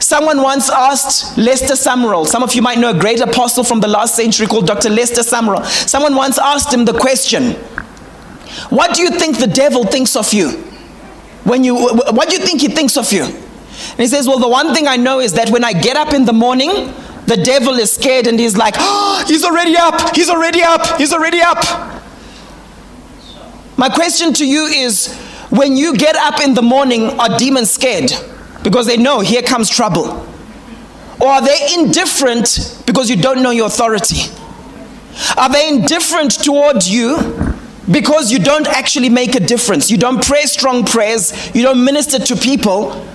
Someone 0.00 0.40
once 0.40 0.70
asked 0.70 1.36
Lester 1.36 1.74
Sumrall, 1.74 2.26
some 2.26 2.42
of 2.42 2.54
you 2.54 2.62
might 2.62 2.78
know 2.78 2.90
a 2.90 2.98
great 2.98 3.20
apostle 3.20 3.64
from 3.64 3.80
the 3.80 3.88
last 3.88 4.14
century 4.14 4.46
called 4.46 4.66
Dr. 4.66 4.90
Lester 4.90 5.22
Sumrall. 5.22 5.64
Someone 5.66 6.14
once 6.14 6.38
asked 6.38 6.72
him 6.72 6.84
the 6.84 6.94
question, 6.94 7.52
What 8.70 8.94
do 8.94 9.02
you 9.02 9.10
think 9.10 9.38
the 9.38 9.46
devil 9.46 9.84
thinks 9.84 10.16
of 10.16 10.32
you? 10.32 10.50
When 11.44 11.64
you, 11.64 11.74
what 11.76 12.30
do 12.30 12.36
you 12.36 12.44
think 12.44 12.60
he 12.60 12.68
thinks 12.68 12.96
of 12.96 13.12
you? 13.12 13.24
And 13.24 13.98
he 13.98 14.06
says, 14.06 14.26
Well, 14.26 14.38
the 14.38 14.48
one 14.48 14.72
thing 14.74 14.86
I 14.86 14.96
know 14.96 15.20
is 15.20 15.34
that 15.34 15.50
when 15.50 15.64
I 15.64 15.72
get 15.72 15.96
up 15.96 16.14
in 16.14 16.24
the 16.24 16.32
morning, 16.32 16.70
the 17.26 17.36
devil 17.36 17.74
is 17.74 17.92
scared 17.92 18.26
and 18.26 18.38
he's 18.40 18.56
like, 18.56 18.74
Oh, 18.78 19.24
he's 19.26 19.44
already 19.44 19.76
up, 19.76 20.16
he's 20.16 20.30
already 20.30 20.62
up, 20.62 20.96
he's 20.96 21.12
already 21.12 21.40
up. 21.40 21.62
My 23.76 23.88
question 23.88 24.32
to 24.34 24.46
you 24.46 24.64
is 24.66 25.08
when 25.50 25.76
you 25.76 25.96
get 25.96 26.16
up 26.16 26.40
in 26.40 26.54
the 26.54 26.62
morning, 26.62 27.04
are 27.20 27.38
demons 27.38 27.70
scared? 27.70 28.12
Because 28.62 28.86
they 28.86 28.96
know 28.96 29.20
here 29.20 29.42
comes 29.42 29.70
trouble. 29.70 30.26
Or 31.20 31.28
are 31.28 31.42
they 31.42 31.74
indifferent 31.74 32.82
because 32.86 33.10
you 33.10 33.16
don't 33.16 33.42
know 33.42 33.50
your 33.50 33.66
authority? 33.66 34.30
Are 35.36 35.50
they 35.50 35.68
indifferent 35.68 36.32
towards 36.32 36.88
you 36.88 37.56
because 37.90 38.30
you 38.30 38.38
don't 38.38 38.66
actually 38.66 39.08
make 39.08 39.34
a 39.34 39.40
difference. 39.40 39.90
You 39.90 39.96
don't 39.96 40.22
pray 40.22 40.42
strong 40.42 40.84
prayers, 40.84 41.54
you 41.54 41.62
don't 41.62 41.82
minister 41.84 42.18
to 42.18 42.36
people. 42.36 43.06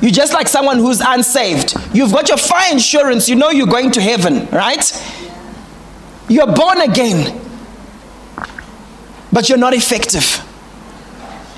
You're 0.00 0.10
just 0.10 0.32
like 0.32 0.48
someone 0.48 0.78
who's 0.78 1.00
unsaved. 1.00 1.76
You've 1.94 2.12
got 2.12 2.28
your 2.28 2.38
fire 2.38 2.72
insurance, 2.72 3.28
you 3.28 3.36
know 3.36 3.50
you're 3.50 3.66
going 3.66 3.90
to 3.92 4.00
heaven, 4.00 4.48
right? 4.48 4.82
You're 6.28 6.52
born 6.52 6.80
again, 6.80 7.40
but 9.32 9.48
you're 9.48 9.58
not 9.58 9.74
effective. 9.74 10.40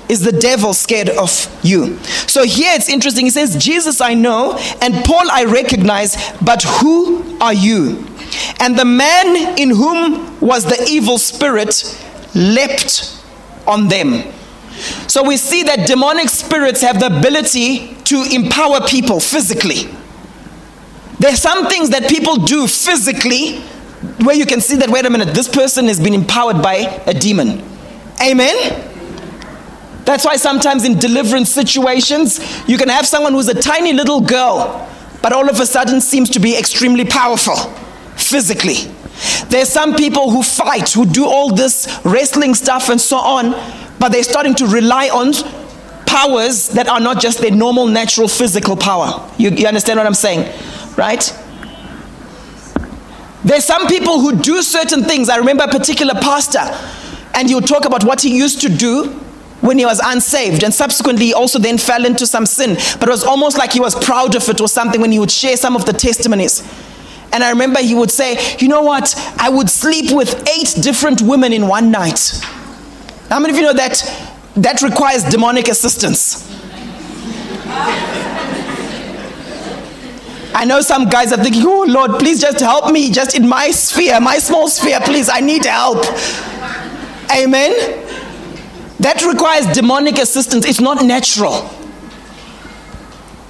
Is 0.07 0.21
the 0.23 0.31
devil 0.31 0.73
scared 0.73 1.09
of 1.09 1.59
you? 1.63 1.97
So 2.27 2.43
here 2.43 2.73
it's 2.75 2.89
interesting. 2.89 3.25
He 3.25 3.31
says, 3.31 3.55
Jesus 3.55 4.01
I 4.01 4.13
know, 4.13 4.57
and 4.81 4.93
Paul 5.03 5.29
I 5.31 5.45
recognize, 5.45 6.15
but 6.41 6.63
who 6.63 7.37
are 7.39 7.53
you? 7.53 8.05
And 8.59 8.77
the 8.77 8.85
man 8.85 9.57
in 9.59 9.69
whom 9.69 10.39
was 10.39 10.65
the 10.65 10.85
evil 10.89 11.17
spirit 11.17 11.99
leapt 12.35 13.21
on 13.67 13.87
them. 13.87 14.31
So 15.07 15.23
we 15.23 15.37
see 15.37 15.63
that 15.63 15.87
demonic 15.87 16.29
spirits 16.29 16.81
have 16.81 16.99
the 16.99 17.07
ability 17.07 17.95
to 18.05 18.23
empower 18.31 18.81
people 18.87 19.19
physically. 19.19 19.89
There's 21.19 21.41
some 21.41 21.67
things 21.67 21.89
that 21.91 22.09
people 22.09 22.35
do 22.35 22.67
physically 22.67 23.59
where 24.23 24.35
you 24.35 24.45
can 24.45 24.61
see 24.61 24.75
that, 24.75 24.89
wait 24.89 25.05
a 25.05 25.09
minute, 25.09 25.33
this 25.33 25.47
person 25.47 25.85
has 25.85 25.99
been 25.99 26.13
empowered 26.13 26.61
by 26.61 27.01
a 27.07 27.13
demon. 27.13 27.63
Amen? 28.21 28.91
That's 30.05 30.23
why 30.23 30.35
sometimes 30.35 30.85
in 30.85 30.99
deliverance 30.99 31.49
situations, 31.49 32.39
you 32.67 32.77
can 32.77 32.89
have 32.89 33.07
someone 33.07 33.33
who's 33.33 33.47
a 33.47 33.59
tiny 33.59 33.91
little 33.91 34.21
girl, 34.21 34.87
but 35.21 35.33
all 35.33 35.49
of 35.49 35.59
a 35.59 35.65
sudden 35.65 35.99
seems 35.99 36.29
to 36.31 36.39
be 36.39 36.57
extremely 36.57 37.05
powerful 37.05 37.55
physically. 38.15 38.75
There's 39.49 39.69
some 39.69 39.95
people 39.95 40.29
who 40.29 40.43
fight, 40.43 40.91
who 40.91 41.05
do 41.05 41.25
all 41.25 41.53
this 41.53 41.99
wrestling 42.05 42.53
stuff 42.53 42.89
and 42.89 43.01
so 43.01 43.17
on, 43.17 43.51
but 43.99 44.09
they're 44.09 44.23
starting 44.23 44.53
to 44.55 44.67
rely 44.67 45.09
on 45.09 45.33
powers 46.05 46.69
that 46.69 46.87
are 46.87 46.99
not 46.99 47.19
just 47.19 47.39
their 47.39 47.51
normal, 47.51 47.87
natural, 47.87 48.27
physical 48.27 48.77
power. 48.77 49.27
You, 49.37 49.49
you 49.49 49.67
understand 49.67 49.97
what 49.97 50.05
I'm 50.05 50.13
saying? 50.13 50.53
Right? 50.95 51.35
There's 53.43 53.65
some 53.65 53.87
people 53.87 54.19
who 54.19 54.37
do 54.37 54.61
certain 54.61 55.03
things. 55.03 55.29
I 55.29 55.37
remember 55.37 55.63
a 55.63 55.67
particular 55.67 56.13
pastor, 56.13 56.59
and 57.33 57.47
he 57.47 57.55
would 57.55 57.67
talk 57.67 57.85
about 57.85 58.03
what 58.03 58.21
he 58.21 58.35
used 58.37 58.61
to 58.61 58.69
do 58.69 59.24
when 59.65 59.77
he 59.77 59.85
was 59.85 59.99
unsaved 60.03 60.63
and 60.63 60.73
subsequently 60.73 61.33
also 61.33 61.59
then 61.59 61.77
fell 61.77 62.05
into 62.05 62.25
some 62.25 62.45
sin 62.45 62.75
but 62.99 63.09
it 63.09 63.11
was 63.11 63.23
almost 63.23 63.57
like 63.57 63.73
he 63.73 63.79
was 63.79 63.95
proud 64.03 64.35
of 64.35 64.47
it 64.49 64.61
or 64.61 64.67
something 64.67 65.01
when 65.01 65.11
he 65.11 65.19
would 65.19 65.31
share 65.31 65.57
some 65.57 65.75
of 65.75 65.85
the 65.85 65.93
testimonies 65.93 66.61
and 67.35 67.43
I 67.43 67.49
remember 67.49 67.81
he 67.81 67.93
would 67.93 68.11
say, 68.11 68.55
You 68.59 68.69
know 68.69 68.81
what? 68.81 69.13
I 69.37 69.49
would 69.49 69.69
sleep 69.69 70.15
with 70.15 70.47
eight 70.47 70.81
different 70.81 71.21
women 71.21 71.51
in 71.51 71.67
one 71.67 71.91
night. 71.91 72.31
How 73.29 73.41
many 73.41 73.51
of 73.51 73.57
you 73.57 73.63
know 73.63 73.73
that 73.73 74.01
that 74.55 74.81
requires 74.81 75.25
demonic 75.25 75.67
assistance? 75.67 76.49
I 80.57 80.63
know 80.63 80.79
some 80.79 81.09
guys 81.09 81.33
are 81.33 81.43
thinking, 81.43 81.63
Oh 81.65 81.83
Lord, 81.85 82.11
please 82.19 82.39
just 82.39 82.61
help 82.61 82.89
me, 82.93 83.11
just 83.11 83.35
in 83.35 83.49
my 83.49 83.69
sphere, 83.71 84.21
my 84.21 84.37
small 84.37 84.69
sphere, 84.69 85.01
please, 85.01 85.27
I 85.27 85.41
need 85.41 85.65
help. 85.65 86.05
Amen. 87.35 88.04
That 88.99 89.23
requires 89.25 89.67
demonic 89.67 90.17
assistance. 90.19 90.65
It's 90.65 90.81
not 90.81 91.03
natural 91.05 91.69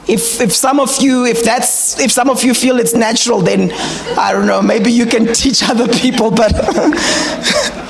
if 0.07 0.39
if 0.39 0.53
some 0.53 0.79
of 0.79 1.01
you 1.01 1.25
if 1.25 1.43
that's 1.43 1.99
if 1.99 2.11
some 2.11 2.29
of 2.29 2.43
you 2.43 2.53
feel 2.53 2.77
it's 2.77 2.93
natural 2.93 3.41
then 3.41 3.71
i 4.17 4.31
don't 4.31 4.45
know 4.45 4.61
maybe 4.61 4.91
you 4.91 5.05
can 5.05 5.33
teach 5.33 5.67
other 5.67 5.87
people 5.87 6.29
but 6.29 6.53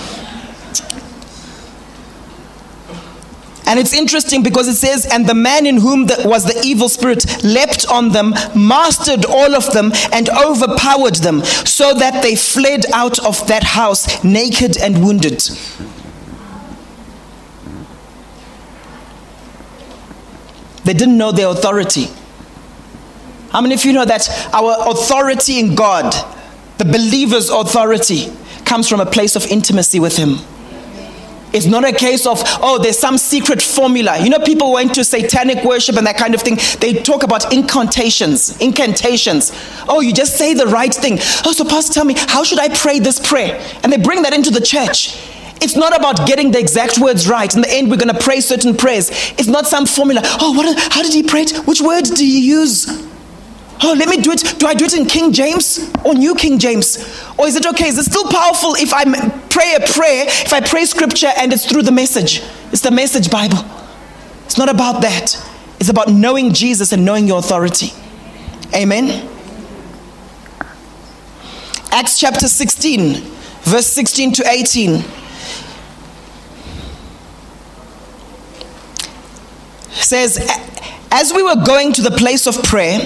And 3.68 3.80
it's 3.80 3.94
interesting 3.94 4.44
because 4.44 4.68
it 4.68 4.76
says, 4.76 5.08
And 5.12 5.28
the 5.28 5.34
man 5.34 5.66
in 5.66 5.78
whom 5.78 6.06
the, 6.06 6.22
was 6.26 6.44
the 6.46 6.62
evil 6.64 6.88
spirit 6.88 7.44
leapt 7.44 7.88
on 7.88 8.10
them, 8.10 8.36
mastered 8.56 9.26
all 9.26 9.56
of 9.56 9.74
them, 9.74 9.92
and 10.14 10.30
overpowered 10.30 11.16
them, 11.16 11.44
so 11.44 11.94
that 11.96 12.22
they 12.22 12.36
fled 12.36 12.86
out 12.94 13.18
of 13.26 13.48
that 13.48 13.64
house 13.64 14.24
naked 14.24 14.78
and 14.78 15.04
wounded. 15.04 15.44
They 20.86 20.94
didn't 20.94 21.18
know 21.18 21.32
their 21.32 21.50
authority. 21.50 22.08
How 23.50 23.62
many 23.62 23.74
of 23.74 23.84
you 23.84 23.94
know 23.94 24.06
that 24.06 24.30
our 24.54 24.76
authority 24.92 25.60
in 25.60 25.76
God, 25.76 26.14
the 26.78 26.86
believer's 26.86 27.50
authority, 27.50 28.32
comes 28.66 28.88
from 28.88 29.00
a 29.00 29.06
place 29.06 29.36
of 29.36 29.46
intimacy 29.48 30.00
with 30.00 30.16
Him? 30.16 30.38
It's 31.54 31.66
not 31.66 31.86
a 31.86 31.94
case 31.94 32.26
of, 32.28 32.42
oh, 32.62 32.80
there's 32.84 33.00
some 33.00 33.18
secret 33.18 33.62
formula. 33.62 34.20
You 34.20 34.30
know, 34.30 34.40
people 34.40 34.74
went 34.74 34.94
to 34.96 35.06
satanic 35.06 35.64
worship 35.64 35.96
and 35.96 36.06
that 36.06 36.18
kind 36.18 36.36
of 36.36 36.42
thing. 36.42 36.58
They 36.82 37.02
talk 37.02 37.24
about 37.24 37.54
incantations, 37.54 38.60
incantations. 38.60 39.54
Oh, 39.88 40.02
you 40.02 40.14
just 40.14 40.38
say 40.38 40.54
the 40.54 40.68
right 40.68 40.94
thing. 40.94 41.18
Oh, 41.46 41.54
so 41.54 41.64
Pastor, 41.64 41.94
tell 41.94 42.06
me, 42.06 42.16
how 42.18 42.44
should 42.44 42.60
I 42.60 42.76
pray 42.76 43.00
this 43.00 43.26
prayer? 43.26 43.58
And 43.84 43.92
they 43.92 43.98
bring 43.98 44.24
that 44.24 44.34
into 44.34 44.52
the 44.52 44.60
church. 44.60 45.18
It's 45.66 45.76
not 45.76 45.98
about 45.98 46.28
getting 46.28 46.52
the 46.52 46.60
exact 46.60 47.00
words 47.00 47.28
right. 47.28 47.52
In 47.56 47.62
the 47.62 47.72
end, 47.72 47.90
we're 47.90 47.98
going 47.98 48.14
to 48.16 48.24
pray 48.24 48.40
certain 48.40 48.78
prayers. 48.78 49.10
It's 49.32 49.48
not 49.48 49.66
some 49.66 49.88
formula. 49.88 50.22
Oh, 50.40 50.54
what? 50.56 50.94
How 50.94 51.02
did 51.02 51.12
he 51.12 51.24
pray? 51.24 51.42
It? 51.42 51.58
Which 51.66 51.82
words 51.82 52.12
do 52.12 52.24
you 52.24 52.60
use? 52.60 52.86
Oh, 53.82 53.96
let 53.98 54.08
me 54.08 54.18
do 54.18 54.32
it. 54.32 54.60
Do 54.60 54.68
I 54.68 54.76
do 54.76 54.86
it 54.86 54.94
in 54.94 55.08
King 55.08 55.34
James 55.34 55.92
or 56.06 56.14
New 56.14 56.36
King 56.36 56.60
James? 56.60 57.00
Or 57.40 57.48
is 57.48 57.56
it 57.56 57.66
okay? 57.66 57.88
Is 57.88 57.98
it 57.98 58.04
still 58.04 58.26
powerful 58.26 58.76
if 58.76 58.94
I 58.94 59.06
pray 59.50 59.74
a 59.74 59.80
prayer, 59.80 60.26
if 60.28 60.54
I 60.54 60.62
pray 60.62 60.86
scripture 60.86 61.32
and 61.36 61.52
it's 61.52 61.66
through 61.66 61.82
the 61.82 61.92
message? 61.92 62.44
It's 62.72 62.84
the 62.84 62.92
message 62.92 63.32
Bible. 63.32 63.66
It's 64.46 64.60
not 64.60 64.70
about 64.70 65.02
that. 65.02 65.36
It's 65.80 65.90
about 65.90 66.10
knowing 66.10 66.54
Jesus 66.54 66.92
and 66.92 67.04
knowing 67.04 67.26
your 67.26 67.40
authority. 67.40 67.92
Amen. 68.76 69.28
Acts 71.90 72.20
chapter 72.20 72.48
16, 72.48 73.16
verse 73.64 73.88
16 73.88 74.34
to 74.34 74.48
18. 74.48 75.25
Says, 79.96 80.38
As 81.12 81.34
we 81.34 81.44
were 81.44 81.64
going 81.66 81.94
to 81.94 82.02
the 82.02 82.12
place 82.12 82.48
of 82.48 82.62
prayer, 82.64 83.00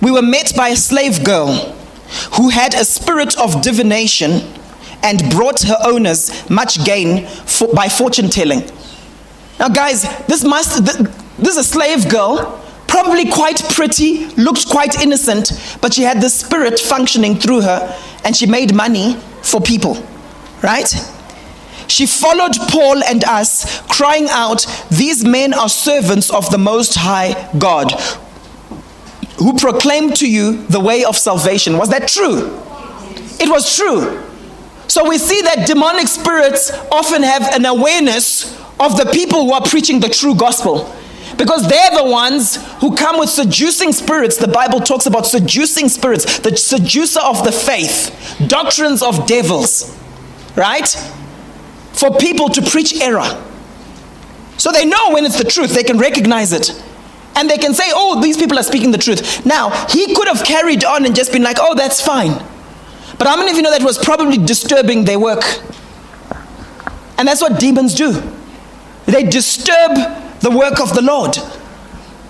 we 0.00 0.10
were 0.10 0.22
met 0.22 0.54
by 0.56 0.68
a 0.68 0.76
slave 0.76 1.24
girl 1.24 1.52
who 2.32 2.48
had 2.48 2.74
a 2.74 2.84
spirit 2.84 3.38
of 3.38 3.62
divination 3.62 4.42
and 5.02 5.30
brought 5.30 5.62
her 5.62 5.78
owners 5.84 6.48
much 6.50 6.84
gain 6.84 7.26
for, 7.26 7.68
by 7.74 7.88
fortune 7.88 8.28
telling. 8.28 8.62
Now, 9.58 9.68
guys, 9.68 10.02
this 10.26 10.44
must 10.44 10.84
this 10.84 11.56
is 11.56 11.58
a 11.58 11.64
slave 11.64 12.10
girl 12.10 12.60
probably 12.86 13.30
quite 13.30 13.62
pretty, 13.70 14.26
looked 14.30 14.68
quite 14.68 15.00
innocent, 15.00 15.52
but 15.80 15.94
she 15.94 16.02
had 16.02 16.20
the 16.20 16.28
spirit 16.28 16.78
functioning 16.80 17.36
through 17.36 17.60
her 17.60 17.96
and 18.24 18.36
she 18.36 18.46
made 18.46 18.74
money 18.74 19.14
for 19.42 19.60
people, 19.60 19.94
right? 20.62 20.92
She 21.90 22.06
followed 22.06 22.54
Paul 22.68 23.02
and 23.02 23.24
us, 23.24 23.80
crying 23.88 24.28
out, 24.30 24.64
These 24.90 25.24
men 25.24 25.52
are 25.52 25.68
servants 25.68 26.30
of 26.30 26.48
the 26.50 26.58
Most 26.58 26.94
High 26.94 27.50
God, 27.58 27.90
who 29.38 29.58
proclaim 29.58 30.12
to 30.14 30.30
you 30.30 30.64
the 30.66 30.78
way 30.78 31.04
of 31.04 31.16
salvation. 31.16 31.78
Was 31.78 31.90
that 31.90 32.06
true? 32.06 32.56
It 33.40 33.50
was 33.50 33.76
true. 33.76 34.22
So 34.86 35.08
we 35.08 35.18
see 35.18 35.42
that 35.42 35.66
demonic 35.66 36.06
spirits 36.06 36.70
often 36.92 37.24
have 37.24 37.42
an 37.54 37.66
awareness 37.66 38.56
of 38.78 38.96
the 38.96 39.10
people 39.12 39.46
who 39.46 39.52
are 39.52 39.62
preaching 39.62 39.98
the 39.98 40.08
true 40.08 40.34
gospel. 40.36 40.94
Because 41.36 41.68
they're 41.68 41.96
the 41.96 42.04
ones 42.04 42.56
who 42.80 42.94
come 42.94 43.18
with 43.18 43.30
seducing 43.30 43.92
spirits. 43.92 44.36
The 44.36 44.48
Bible 44.48 44.80
talks 44.80 45.06
about 45.06 45.26
seducing 45.26 45.88
spirits, 45.88 46.38
the 46.40 46.56
seducer 46.56 47.20
of 47.20 47.44
the 47.44 47.52
faith, 47.52 48.14
doctrines 48.46 49.02
of 49.02 49.26
devils, 49.26 49.96
right? 50.54 50.86
For 51.92 52.16
people 52.16 52.48
to 52.50 52.62
preach 52.62 53.00
error. 53.00 53.44
So 54.56 54.72
they 54.72 54.84
know 54.84 55.12
when 55.12 55.24
it's 55.24 55.38
the 55.38 55.44
truth, 55.44 55.74
they 55.74 55.84
can 55.84 55.98
recognize 55.98 56.52
it. 56.52 56.70
And 57.36 57.48
they 57.48 57.56
can 57.56 57.72
say, 57.74 57.84
oh, 57.88 58.20
these 58.20 58.36
people 58.36 58.58
are 58.58 58.62
speaking 58.62 58.90
the 58.90 58.98
truth. 58.98 59.44
Now, 59.46 59.70
he 59.86 60.14
could 60.14 60.28
have 60.28 60.44
carried 60.44 60.84
on 60.84 61.06
and 61.06 61.14
just 61.14 61.32
been 61.32 61.42
like, 61.42 61.56
oh, 61.60 61.74
that's 61.74 62.00
fine. 62.00 62.32
But 63.18 63.26
how 63.26 63.36
many 63.36 63.50
of 63.50 63.56
you 63.56 63.62
know 63.62 63.70
that 63.70 63.82
was 63.82 63.98
probably 63.98 64.38
disturbing 64.38 65.04
their 65.04 65.18
work? 65.18 65.44
And 67.18 67.28
that's 67.28 67.40
what 67.40 67.60
demons 67.60 67.94
do. 67.94 68.12
They 69.06 69.24
disturb 69.24 69.96
the 70.40 70.50
work 70.50 70.80
of 70.80 70.94
the 70.94 71.02
Lord. 71.02 71.36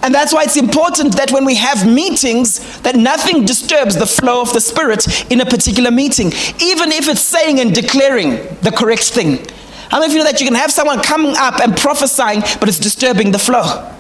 And 0.03 0.15
that's 0.15 0.33
why 0.33 0.45
it's 0.45 0.57
important 0.57 1.17
that 1.17 1.31
when 1.31 1.45
we 1.45 1.57
have 1.57 1.87
meetings, 1.87 2.81
that 2.81 2.97
nothing 2.97 3.45
disturbs 3.45 3.97
the 3.97 4.07
flow 4.07 4.41
of 4.41 4.53
the 4.53 4.61
Spirit 4.61 5.31
in 5.31 5.41
a 5.41 5.45
particular 5.45 5.91
meeting, 5.91 6.29
even 6.61 6.91
if 6.91 7.09
it's 7.09 7.21
saying 7.21 7.61
and 7.61 7.75
declaring 7.75 8.31
the 8.63 8.73
correct 8.75 9.05
thing. 9.05 9.45
How 9.91 9.99
many 9.99 10.07
of 10.07 10.13
you 10.13 10.19
know 10.19 10.31
that 10.31 10.41
you 10.41 10.47
can 10.47 10.55
have 10.55 10.71
someone 10.71 11.03
coming 11.03 11.35
up 11.37 11.61
and 11.61 11.77
prophesying, 11.77 12.41
but 12.61 12.69
it's 12.69 12.79
disturbing 12.79 13.33
the 13.33 13.39
flow? 13.39 13.93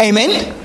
Amen? 0.00 0.58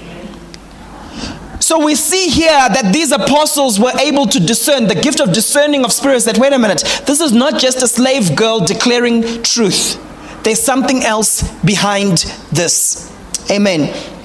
So 1.59 1.83
we 1.83 1.95
see 1.95 2.29
here 2.29 2.47
that 2.47 2.93
these 2.93 3.11
apostles 3.11 3.79
were 3.79 3.91
able 3.99 4.25
to 4.27 4.39
discern 4.39 4.87
the 4.87 4.95
gift 4.95 5.19
of 5.19 5.33
discerning 5.33 5.83
of 5.83 5.91
spirits. 5.91 6.25
That, 6.25 6.37
wait 6.37 6.53
a 6.53 6.59
minute, 6.59 6.81
this 7.05 7.19
is 7.19 7.33
not 7.33 7.59
just 7.59 7.83
a 7.83 7.87
slave 7.87 8.35
girl 8.35 8.61
declaring 8.61 9.43
truth. 9.43 10.01
There's 10.43 10.61
something 10.61 11.03
else 11.03 11.43
behind 11.63 12.19
this. 12.51 13.11
Amen. 13.51 14.16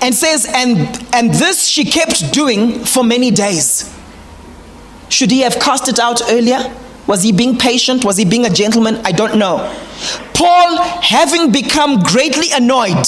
And 0.00 0.14
says, 0.14 0.46
and, 0.46 0.78
and 1.14 1.32
this 1.32 1.66
she 1.66 1.84
kept 1.84 2.32
doing 2.32 2.84
for 2.84 3.02
many 3.02 3.30
days. 3.30 3.94
Should 5.08 5.30
he 5.30 5.40
have 5.40 5.58
cast 5.60 5.88
it 5.88 5.98
out 5.98 6.20
earlier? 6.30 6.74
Was 7.06 7.22
he 7.22 7.32
being 7.32 7.56
patient? 7.58 8.04
Was 8.04 8.16
he 8.16 8.24
being 8.24 8.46
a 8.46 8.50
gentleman? 8.50 8.96
I 9.04 9.12
don't 9.12 9.38
know. 9.38 9.58
Paul, 10.34 10.82
having 10.82 11.52
become 11.52 12.00
greatly 12.00 12.48
annoyed. 12.52 13.06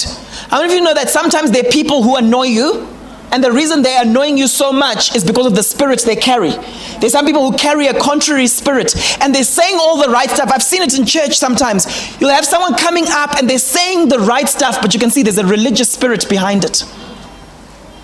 Many 0.50 0.64
of 0.66 0.70
you 0.72 0.80
know 0.82 0.94
that 0.94 1.08
sometimes 1.08 1.50
there 1.50 1.66
are 1.66 1.70
people 1.70 2.02
who 2.02 2.16
annoy 2.16 2.44
you? 2.44 2.95
And 3.36 3.44
the 3.44 3.52
reason 3.52 3.82
they're 3.82 4.00
annoying 4.00 4.38
you 4.38 4.46
so 4.46 4.72
much 4.72 5.14
is 5.14 5.22
because 5.22 5.44
of 5.44 5.54
the 5.54 5.62
spirits 5.62 6.04
they 6.04 6.16
carry. 6.16 6.52
There's 7.00 7.12
some 7.12 7.26
people 7.26 7.50
who 7.50 7.58
carry 7.58 7.86
a 7.86 7.92
contrary 7.92 8.46
spirit 8.46 8.96
and 9.20 9.34
they're 9.34 9.44
saying 9.44 9.76
all 9.78 10.00
the 10.00 10.08
right 10.08 10.30
stuff. 10.30 10.50
I've 10.50 10.62
seen 10.62 10.80
it 10.80 10.98
in 10.98 11.04
church 11.04 11.36
sometimes. 11.36 12.18
You'll 12.18 12.30
have 12.30 12.46
someone 12.46 12.76
coming 12.76 13.04
up 13.08 13.36
and 13.36 13.46
they're 13.46 13.58
saying 13.58 14.08
the 14.08 14.20
right 14.20 14.48
stuff, 14.48 14.80
but 14.80 14.94
you 14.94 15.00
can 15.00 15.10
see 15.10 15.22
there's 15.22 15.36
a 15.36 15.44
religious 15.44 15.90
spirit 15.90 16.26
behind 16.30 16.64
it. 16.64 16.84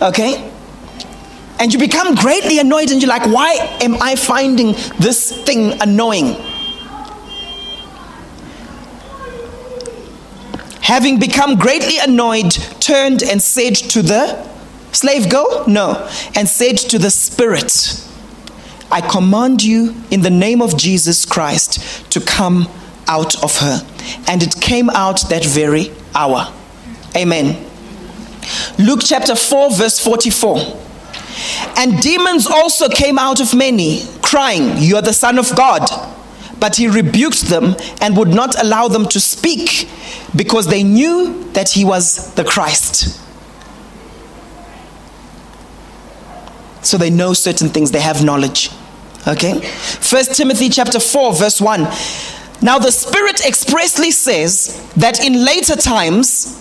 Okay? 0.02 0.52
And 1.58 1.72
you 1.72 1.78
become 1.78 2.14
greatly 2.14 2.58
annoyed 2.58 2.90
and 2.90 3.00
you're 3.00 3.08
like, 3.08 3.24
why 3.24 3.54
am 3.80 4.02
I 4.02 4.16
finding 4.16 4.72
this 4.98 5.32
thing 5.44 5.80
annoying? 5.80 6.34
Having 10.82 11.20
become 11.20 11.56
greatly 11.56 11.96
annoyed, 12.00 12.50
turned 12.80 13.22
and 13.22 13.40
said 13.40 13.76
to 13.76 14.02
the 14.02 14.52
Slave 14.92 15.30
girl? 15.30 15.64
No. 15.66 16.08
And 16.34 16.48
said 16.48 16.76
to 16.78 16.98
the 16.98 17.10
Spirit, 17.10 18.06
I 18.90 19.00
command 19.00 19.62
you 19.62 19.94
in 20.10 20.20
the 20.20 20.30
name 20.30 20.60
of 20.60 20.76
Jesus 20.76 21.24
Christ 21.24 22.10
to 22.12 22.20
come 22.20 22.68
out 23.08 23.42
of 23.42 23.58
her. 23.58 23.80
And 24.28 24.42
it 24.42 24.60
came 24.60 24.90
out 24.90 25.28
that 25.30 25.44
very 25.44 25.90
hour. 26.14 26.52
Amen. 27.16 27.68
Luke 28.78 29.00
chapter 29.02 29.34
4, 29.34 29.72
verse 29.72 29.98
44. 29.98 30.58
And 31.78 32.00
demons 32.00 32.46
also 32.46 32.88
came 32.88 33.18
out 33.18 33.40
of 33.40 33.54
many, 33.54 34.02
crying, 34.20 34.76
You 34.76 34.96
are 34.96 35.02
the 35.02 35.14
Son 35.14 35.38
of 35.38 35.54
God. 35.56 35.88
But 36.60 36.76
he 36.76 36.86
rebuked 36.86 37.46
them 37.46 37.74
and 38.00 38.16
would 38.16 38.28
not 38.28 38.62
allow 38.62 38.88
them 38.88 39.06
to 39.08 39.20
speak 39.20 39.88
because 40.36 40.66
they 40.66 40.82
knew 40.82 41.50
that 41.54 41.70
he 41.70 41.84
was 41.84 42.32
the 42.34 42.44
Christ. 42.44 43.21
So 46.82 46.98
they 46.98 47.10
know 47.10 47.32
certain 47.32 47.68
things. 47.68 47.90
They 47.90 48.00
have 48.00 48.24
knowledge. 48.24 48.70
Okay? 49.26 49.60
First 49.60 50.34
timothy 50.34 50.68
chapter 50.68 50.98
4 50.98 51.34
verse 51.34 51.60
1 51.60 51.86
now 52.62 52.78
the 52.78 52.92
spirit 52.92 53.44
expressly 53.44 54.12
says 54.12 54.80
that 54.96 55.24
in 55.24 55.44
later 55.44 55.74
times 55.74 56.60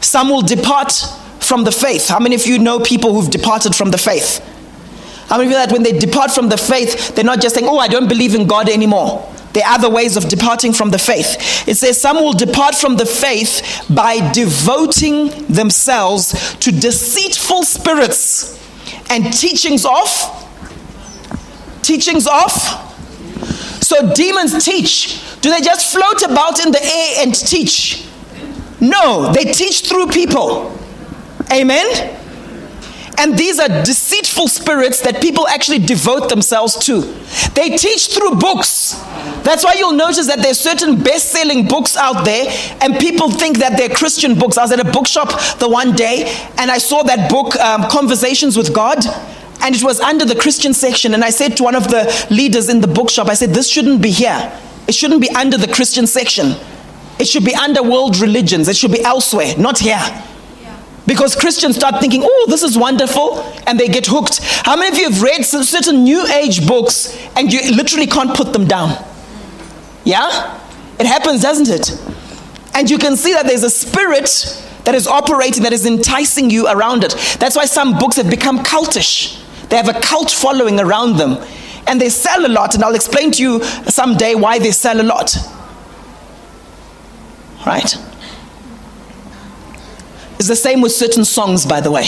some 0.00 0.28
will 0.28 0.42
depart 0.42 0.92
from 1.40 1.64
the 1.64 1.72
faith. 1.72 2.08
How 2.08 2.18
many 2.18 2.34
of 2.34 2.46
you 2.46 2.58
know 2.58 2.80
people 2.80 3.14
who've 3.14 3.30
departed 3.30 3.74
from 3.74 3.90
the 3.90 3.96
faith? 3.96 4.44
How 5.28 5.38
many 5.38 5.48
of 5.48 5.52
you 5.52 5.58
know 5.58 5.64
that 5.64 5.72
when 5.72 5.82
they 5.82 5.98
depart 5.98 6.30
from 6.30 6.50
the 6.50 6.58
faith 6.58 7.14
they're 7.14 7.24
not 7.24 7.40
just 7.40 7.54
saying 7.54 7.66
oh 7.68 7.78
i 7.78 7.88
don't 7.88 8.08
believe 8.08 8.34
in 8.34 8.46
god 8.46 8.68
anymore. 8.68 9.26
There 9.54 9.64
are 9.66 9.74
other 9.74 9.88
ways 9.88 10.18
of 10.18 10.28
departing 10.28 10.74
from 10.74 10.90
the 10.90 10.98
faith. 10.98 11.66
It 11.66 11.76
says 11.76 11.98
some 11.98 12.18
will 12.18 12.34
depart 12.34 12.74
from 12.74 12.96
the 12.96 13.06
faith 13.06 13.86
by 13.88 14.30
devoting 14.32 15.28
themselves 15.46 16.56
to 16.56 16.70
deceitful 16.70 17.62
spirits 17.64 18.58
and 19.10 19.32
teachings 19.32 19.84
of 19.84 20.08
teachings 21.82 22.26
of 22.26 22.50
so 23.82 24.12
demons 24.12 24.62
teach. 24.64 25.22
Do 25.40 25.50
they 25.50 25.60
just 25.60 25.92
float 25.92 26.22
about 26.22 26.64
in 26.64 26.72
the 26.72 26.82
air 26.82 27.22
and 27.22 27.34
teach? 27.34 28.06
No 28.80 29.32
they 29.32 29.44
teach 29.44 29.88
through 29.88 30.08
people. 30.08 30.76
Amen 31.52 32.17
and 33.18 33.36
these 33.36 33.58
are 33.58 33.68
deceitful 33.68 34.48
spirits 34.48 35.00
that 35.02 35.20
people 35.20 35.46
actually 35.48 35.80
devote 35.80 36.28
themselves 36.28 36.76
to. 36.86 37.00
They 37.54 37.76
teach 37.76 38.14
through 38.14 38.36
books. 38.36 38.94
That's 39.42 39.64
why 39.64 39.74
you'll 39.78 39.92
notice 39.92 40.26
that 40.26 40.40
there's 40.40 40.60
certain 40.60 41.02
best-selling 41.02 41.66
books 41.66 41.96
out 41.96 42.24
there, 42.24 42.46
and 42.80 42.98
people 42.98 43.30
think 43.30 43.58
that 43.58 43.76
they're 43.76 43.88
Christian 43.88 44.38
books. 44.38 44.56
I 44.56 44.62
was 44.62 44.72
at 44.72 44.80
a 44.80 44.90
bookshop 44.90 45.58
the 45.58 45.68
one 45.68 45.94
day, 45.94 46.24
and 46.58 46.70
I 46.70 46.78
saw 46.78 47.02
that 47.02 47.30
book, 47.30 47.56
um, 47.56 47.88
Conversations 47.90 48.56
with 48.56 48.72
God, 48.74 48.98
and 49.62 49.74
it 49.74 49.82
was 49.82 50.00
under 50.00 50.24
the 50.24 50.36
Christian 50.36 50.72
section. 50.72 51.14
And 51.14 51.24
I 51.24 51.30
said 51.30 51.56
to 51.56 51.64
one 51.64 51.74
of 51.74 51.88
the 51.88 52.26
leaders 52.30 52.68
in 52.68 52.80
the 52.80 52.86
bookshop, 52.86 53.28
I 53.28 53.34
said, 53.34 53.50
this 53.50 53.68
shouldn't 53.68 54.00
be 54.00 54.10
here. 54.10 54.52
It 54.86 54.94
shouldn't 54.94 55.20
be 55.20 55.30
under 55.30 55.58
the 55.58 55.72
Christian 55.72 56.06
section. 56.06 56.54
It 57.18 57.26
should 57.26 57.44
be 57.44 57.54
under 57.54 57.82
world 57.82 58.20
religions. 58.20 58.68
It 58.68 58.76
should 58.76 58.92
be 58.92 59.02
elsewhere, 59.02 59.54
not 59.58 59.78
here. 59.78 60.00
Because 61.08 61.34
Christians 61.34 61.76
start 61.76 62.02
thinking, 62.02 62.20
oh, 62.22 62.46
this 62.50 62.62
is 62.62 62.76
wonderful, 62.76 63.40
and 63.66 63.80
they 63.80 63.88
get 63.88 64.06
hooked. 64.06 64.40
How 64.66 64.76
many 64.76 64.94
of 64.94 64.98
you 64.98 65.10
have 65.10 65.22
read 65.22 65.42
certain 65.42 66.04
new 66.04 66.26
age 66.26 66.68
books 66.68 67.16
and 67.34 67.50
you 67.50 67.74
literally 67.74 68.06
can't 68.06 68.36
put 68.36 68.52
them 68.52 68.66
down? 68.66 68.90
Yeah? 70.04 70.60
It 71.00 71.06
happens, 71.06 71.40
doesn't 71.40 71.70
it? 71.70 71.98
And 72.74 72.90
you 72.90 72.98
can 72.98 73.16
see 73.16 73.32
that 73.32 73.46
there's 73.46 73.62
a 73.62 73.70
spirit 73.70 74.62
that 74.84 74.94
is 74.94 75.06
operating, 75.06 75.62
that 75.62 75.72
is 75.72 75.86
enticing 75.86 76.50
you 76.50 76.68
around 76.68 77.04
it. 77.04 77.12
That's 77.40 77.56
why 77.56 77.64
some 77.64 77.98
books 77.98 78.16
have 78.16 78.28
become 78.28 78.58
cultish. 78.58 79.42
They 79.70 79.76
have 79.76 79.88
a 79.88 79.98
cult 80.00 80.30
following 80.30 80.78
around 80.78 81.16
them. 81.16 81.38
And 81.86 81.98
they 81.98 82.10
sell 82.10 82.44
a 82.44 82.52
lot, 82.52 82.74
and 82.74 82.84
I'll 82.84 82.94
explain 82.94 83.30
to 83.32 83.42
you 83.42 83.64
someday 83.86 84.34
why 84.34 84.58
they 84.58 84.72
sell 84.72 85.00
a 85.00 85.02
lot. 85.02 85.34
Right? 87.66 87.96
It's 90.38 90.48
the 90.48 90.56
same 90.56 90.80
with 90.80 90.92
certain 90.92 91.24
songs, 91.24 91.66
by 91.66 91.80
the 91.80 91.90
way. 91.90 92.06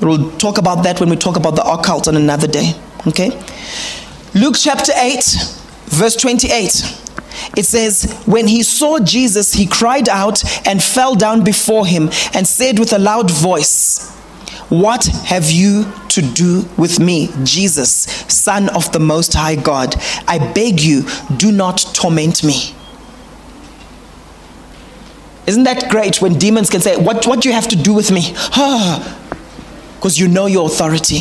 We'll 0.00 0.30
talk 0.32 0.58
about 0.58 0.82
that 0.82 1.00
when 1.00 1.08
we 1.08 1.16
talk 1.16 1.36
about 1.36 1.54
the 1.54 1.64
occult 1.64 2.08
on 2.08 2.16
another 2.16 2.48
day. 2.48 2.74
Okay? 3.06 3.30
Luke 4.34 4.56
chapter 4.58 4.92
8, 4.94 5.24
verse 5.86 6.16
28. 6.16 7.02
It 7.56 7.64
says, 7.64 8.12
When 8.26 8.48
he 8.48 8.62
saw 8.62 8.98
Jesus, 8.98 9.52
he 9.52 9.66
cried 9.66 10.08
out 10.08 10.42
and 10.66 10.82
fell 10.82 11.14
down 11.14 11.44
before 11.44 11.86
him 11.86 12.10
and 12.34 12.46
said 12.46 12.78
with 12.78 12.92
a 12.92 12.98
loud 12.98 13.30
voice, 13.30 14.10
What 14.68 15.06
have 15.06 15.50
you 15.50 15.90
to 16.08 16.20
do 16.20 16.68
with 16.76 16.98
me, 16.98 17.30
Jesus, 17.44 17.90
Son 18.28 18.68
of 18.70 18.90
the 18.92 19.00
Most 19.00 19.34
High 19.34 19.56
God? 19.56 19.94
I 20.26 20.52
beg 20.52 20.80
you, 20.80 21.04
do 21.36 21.52
not 21.52 21.78
torment 21.94 22.42
me. 22.42 22.74
Isn't 25.46 25.64
that 25.64 25.90
great 25.90 26.20
when 26.20 26.38
demons 26.38 26.70
can 26.70 26.80
say, 26.80 26.96
What, 26.96 27.26
what 27.26 27.40
do 27.40 27.48
you 27.48 27.54
have 27.54 27.68
to 27.68 27.76
do 27.76 27.92
with 27.94 28.10
me? 28.10 28.34
Because 29.96 30.18
you 30.18 30.28
know 30.28 30.44
your 30.44 30.66
authority. 30.66 31.20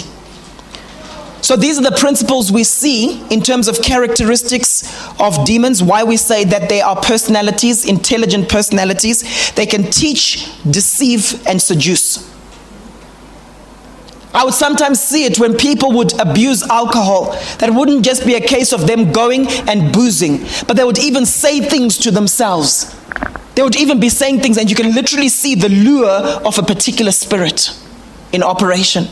So 1.46 1.56
these 1.56 1.78
are 1.78 1.84
the 1.84 1.96
principles 1.96 2.52
we 2.52 2.64
see 2.64 3.24
in 3.30 3.42
terms 3.42 3.68
of 3.68 3.82
characteristics 3.84 4.84
of 5.20 5.46
demons, 5.46 5.84
why 5.84 6.04
we 6.04 6.18
say 6.18 6.44
that 6.44 6.70
they 6.70 6.82
are 6.82 7.00
personalities, 7.00 7.86
intelligent 7.86 8.50
personalities. 8.50 9.52
They 9.52 9.68
can 9.68 9.84
teach, 9.84 10.50
deceive, 10.70 11.46
and 11.48 11.62
seduce. 11.62 12.28
I 14.34 14.44
would 14.44 14.56
sometimes 14.56 15.00
see 15.00 15.26
it 15.26 15.40
when 15.40 15.56
people 15.56 15.92
would 15.94 16.20
abuse 16.20 16.64
alcohol. 16.64 17.32
That 17.60 17.70
wouldn't 17.72 18.04
just 18.04 18.26
be 18.26 18.34
a 18.34 18.42
case 18.42 18.74
of 18.74 18.88
them 18.88 19.12
going 19.12 19.48
and 19.70 19.94
boozing, 19.94 20.46
but 20.68 20.76
they 20.76 20.84
would 20.84 20.98
even 20.98 21.28
say 21.28 21.62
things 21.62 21.98
to 22.00 22.12
themselves. 22.12 22.94
They 23.56 23.64
would 23.64 23.76
even 23.78 24.00
be 24.00 24.10
saying 24.10 24.42
things, 24.42 24.58
and 24.58 24.70
you 24.70 24.76
can 24.76 24.94
literally 24.94 25.30
see 25.30 25.56
the 25.56 25.70
lure 25.70 26.10
of 26.10 26.58
a 26.58 26.62
particular 26.64 27.12
spirit 27.12 27.78
in 28.34 28.44
operation. 28.44 29.08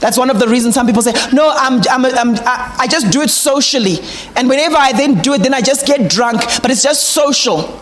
That's 0.00 0.16
one 0.16 0.30
of 0.30 0.38
the 0.38 0.48
reasons 0.48 0.74
some 0.74 0.86
people 0.86 1.02
say, 1.02 1.12
No, 1.32 1.52
I'm, 1.54 1.82
I'm, 1.90 2.06
I'm, 2.06 2.36
I 2.46 2.86
just 2.90 3.12
do 3.12 3.20
it 3.20 3.28
socially. 3.28 3.98
And 4.34 4.48
whenever 4.48 4.76
I 4.76 4.92
then 4.92 5.20
do 5.20 5.34
it, 5.34 5.42
then 5.42 5.52
I 5.52 5.60
just 5.60 5.86
get 5.86 6.10
drunk. 6.10 6.40
But 6.62 6.70
it's 6.70 6.82
just 6.82 7.10
social. 7.10 7.78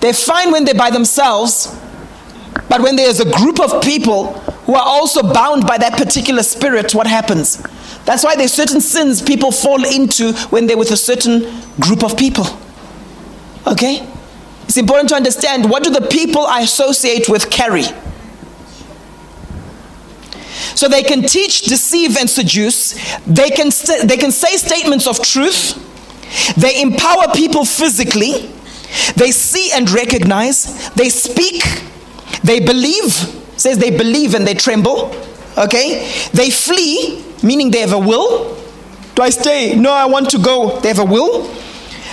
They're 0.00 0.12
fine 0.12 0.50
when 0.50 0.64
they're 0.64 0.74
by 0.74 0.90
themselves. 0.90 1.78
But 2.68 2.82
when 2.82 2.96
there's 2.96 3.20
a 3.20 3.30
group 3.30 3.60
of 3.60 3.82
people 3.82 4.32
who 4.66 4.74
are 4.74 4.84
also 4.84 5.22
bound 5.22 5.66
by 5.66 5.78
that 5.78 5.92
particular 5.92 6.42
spirit, 6.42 6.94
what 6.94 7.06
happens? 7.06 7.62
That's 8.04 8.24
why 8.24 8.34
there's 8.34 8.52
certain 8.52 8.80
sins 8.80 9.22
people 9.22 9.52
fall 9.52 9.84
into 9.84 10.32
when 10.50 10.66
they're 10.66 10.78
with 10.78 10.90
a 10.90 10.96
certain 10.96 11.62
group 11.78 12.02
of 12.02 12.16
people. 12.16 12.46
Okay? 13.66 14.08
It's 14.70 14.76
important 14.76 15.08
to 15.08 15.16
understand 15.16 15.68
what 15.68 15.82
do 15.82 15.90
the 15.90 16.06
people 16.06 16.46
I 16.46 16.60
associate 16.60 17.28
with 17.28 17.50
carry? 17.50 17.82
So 20.76 20.86
they 20.86 21.02
can 21.02 21.22
teach, 21.22 21.62
deceive, 21.62 22.16
and 22.16 22.30
seduce. 22.30 22.92
They 23.26 23.50
can, 23.50 23.72
st- 23.72 24.08
they 24.08 24.16
can 24.16 24.30
say 24.30 24.56
statements 24.58 25.08
of 25.08 25.20
truth. 25.20 25.74
They 26.56 26.82
empower 26.82 27.34
people 27.34 27.64
physically. 27.64 28.48
They 29.16 29.32
see 29.32 29.72
and 29.72 29.90
recognize. 29.90 30.88
They 30.90 31.08
speak. 31.08 31.64
They 32.44 32.60
believe. 32.60 33.12
Says 33.56 33.76
they 33.76 33.90
believe 33.90 34.36
and 34.36 34.46
they 34.46 34.54
tremble. 34.54 35.12
Okay? 35.58 36.08
They 36.32 36.50
flee, 36.50 37.24
meaning 37.42 37.72
they 37.72 37.80
have 37.80 37.92
a 37.92 37.98
will. 37.98 38.54
Do 39.16 39.22
I 39.22 39.30
stay? 39.30 39.74
No, 39.74 39.92
I 39.92 40.04
want 40.04 40.30
to 40.30 40.38
go. 40.38 40.78
They 40.78 40.90
have 40.90 41.00
a 41.00 41.04
will. 41.04 41.52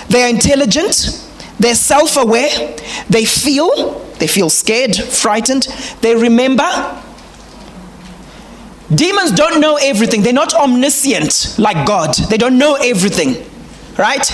They 0.08 0.24
are 0.24 0.28
intelligent. 0.28 1.26
They're 1.58 1.74
self 1.74 2.16
aware. 2.16 2.76
They 3.08 3.24
feel. 3.24 4.00
They 4.18 4.26
feel 4.26 4.50
scared, 4.50 4.96
frightened. 4.96 5.68
They 6.00 6.14
remember. 6.14 6.68
Demons 8.94 9.32
don't 9.32 9.60
know 9.60 9.76
everything. 9.76 10.22
They're 10.22 10.32
not 10.32 10.54
omniscient 10.54 11.56
like 11.58 11.86
God. 11.86 12.14
They 12.14 12.38
don't 12.38 12.58
know 12.58 12.74
everything, 12.74 13.44
right? 13.98 14.26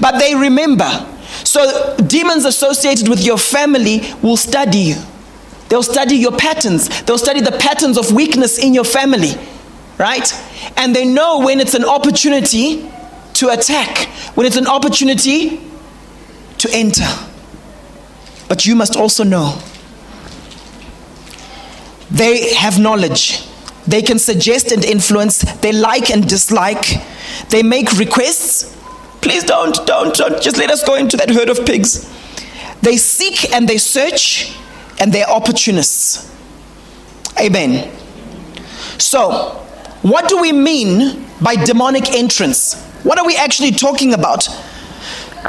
But 0.00 0.18
they 0.18 0.34
remember. 0.34 1.06
So, 1.44 1.96
demons 2.06 2.44
associated 2.44 3.08
with 3.08 3.24
your 3.24 3.38
family 3.38 4.00
will 4.20 4.36
study 4.36 4.78
you. 4.78 4.96
They'll 5.68 5.84
study 5.84 6.16
your 6.16 6.36
patterns. 6.36 7.02
They'll 7.02 7.18
study 7.18 7.40
the 7.40 7.52
patterns 7.52 7.96
of 7.96 8.10
weakness 8.12 8.58
in 8.58 8.74
your 8.74 8.84
family, 8.84 9.34
right? 9.96 10.28
And 10.76 10.94
they 10.94 11.04
know 11.04 11.38
when 11.44 11.60
it's 11.60 11.74
an 11.74 11.84
opportunity 11.84 12.90
to 13.34 13.50
attack, 13.50 14.08
when 14.34 14.46
it's 14.46 14.56
an 14.56 14.66
opportunity 14.66 15.60
to 16.60 16.70
enter. 16.72 17.06
But 18.48 18.66
you 18.66 18.74
must 18.74 18.96
also 18.96 19.24
know 19.24 19.60
they 22.10 22.54
have 22.54 22.78
knowledge. 22.78 23.44
They 23.86 24.02
can 24.02 24.18
suggest 24.18 24.72
and 24.72 24.84
influence. 24.84 25.40
They 25.60 25.72
like 25.72 26.10
and 26.10 26.28
dislike. 26.28 26.84
They 27.50 27.62
make 27.62 27.92
requests. 27.92 28.76
Please 29.20 29.44
don't, 29.44 29.74
don't, 29.86 30.14
don't. 30.14 30.42
Just 30.42 30.56
let 30.58 30.70
us 30.70 30.84
go 30.84 30.94
into 30.96 31.16
that 31.16 31.30
herd 31.30 31.48
of 31.48 31.64
pigs. 31.64 32.10
They 32.82 32.96
seek 32.96 33.52
and 33.52 33.68
they 33.68 33.78
search, 33.78 34.56
and 34.98 35.12
they're 35.12 35.28
opportunists. 35.28 36.30
Amen. 37.38 37.90
So, 38.98 39.64
what 40.02 40.28
do 40.28 40.40
we 40.40 40.52
mean 40.52 41.26
by 41.40 41.56
demonic 41.56 42.10
entrance? 42.12 42.74
What 43.02 43.18
are 43.18 43.26
we 43.26 43.36
actually 43.36 43.72
talking 43.72 44.14
about? 44.14 44.48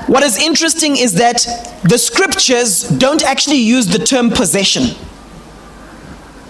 What 0.08 0.24
is 0.24 0.38
interesting 0.38 0.98
is 0.98 1.14
that 1.16 1.46
the 1.84 1.98
scriptures 1.98 2.84
don't 2.84 3.24
actually 3.24 3.58
use 3.58 3.88
the 3.88 4.00
term 4.00 4.30
possession. 4.30 4.96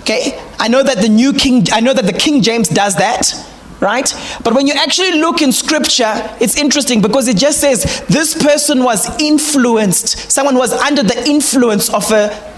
Okay? 0.02 0.40
I 0.60 0.68
know 0.68 0.84
that 0.84 0.98
the 0.98 1.10
New 1.10 1.34
King, 1.34 1.66
I 1.72 1.80
know 1.80 1.94
that 1.94 2.06
the 2.06 2.14
King 2.14 2.42
James 2.42 2.70
does 2.70 2.96
that, 2.98 3.34
right? 3.80 4.14
But 4.44 4.54
when 4.54 4.68
you 4.68 4.74
actually 4.74 5.20
look 5.20 5.42
in 5.42 5.52
scripture, 5.52 6.14
it's 6.40 6.56
interesting 6.56 7.02
because 7.02 7.28
it 7.28 7.38
just 7.38 7.60
says 7.60 8.04
this 8.08 8.42
person 8.42 8.84
was 8.84 9.20
influenced. 9.20 10.32
Someone 10.32 10.56
was 10.56 10.74
under 10.74 11.02
the 11.02 11.28
influence 11.28 11.92
of 11.92 12.12
a, 12.12 12.54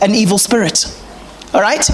an 0.00 0.14
evil 0.14 0.38
spirit. 0.38 0.86
All 1.52 1.60
right? 1.60 1.88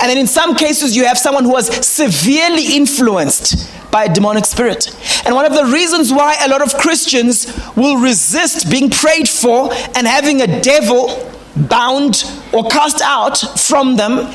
And 0.00 0.10
then 0.10 0.18
in 0.18 0.26
some 0.26 0.54
cases, 0.54 0.94
you 0.94 1.04
have 1.04 1.18
someone 1.18 1.44
who 1.44 1.52
was 1.52 1.66
severely 1.86 2.76
influenced 2.76 3.72
by 3.90 4.04
a 4.04 4.14
demonic 4.14 4.44
spirit. 4.44 4.88
And 5.24 5.34
one 5.34 5.44
of 5.44 5.54
the 5.54 5.64
reasons 5.66 6.12
why 6.12 6.36
a 6.40 6.48
lot 6.48 6.62
of 6.62 6.74
Christians 6.78 7.46
will 7.76 7.96
resist 7.96 8.70
being 8.70 8.90
prayed 8.90 9.28
for 9.28 9.72
and 9.94 10.06
having 10.06 10.42
a 10.42 10.60
devil 10.60 11.34
bound 11.66 12.24
or 12.52 12.68
cast 12.68 13.00
out 13.00 13.36
from 13.58 13.96
them 13.96 14.32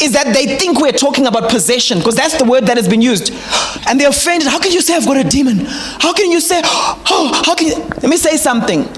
is 0.00 0.12
that 0.12 0.32
they 0.32 0.56
think 0.56 0.80
we're 0.80 0.92
talking 0.92 1.26
about 1.26 1.50
possession 1.50 1.98
because 1.98 2.14
that's 2.14 2.38
the 2.38 2.44
word 2.44 2.66
that 2.66 2.76
has 2.76 2.88
been 2.88 3.02
used. 3.02 3.32
And 3.86 3.98
they're 3.98 4.10
offended. 4.10 4.48
How 4.48 4.60
can 4.60 4.72
you 4.72 4.80
say 4.80 4.94
i've 4.94 5.06
got 5.06 5.16
a 5.16 5.28
demon? 5.28 5.64
How 5.66 6.12
can 6.12 6.30
you 6.30 6.40
say 6.40 6.60
oh 6.64 7.42
how 7.44 7.54
can 7.54 7.68
you 7.68 7.74
let 7.74 8.04
me 8.04 8.16
say 8.16 8.36
something. 8.36 8.88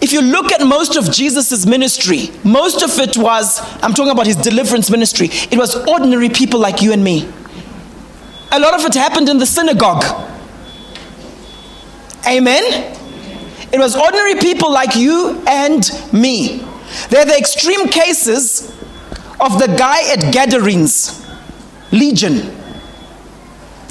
If 0.00 0.12
you 0.12 0.20
look 0.20 0.52
at 0.52 0.66
most 0.66 0.96
of 0.96 1.10
jesus' 1.10 1.64
ministry 1.64 2.30
most 2.44 2.82
of 2.82 2.98
it 2.98 3.16
was 3.16 3.60
i'm 3.82 3.94
talking 3.94 4.10
about 4.12 4.26
his 4.26 4.36
deliverance 4.36 4.90
ministry 4.90 5.28
it 5.50 5.56
was 5.56 5.76
ordinary 5.88 6.28
people 6.28 6.60
like 6.60 6.82
you 6.82 6.92
and 6.92 7.02
me 7.02 7.26
a 8.54 8.58
lot 8.60 8.74
of 8.74 8.84
it 8.84 8.94
happened 8.94 9.28
in 9.28 9.38
the 9.38 9.46
synagogue. 9.46 10.04
Amen? 12.26 12.96
It 13.72 13.78
was 13.78 13.96
ordinary 13.96 14.36
people 14.36 14.70
like 14.70 14.94
you 14.94 15.42
and 15.48 15.82
me. 16.12 16.64
They're 17.10 17.24
the 17.24 17.36
extreme 17.36 17.88
cases 17.88 18.70
of 19.40 19.58
the 19.58 19.74
guy 19.76 20.12
at 20.12 20.32
Gadarenes, 20.32 21.26
Legion. 21.90 22.63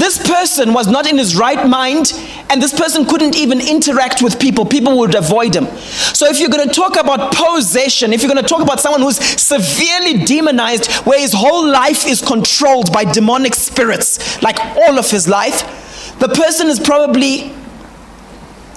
This 0.03 0.17
person 0.17 0.73
was 0.73 0.87
not 0.87 1.09
in 1.09 1.17
his 1.17 1.37
right 1.37 1.65
mind, 1.65 2.11
and 2.49 2.61
this 2.61 2.77
person 2.77 3.05
couldn't 3.05 3.37
even 3.37 3.61
interact 3.61 4.21
with 4.21 4.37
people. 4.37 4.65
People 4.65 4.97
would 4.97 5.15
avoid 5.15 5.55
him. 5.55 5.67
So, 6.13 6.27
if 6.27 6.41
you're 6.41 6.49
going 6.49 6.67
to 6.67 6.75
talk 6.75 6.97
about 6.99 7.33
possession, 7.33 8.11
if 8.11 8.21
you're 8.21 8.29
going 8.29 8.43
to 8.43 8.49
talk 8.49 8.61
about 8.61 8.81
someone 8.81 8.99
who's 8.99 9.15
severely 9.15 10.25
demonized, 10.25 10.91
where 11.05 11.21
his 11.21 11.31
whole 11.31 11.65
life 11.65 12.05
is 12.05 12.21
controlled 12.21 12.91
by 12.91 13.05
demonic 13.05 13.55
spirits, 13.55 14.41
like 14.43 14.59
all 14.75 14.99
of 14.99 15.09
his 15.09 15.29
life, 15.29 16.19
the 16.19 16.27
person 16.27 16.67
is 16.67 16.81
probably 16.81 17.53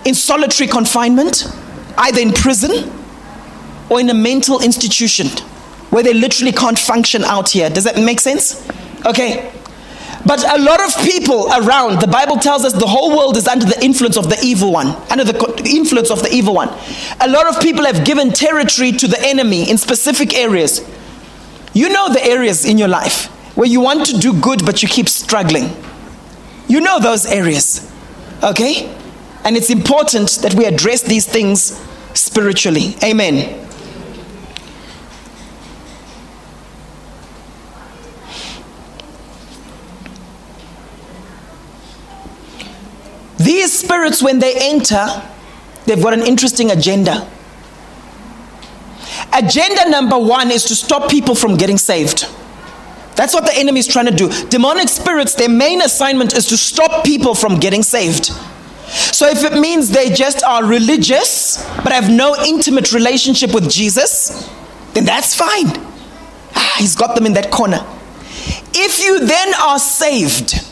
in 0.05 0.14
solitary 0.14 0.68
confinement, 0.68 1.53
either 1.99 2.20
in 2.20 2.35
prison 2.35 2.89
or 3.91 3.99
in 3.99 4.09
a 4.11 4.14
mental 4.14 4.62
institution 4.62 5.27
where 5.91 6.05
they 6.05 6.14
literally 6.14 6.53
can't 6.53 6.79
function 6.79 7.24
out 7.24 7.51
here. 7.51 7.68
Does 7.68 7.83
that 7.83 7.97
make 7.99 8.20
sense? 8.20 8.64
Okay. 9.05 9.53
But 10.27 10.43
a 10.43 10.61
lot 10.61 10.81
of 10.81 10.93
people 11.05 11.47
around, 11.53 12.01
the 12.01 12.09
Bible 12.09 12.37
tells 12.37 12.64
us 12.64 12.72
the 12.72 12.87
whole 12.87 13.16
world 13.16 13.37
is 13.37 13.47
under 13.47 13.64
the 13.64 13.83
influence 13.85 14.16
of 14.16 14.29
the 14.29 14.39
evil 14.43 14.72
one, 14.72 14.89
under 15.09 15.22
the 15.22 15.72
influence 15.72 16.11
of 16.11 16.22
the 16.22 16.31
evil 16.33 16.53
one. 16.53 16.68
A 17.20 17.29
lot 17.29 17.47
of 17.47 17.62
people 17.62 17.85
have 17.85 18.05
given 18.05 18.33
territory 18.33 18.91
to 18.91 19.07
the 19.07 19.20
enemy 19.20 19.70
in 19.70 19.79
specific 19.79 20.35
areas. 20.35 20.85
You 21.74 21.91
know 21.91 22.12
the 22.12 22.24
areas 22.24 22.64
in 22.64 22.77
your 22.77 22.89
life 22.89 23.27
where 23.57 23.68
you 23.68 23.81
want 23.81 24.07
to 24.07 24.18
do 24.18 24.39
good 24.41 24.66
but 24.66 24.83
you 24.83 24.89
keep 24.89 25.09
struggling. 25.09 25.70
You 26.66 26.81
know 26.81 26.99
those 26.99 27.27
areas. 27.27 27.89
Okay? 28.43 28.93
And 29.45 29.57
it's 29.57 29.70
important 29.70 30.31
that 30.43 30.55
we 30.55 30.64
address 30.64 31.03
these 31.03 31.24
things 31.27 31.81
spiritually. 32.14 32.97
Amen. 33.05 33.66
These 43.47 43.79
spirits, 43.79 44.21
when 44.21 44.41
they 44.41 44.55
enter, 44.59 45.07
they've 45.85 46.03
got 46.03 46.13
an 46.13 46.23
interesting 46.23 46.73
agenda. 46.73 47.31
Agenda 49.33 49.89
number 49.89 50.19
one 50.19 50.51
is 50.51 50.65
to 50.65 50.75
stop 50.75 51.09
people 51.09 51.37
from 51.37 51.57
getting 51.57 51.79
saved. 51.79 52.27
That's 53.15 53.33
what 53.33 53.45
the 53.45 53.55
enemy 53.55 53.79
is 53.79 53.87
trying 53.87 54.07
to 54.07 54.15
do. 54.15 54.29
Demonic 54.49 54.89
spirits, 54.89 55.37
their 55.37 55.49
main 55.49 55.81
assignment 55.81 56.35
is 56.35 56.47
to 56.47 56.57
stop 56.57 57.05
people 57.05 57.37
from 57.37 57.61
getting 57.61 57.85
saved. 57.85 58.33
So 58.89 59.29
if 59.29 59.45
it 59.45 59.53
means 59.53 59.91
they 59.91 60.11
just 60.11 60.43
are 60.43 60.65
religious 60.65 61.65
but 61.85 61.93
have 61.93 62.11
no 62.11 62.35
intimate 62.45 62.93
relationship 62.93 63.55
with 63.55 63.71
Jesus, 63.71 64.51
then 64.95 65.05
that's 65.05 65.37
fine. 65.37 65.69
Ah, 66.57 66.77
he's 66.79 66.97
got 66.97 67.15
them 67.15 67.27
in 67.27 67.35
that 67.35 67.53
corner. 67.53 67.87
If 68.75 69.05
you 69.05 69.25
then 69.25 69.55
are 69.55 69.79
saved, 69.79 70.66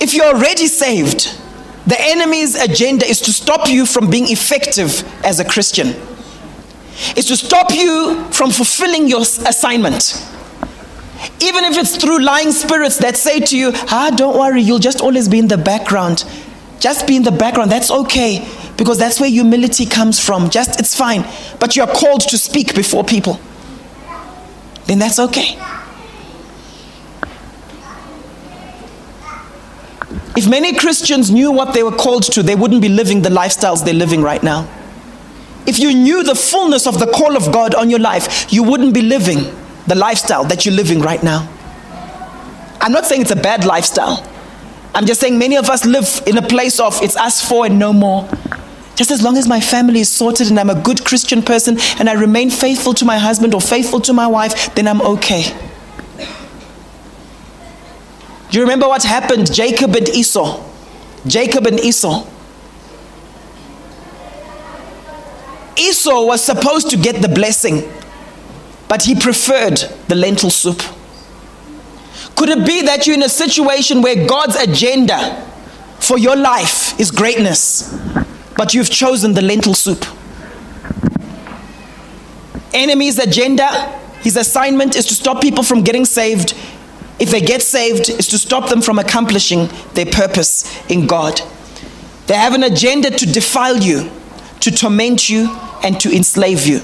if 0.00 0.14
you're 0.14 0.26
already 0.26 0.66
saved, 0.66 1.38
the 1.86 1.96
enemy's 1.98 2.54
agenda 2.54 3.06
is 3.06 3.20
to 3.22 3.32
stop 3.32 3.68
you 3.68 3.86
from 3.86 4.10
being 4.10 4.30
effective 4.30 5.04
as 5.24 5.40
a 5.40 5.44
Christian. 5.44 5.88
It's 7.16 7.28
to 7.28 7.36
stop 7.36 7.72
you 7.72 8.24
from 8.30 8.50
fulfilling 8.50 9.08
your 9.08 9.20
assignment. 9.20 10.26
Even 11.40 11.64
if 11.64 11.76
it's 11.76 11.96
through 11.96 12.20
lying 12.20 12.52
spirits 12.52 12.98
that 12.98 13.16
say 13.16 13.40
to 13.40 13.56
you, 13.56 13.72
ah, 13.74 14.12
don't 14.14 14.38
worry, 14.38 14.62
you'll 14.62 14.78
just 14.78 15.00
always 15.00 15.28
be 15.28 15.38
in 15.38 15.48
the 15.48 15.58
background. 15.58 16.24
Just 16.78 17.06
be 17.06 17.16
in 17.16 17.22
the 17.22 17.32
background. 17.32 17.70
That's 17.70 17.90
okay 17.90 18.46
because 18.76 18.98
that's 18.98 19.20
where 19.20 19.28
humility 19.28 19.84
comes 19.84 20.18
from. 20.18 20.48
Just, 20.48 20.80
it's 20.80 20.94
fine. 20.96 21.26
But 21.58 21.76
you're 21.76 21.86
called 21.86 22.22
to 22.22 22.38
speak 22.38 22.74
before 22.74 23.04
people. 23.04 23.38
Then 24.86 24.98
that's 24.98 25.18
okay. 25.18 25.58
If 30.36 30.48
many 30.48 30.74
Christians 30.74 31.30
knew 31.30 31.50
what 31.50 31.74
they 31.74 31.82
were 31.82 31.96
called 31.96 32.22
to, 32.32 32.42
they 32.42 32.54
wouldn't 32.54 32.82
be 32.82 32.88
living 32.88 33.22
the 33.22 33.30
lifestyles 33.30 33.84
they're 33.84 33.94
living 33.94 34.22
right 34.22 34.42
now. 34.42 34.68
If 35.66 35.78
you 35.78 35.92
knew 35.92 36.22
the 36.22 36.34
fullness 36.34 36.86
of 36.86 36.98
the 36.98 37.06
call 37.06 37.36
of 37.36 37.52
God 37.52 37.74
on 37.74 37.90
your 37.90 37.98
life, 37.98 38.52
you 38.52 38.62
wouldn't 38.62 38.94
be 38.94 39.02
living 39.02 39.38
the 39.86 39.94
lifestyle 39.94 40.44
that 40.44 40.64
you're 40.64 40.74
living 40.74 41.00
right 41.00 41.22
now. 41.22 41.48
I'm 42.80 42.92
not 42.92 43.06
saying 43.06 43.22
it's 43.22 43.30
a 43.30 43.36
bad 43.36 43.64
lifestyle. 43.64 44.26
I'm 44.94 45.06
just 45.06 45.20
saying 45.20 45.38
many 45.38 45.56
of 45.56 45.68
us 45.68 45.84
live 45.84 46.22
in 46.26 46.38
a 46.38 46.42
place 46.42 46.80
of 46.80 47.00
it's 47.02 47.16
us 47.16 47.46
four 47.46 47.66
and 47.66 47.78
no 47.78 47.92
more. 47.92 48.28
Just 48.96 49.10
as 49.10 49.22
long 49.22 49.36
as 49.36 49.48
my 49.48 49.60
family 49.60 50.00
is 50.00 50.10
sorted 50.10 50.48
and 50.48 50.58
I'm 50.58 50.70
a 50.70 50.80
good 50.80 51.04
Christian 51.04 51.42
person 51.42 51.78
and 51.98 52.08
I 52.08 52.14
remain 52.14 52.50
faithful 52.50 52.94
to 52.94 53.04
my 53.04 53.18
husband 53.18 53.54
or 53.54 53.60
faithful 53.60 54.00
to 54.00 54.12
my 54.12 54.26
wife, 54.26 54.74
then 54.74 54.88
I'm 54.88 55.00
okay. 55.02 55.44
Do 58.50 58.58
you 58.58 58.64
remember 58.64 58.88
what 58.88 59.04
happened? 59.04 59.52
Jacob 59.52 59.94
and 59.94 60.08
Esau. 60.08 60.64
Jacob 61.26 61.66
and 61.66 61.78
Esau. 61.78 62.26
Esau 65.76 66.24
was 66.26 66.44
supposed 66.44 66.90
to 66.90 66.96
get 66.96 67.22
the 67.22 67.28
blessing, 67.28 67.90
but 68.88 69.04
he 69.04 69.14
preferred 69.14 69.78
the 70.08 70.14
lentil 70.14 70.50
soup. 70.50 70.82
Could 72.36 72.48
it 72.48 72.66
be 72.66 72.82
that 72.82 73.06
you're 73.06 73.16
in 73.16 73.22
a 73.22 73.28
situation 73.28 74.02
where 74.02 74.26
God's 74.26 74.56
agenda 74.56 75.46
for 76.00 76.18
your 76.18 76.36
life 76.36 76.98
is 76.98 77.10
greatness, 77.10 77.96
but 78.56 78.74
you've 78.74 78.90
chosen 78.90 79.32
the 79.34 79.42
lentil 79.42 79.74
soup? 79.74 80.04
Enemy's 82.72 83.18
agenda, 83.18 83.98
his 84.22 84.36
assignment 84.36 84.96
is 84.96 85.06
to 85.06 85.14
stop 85.14 85.40
people 85.40 85.62
from 85.62 85.82
getting 85.82 86.04
saved. 86.04 86.54
If 87.20 87.30
they 87.30 87.42
get 87.42 87.62
saved, 87.62 88.08
is 88.08 88.26
to 88.28 88.38
stop 88.38 88.70
them 88.70 88.80
from 88.80 88.98
accomplishing 88.98 89.68
their 89.92 90.06
purpose 90.06 90.64
in 90.90 91.06
God. 91.06 91.42
They 92.26 92.34
have 92.34 92.54
an 92.54 92.62
agenda 92.62 93.10
to 93.10 93.26
defile 93.26 93.76
you, 93.76 94.10
to 94.60 94.70
torment 94.70 95.28
you, 95.28 95.54
and 95.82 96.00
to 96.00 96.10
enslave 96.10 96.66
you. 96.66 96.80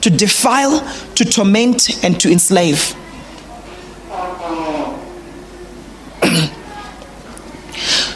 To 0.00 0.08
defile, 0.08 0.80
to 1.16 1.24
torment, 1.26 2.02
and 2.02 2.18
to 2.20 2.32
enslave. 2.32 2.78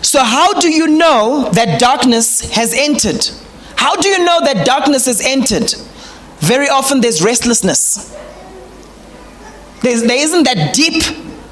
so, 0.02 0.24
how 0.24 0.58
do 0.60 0.70
you 0.70 0.86
know 0.86 1.50
that 1.52 1.78
darkness 1.78 2.54
has 2.54 2.72
entered? 2.72 3.28
How 3.76 3.96
do 3.96 4.08
you 4.08 4.24
know 4.24 4.40
that 4.44 4.64
darkness 4.64 5.04
has 5.04 5.20
entered? 5.20 5.74
Very 6.38 6.68
often 6.68 7.02
there's 7.02 7.22
restlessness. 7.22 8.14
There's, 9.82 10.02
there 10.02 10.18
isn't 10.18 10.44
that 10.44 10.74
deep 10.74 11.02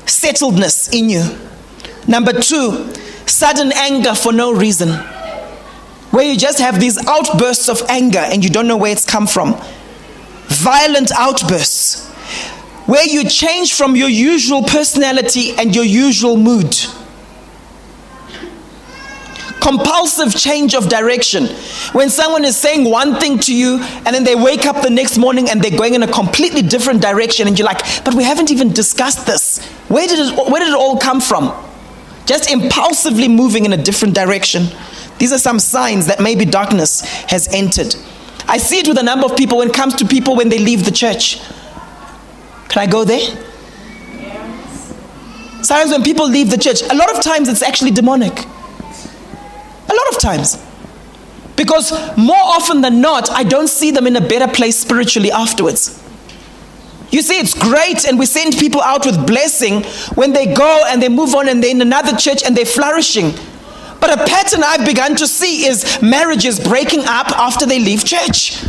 settledness 0.06 0.92
in 0.92 1.08
you. 1.08 1.24
Number 2.08 2.32
two, 2.32 2.92
sudden 3.26 3.72
anger 3.72 4.14
for 4.14 4.32
no 4.32 4.52
reason 4.52 4.90
where 6.10 6.24
you 6.24 6.36
just 6.36 6.58
have 6.58 6.80
these 6.80 6.96
outbursts 7.06 7.68
of 7.68 7.82
anger 7.88 8.18
and 8.18 8.42
you 8.42 8.48
don't 8.50 8.66
know 8.66 8.76
where 8.76 8.92
it's 8.92 9.04
come 9.04 9.26
from. 9.26 9.54
Violent 10.46 11.10
outbursts, 11.12 12.08
where 12.86 13.04
you 13.04 13.28
change 13.28 13.74
from 13.74 13.96
your 13.96 14.08
usual 14.08 14.62
personality 14.62 15.52
and 15.58 15.74
your 15.74 15.84
usual 15.84 16.36
mood. 16.36 16.74
Compulsive 19.66 20.32
change 20.32 20.76
of 20.76 20.88
direction. 20.88 21.46
When 21.90 22.08
someone 22.08 22.44
is 22.44 22.56
saying 22.56 22.88
one 22.88 23.18
thing 23.18 23.40
to 23.40 23.52
you 23.52 23.80
and 23.80 24.14
then 24.14 24.22
they 24.22 24.36
wake 24.36 24.64
up 24.64 24.80
the 24.80 24.90
next 24.90 25.18
morning 25.18 25.50
and 25.50 25.60
they're 25.60 25.76
going 25.76 25.94
in 25.94 26.04
a 26.04 26.12
completely 26.12 26.62
different 26.62 27.02
direction 27.02 27.48
and 27.48 27.58
you're 27.58 27.66
like, 27.66 27.82
but 28.04 28.14
we 28.14 28.22
haven't 28.22 28.52
even 28.52 28.72
discussed 28.72 29.26
this. 29.26 29.66
Where 29.88 30.06
did 30.06 30.20
it, 30.20 30.36
where 30.36 30.60
did 30.60 30.68
it 30.68 30.74
all 30.76 30.98
come 30.98 31.20
from? 31.20 31.52
Just 32.26 32.48
impulsively 32.48 33.26
moving 33.26 33.64
in 33.64 33.72
a 33.72 33.76
different 33.76 34.14
direction. 34.14 34.68
These 35.18 35.32
are 35.32 35.38
some 35.38 35.58
signs 35.58 36.06
that 36.06 36.20
maybe 36.20 36.44
darkness 36.44 37.00
has 37.00 37.48
entered. 37.52 37.96
I 38.46 38.58
see 38.58 38.78
it 38.78 38.86
with 38.86 38.98
a 38.98 39.02
number 39.02 39.26
of 39.26 39.36
people 39.36 39.58
when 39.58 39.70
it 39.70 39.74
comes 39.74 39.96
to 39.96 40.06
people 40.06 40.36
when 40.36 40.48
they 40.48 40.60
leave 40.60 40.84
the 40.84 40.92
church. 40.92 41.40
Can 42.68 42.82
I 42.82 42.86
go 42.86 43.02
there? 43.02 43.18
Sometimes 45.64 45.90
when 45.90 46.04
people 46.04 46.28
leave 46.28 46.50
the 46.50 46.58
church, 46.58 46.82
a 46.82 46.94
lot 46.94 47.12
of 47.12 47.20
times 47.20 47.48
it's 47.48 47.62
actually 47.62 47.90
demonic. 47.90 48.46
A 49.88 49.94
lot 49.94 50.08
of 50.12 50.18
times. 50.18 50.62
Because 51.56 51.90
more 52.16 52.36
often 52.36 52.82
than 52.82 53.00
not, 53.00 53.30
I 53.30 53.42
don't 53.42 53.68
see 53.68 53.90
them 53.90 54.06
in 54.06 54.16
a 54.16 54.20
better 54.20 54.52
place 54.52 54.76
spiritually 54.76 55.32
afterwards. 55.32 56.02
You 57.10 57.22
see, 57.22 57.38
it's 57.38 57.54
great, 57.54 58.04
and 58.04 58.18
we 58.18 58.26
send 58.26 58.58
people 58.58 58.82
out 58.82 59.06
with 59.06 59.26
blessing 59.26 59.84
when 60.16 60.32
they 60.32 60.52
go 60.52 60.84
and 60.88 61.02
they 61.02 61.08
move 61.08 61.34
on 61.34 61.48
and 61.48 61.62
they're 61.62 61.70
in 61.70 61.80
another 61.80 62.16
church 62.16 62.42
and 62.44 62.56
they're 62.56 62.66
flourishing. 62.66 63.32
But 64.00 64.12
a 64.12 64.24
pattern 64.26 64.62
I've 64.64 64.84
begun 64.84 65.16
to 65.16 65.26
see 65.26 65.66
is 65.66 66.00
marriages 66.02 66.60
breaking 66.60 67.04
up 67.06 67.30
after 67.38 67.64
they 67.64 67.78
leave 67.78 68.04
church. 68.04 68.62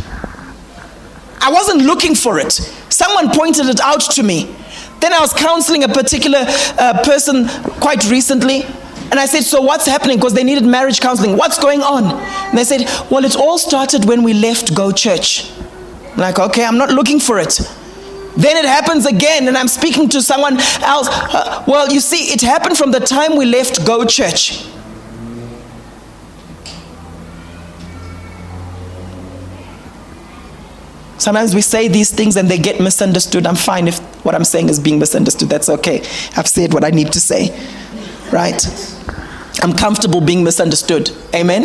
I 1.40 1.50
wasn't 1.52 1.82
looking 1.82 2.14
for 2.14 2.38
it. 2.38 2.52
Someone 2.88 3.30
pointed 3.30 3.66
it 3.66 3.80
out 3.80 4.00
to 4.12 4.22
me. 4.22 4.54
Then 5.00 5.12
I 5.12 5.20
was 5.20 5.32
counseling 5.32 5.84
a 5.84 5.88
particular 5.88 6.44
uh, 6.46 7.02
person 7.04 7.46
quite 7.80 8.08
recently. 8.10 8.62
And 9.10 9.18
I 9.18 9.26
said, 9.26 9.42
So 9.42 9.60
what's 9.60 9.86
happening? 9.86 10.16
Because 10.18 10.34
they 10.34 10.44
needed 10.44 10.64
marriage 10.64 11.00
counseling. 11.00 11.36
What's 11.36 11.58
going 11.58 11.82
on? 11.82 12.04
And 12.04 12.58
they 12.58 12.64
said, 12.64 12.82
Well, 13.10 13.24
it 13.24 13.36
all 13.36 13.58
started 13.58 14.04
when 14.04 14.22
we 14.22 14.34
left 14.34 14.74
Go 14.74 14.92
Church. 14.92 15.50
I'm 16.12 16.18
like, 16.18 16.38
okay, 16.38 16.64
I'm 16.64 16.76
not 16.76 16.90
looking 16.90 17.20
for 17.20 17.38
it. 17.38 17.60
Then 18.36 18.56
it 18.56 18.64
happens 18.64 19.06
again, 19.06 19.48
and 19.48 19.56
I'm 19.56 19.68
speaking 19.68 20.08
to 20.10 20.22
someone 20.22 20.58
else. 20.82 21.08
Uh, 21.08 21.64
well, 21.66 21.92
you 21.92 22.00
see, 22.00 22.32
it 22.32 22.40
happened 22.40 22.76
from 22.76 22.90
the 22.90 23.00
time 23.00 23.36
we 23.36 23.44
left 23.46 23.86
Go 23.86 24.04
Church. 24.04 24.64
Sometimes 31.18 31.54
we 31.54 31.62
say 31.62 31.88
these 31.88 32.12
things 32.12 32.36
and 32.36 32.48
they 32.48 32.58
get 32.58 32.80
misunderstood. 32.80 33.44
I'm 33.44 33.56
fine 33.56 33.88
if 33.88 33.98
what 34.24 34.34
I'm 34.34 34.44
saying 34.44 34.68
is 34.68 34.78
being 34.78 35.00
misunderstood. 35.00 35.48
That's 35.48 35.68
okay. 35.68 35.98
I've 36.36 36.46
said 36.46 36.72
what 36.72 36.84
I 36.84 36.90
need 36.90 37.12
to 37.12 37.20
say. 37.20 37.48
Right? 38.32 38.62
I'm 39.62 39.72
comfortable 39.72 40.20
being 40.20 40.44
misunderstood. 40.44 41.10
Amen? 41.34 41.64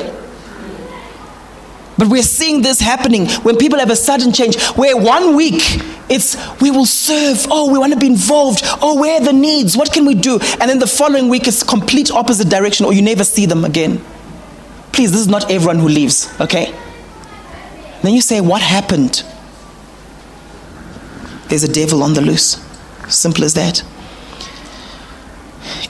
But 1.97 2.07
we're 2.07 2.23
seeing 2.23 2.63
this 2.63 2.79
happening 2.79 3.27
when 3.43 3.57
people 3.57 3.77
have 3.79 3.91
a 3.91 3.95
sudden 3.95 4.33
change 4.33 4.59
where 4.71 4.97
one 4.97 5.35
week 5.35 5.61
it's 6.09 6.35
we 6.59 6.71
will 6.71 6.87
serve, 6.87 7.45
oh, 7.51 7.71
we 7.71 7.77
want 7.77 7.93
to 7.93 7.99
be 7.99 8.07
involved, 8.07 8.61
oh, 8.81 8.99
where 8.99 9.21
are 9.21 9.23
the 9.23 9.33
needs, 9.33 9.77
what 9.77 9.93
can 9.93 10.05
we 10.05 10.15
do? 10.15 10.39
And 10.59 10.69
then 10.69 10.79
the 10.79 10.87
following 10.87 11.29
week 11.29 11.47
it's 11.47 11.61
complete 11.61 12.09
opposite 12.11 12.49
direction 12.49 12.85
or 12.87 12.93
you 12.93 13.03
never 13.03 13.23
see 13.23 13.45
them 13.45 13.63
again. 13.63 14.03
Please, 14.91 15.11
this 15.11 15.21
is 15.21 15.27
not 15.27 15.51
everyone 15.51 15.79
who 15.79 15.87
leaves, 15.87 16.33
okay? 16.41 16.73
Then 18.01 18.13
you 18.13 18.21
say, 18.21 18.41
what 18.41 18.61
happened? 18.61 19.23
there's 21.53 21.63
a 21.63 21.71
devil 21.71 22.01
on 22.01 22.15
the 22.15 22.21
loose. 22.21 22.57
Simple 23.09 23.43
as 23.43 23.53
that. 23.53 23.83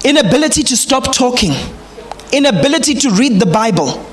Inability 0.03 0.63
to 0.63 0.77
stop 0.77 1.13
talking, 1.13 1.53
inability 2.31 2.93
to 2.95 3.09
read 3.11 3.39
the 3.39 3.45
Bible. 3.45 4.05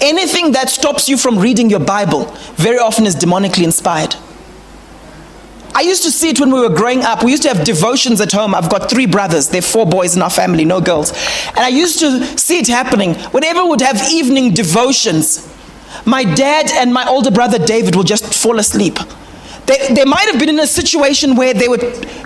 Anything 0.00 0.52
that 0.52 0.70
stops 0.70 1.08
you 1.08 1.16
from 1.16 1.38
reading 1.38 1.70
your 1.70 1.80
Bible 1.80 2.24
very 2.56 2.78
often 2.78 3.06
is 3.06 3.16
demonically 3.16 3.64
inspired. 3.64 4.14
I 5.76 5.80
used 5.80 6.04
to 6.04 6.10
see 6.10 6.30
it 6.30 6.38
when 6.38 6.52
we 6.52 6.60
were 6.60 6.74
growing 6.74 7.02
up. 7.02 7.24
We 7.24 7.32
used 7.32 7.42
to 7.42 7.52
have 7.52 7.64
devotions 7.64 8.20
at 8.20 8.30
home. 8.30 8.54
I've 8.54 8.70
got 8.70 8.88
three 8.88 9.06
brothers. 9.06 9.48
There 9.48 9.58
are 9.58 9.62
four 9.62 9.86
boys 9.86 10.14
in 10.14 10.22
our 10.22 10.30
family, 10.30 10.64
no 10.64 10.80
girls. 10.80 11.10
And 11.48 11.58
I 11.58 11.68
used 11.68 11.98
to 11.98 12.38
see 12.38 12.58
it 12.58 12.68
happening. 12.68 13.14
Whenever 13.32 13.64
we 13.64 13.70
would 13.70 13.80
have 13.80 14.00
evening 14.10 14.54
devotions, 14.54 15.52
my 16.04 16.22
dad 16.22 16.70
and 16.70 16.94
my 16.94 17.04
older 17.08 17.30
brother 17.30 17.58
David 17.58 17.96
will 17.96 18.04
just 18.04 18.32
fall 18.34 18.58
asleep 18.60 18.98
They, 19.66 19.94
they 19.94 20.04
might 20.04 20.28
have 20.30 20.38
been 20.38 20.50
in 20.50 20.60
a 20.60 20.66
situation 20.66 21.36
where 21.36 21.54
they 21.54 21.68
were 21.68 21.78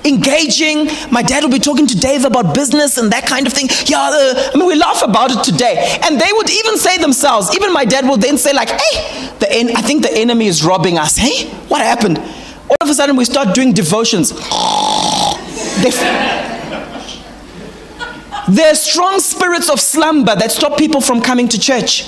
engaging. 0.04 0.86
My 1.12 1.22
dad 1.22 1.44
would 1.44 1.52
be 1.52 1.60
talking 1.60 1.86
to 1.86 1.96
Dave 1.96 2.24
about 2.24 2.52
business 2.54 2.98
and 2.98 3.12
that 3.12 3.26
kind 3.26 3.46
of 3.46 3.52
thing. 3.52 3.68
Yeah, 3.86 4.10
uh, 4.12 4.50
I 4.52 4.56
mean, 4.56 4.66
we 4.66 4.74
laugh 4.74 5.02
about 5.02 5.30
it 5.30 5.44
today. 5.44 5.98
And 6.02 6.20
they 6.20 6.32
would 6.32 6.50
even 6.50 6.78
say 6.78 6.98
themselves, 6.98 7.54
even 7.54 7.72
my 7.72 7.84
dad 7.84 8.08
would 8.08 8.20
then 8.20 8.38
say, 8.38 8.52
like, 8.52 8.70
hey, 8.70 9.30
the 9.38 9.52
en- 9.52 9.76
I 9.76 9.82
think 9.82 10.02
the 10.02 10.12
enemy 10.12 10.46
is 10.46 10.64
robbing 10.64 10.98
us. 10.98 11.16
Hey, 11.16 11.48
what 11.68 11.80
happened? 11.80 12.18
All 12.18 12.76
of 12.80 12.88
a 12.88 12.94
sudden, 12.94 13.16
we 13.16 13.24
start 13.24 13.54
doing 13.54 13.72
devotions. 13.72 14.32
There 18.48 18.72
are 18.72 18.74
strong 18.74 19.20
spirits 19.20 19.68
of 19.68 19.78
slumber 19.78 20.34
that 20.34 20.50
stop 20.50 20.78
people 20.78 21.00
from 21.00 21.20
coming 21.20 21.48
to 21.48 21.60
church. 21.60 22.06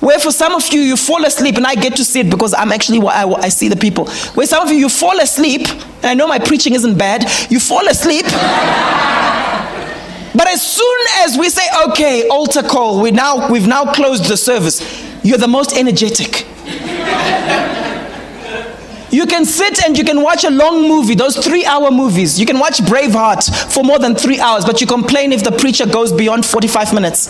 Where 0.00 0.18
for 0.18 0.30
some 0.30 0.54
of 0.54 0.66
you, 0.72 0.80
you 0.80 0.96
fall 0.96 1.24
asleep, 1.24 1.56
and 1.56 1.66
I 1.66 1.74
get 1.74 1.96
to 1.96 2.04
see 2.04 2.20
it 2.20 2.30
because 2.30 2.54
I'm 2.54 2.70
actually 2.70 3.00
I, 3.06 3.24
I 3.24 3.48
see 3.48 3.68
the 3.68 3.76
people. 3.76 4.08
Where 4.34 4.46
some 4.46 4.64
of 4.64 4.70
you, 4.70 4.78
you 4.78 4.88
fall 4.88 5.18
asleep, 5.18 5.62
and 5.68 6.06
I 6.06 6.14
know 6.14 6.28
my 6.28 6.38
preaching 6.38 6.74
isn't 6.74 6.96
bad, 6.96 7.24
you 7.50 7.58
fall 7.58 7.86
asleep. 7.88 8.24
but 10.34 10.46
as 10.46 10.64
soon 10.64 10.98
as 11.20 11.36
we 11.36 11.50
say, 11.50 11.66
okay, 11.88 12.28
altar 12.28 12.62
call, 12.62 13.02
we 13.02 13.10
now, 13.10 13.50
we've 13.50 13.66
now 13.66 13.92
closed 13.92 14.28
the 14.28 14.36
service, 14.36 14.80
you're 15.24 15.38
the 15.38 15.48
most 15.48 15.76
energetic. 15.76 16.46
You 19.10 19.24
can 19.24 19.46
sit 19.46 19.82
and 19.86 19.96
you 19.96 20.04
can 20.04 20.20
watch 20.22 20.44
a 20.44 20.50
long 20.50 20.86
movie, 20.86 21.14
those 21.14 21.34
three 21.34 21.64
hour 21.64 21.90
movies. 21.90 22.38
You 22.38 22.44
can 22.44 22.58
watch 22.58 22.78
Braveheart 22.80 23.72
for 23.72 23.82
more 23.82 23.98
than 23.98 24.14
three 24.14 24.38
hours, 24.38 24.66
but 24.66 24.82
you 24.82 24.86
complain 24.86 25.32
if 25.32 25.42
the 25.42 25.50
preacher 25.50 25.86
goes 25.86 26.12
beyond 26.12 26.44
45 26.44 26.92
minutes. 26.92 27.28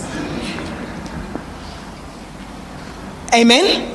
Amen? 3.34 3.94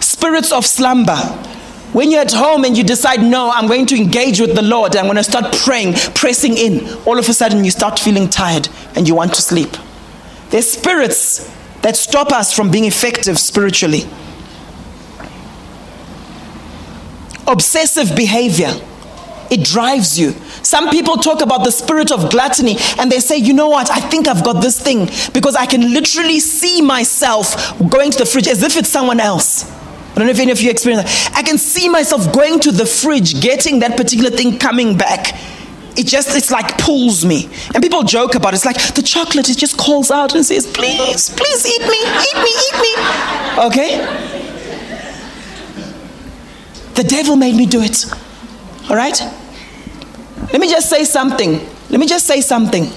Spirits 0.00 0.52
of 0.52 0.64
slumber. 0.64 1.16
When 1.92 2.10
you're 2.10 2.20
at 2.20 2.32
home 2.32 2.64
and 2.64 2.76
you 2.76 2.84
decide, 2.84 3.22
no, 3.22 3.50
I'm 3.50 3.68
going 3.68 3.86
to 3.86 3.96
engage 3.96 4.40
with 4.40 4.54
the 4.54 4.62
Lord, 4.62 4.96
I'm 4.96 5.04
going 5.04 5.16
to 5.16 5.24
start 5.24 5.54
praying, 5.64 5.94
pressing 6.14 6.56
in, 6.56 6.86
all 7.06 7.18
of 7.18 7.28
a 7.28 7.32
sudden 7.32 7.64
you 7.64 7.70
start 7.70 7.98
feeling 7.98 8.28
tired 8.28 8.68
and 8.94 9.08
you 9.08 9.14
want 9.14 9.34
to 9.34 9.42
sleep. 9.42 9.76
There's 10.50 10.70
spirits 10.70 11.50
that 11.82 11.96
stop 11.96 12.32
us 12.32 12.52
from 12.52 12.70
being 12.70 12.84
effective 12.84 13.38
spiritually. 13.38 14.02
Obsessive 17.46 18.16
behavior. 18.16 18.72
It 19.50 19.64
drives 19.64 20.18
you. 20.18 20.34
Some 20.66 20.90
people 20.90 21.16
talk 21.18 21.42
about 21.42 21.62
the 21.62 21.70
spirit 21.70 22.10
of 22.10 22.28
gluttony 22.28 22.76
and 22.98 23.10
they 23.10 23.20
say, 23.20 23.36
you 23.36 23.52
know 23.52 23.68
what, 23.68 23.88
I 23.88 24.00
think 24.00 24.26
I've 24.26 24.42
got 24.42 24.60
this 24.60 24.80
thing 24.80 25.06
because 25.32 25.54
I 25.54 25.64
can 25.64 25.94
literally 25.94 26.40
see 26.40 26.82
myself 26.82 27.78
going 27.88 28.10
to 28.10 28.18
the 28.18 28.26
fridge 28.26 28.48
as 28.48 28.64
if 28.64 28.76
it's 28.76 28.88
someone 28.88 29.20
else. 29.20 29.70
I 29.70 30.14
don't 30.16 30.24
know 30.24 30.32
if 30.32 30.40
any 30.40 30.50
of 30.50 30.60
you 30.60 30.68
experience 30.68 31.04
that. 31.04 31.36
I 31.36 31.44
can 31.44 31.56
see 31.56 31.88
myself 31.88 32.32
going 32.32 32.58
to 32.60 32.72
the 32.72 32.84
fridge, 32.84 33.40
getting 33.40 33.78
that 33.78 33.96
particular 33.96 34.28
thing 34.30 34.58
coming 34.58 34.98
back. 34.98 35.40
It 35.96 36.08
just, 36.08 36.36
it's 36.36 36.50
like 36.50 36.76
pulls 36.78 37.24
me. 37.24 37.48
And 37.72 37.80
people 37.80 38.02
joke 38.02 38.34
about 38.34 38.52
it. 38.52 38.56
It's 38.56 38.64
like 38.64 38.94
the 38.96 39.02
chocolate, 39.02 39.48
it 39.48 39.58
just 39.58 39.78
calls 39.78 40.10
out 40.10 40.34
and 40.34 40.44
says, 40.44 40.66
please, 40.66 41.30
please 41.30 41.64
eat 41.64 41.82
me, 41.82 42.00
eat 42.26 42.38
me, 42.42 42.50
eat 42.66 42.76
me. 42.82 42.92
Okay? 43.66 43.90
The 46.94 47.04
devil 47.04 47.36
made 47.36 47.54
me 47.54 47.66
do 47.66 47.82
it. 47.82 48.04
All 48.90 48.96
right? 48.96 49.16
Let 50.52 50.60
me 50.60 50.68
just 50.68 50.88
say 50.88 51.04
something. 51.04 51.60
Let 51.90 52.00
me 52.00 52.06
just 52.06 52.26
say 52.26 52.40
something. 52.40 52.90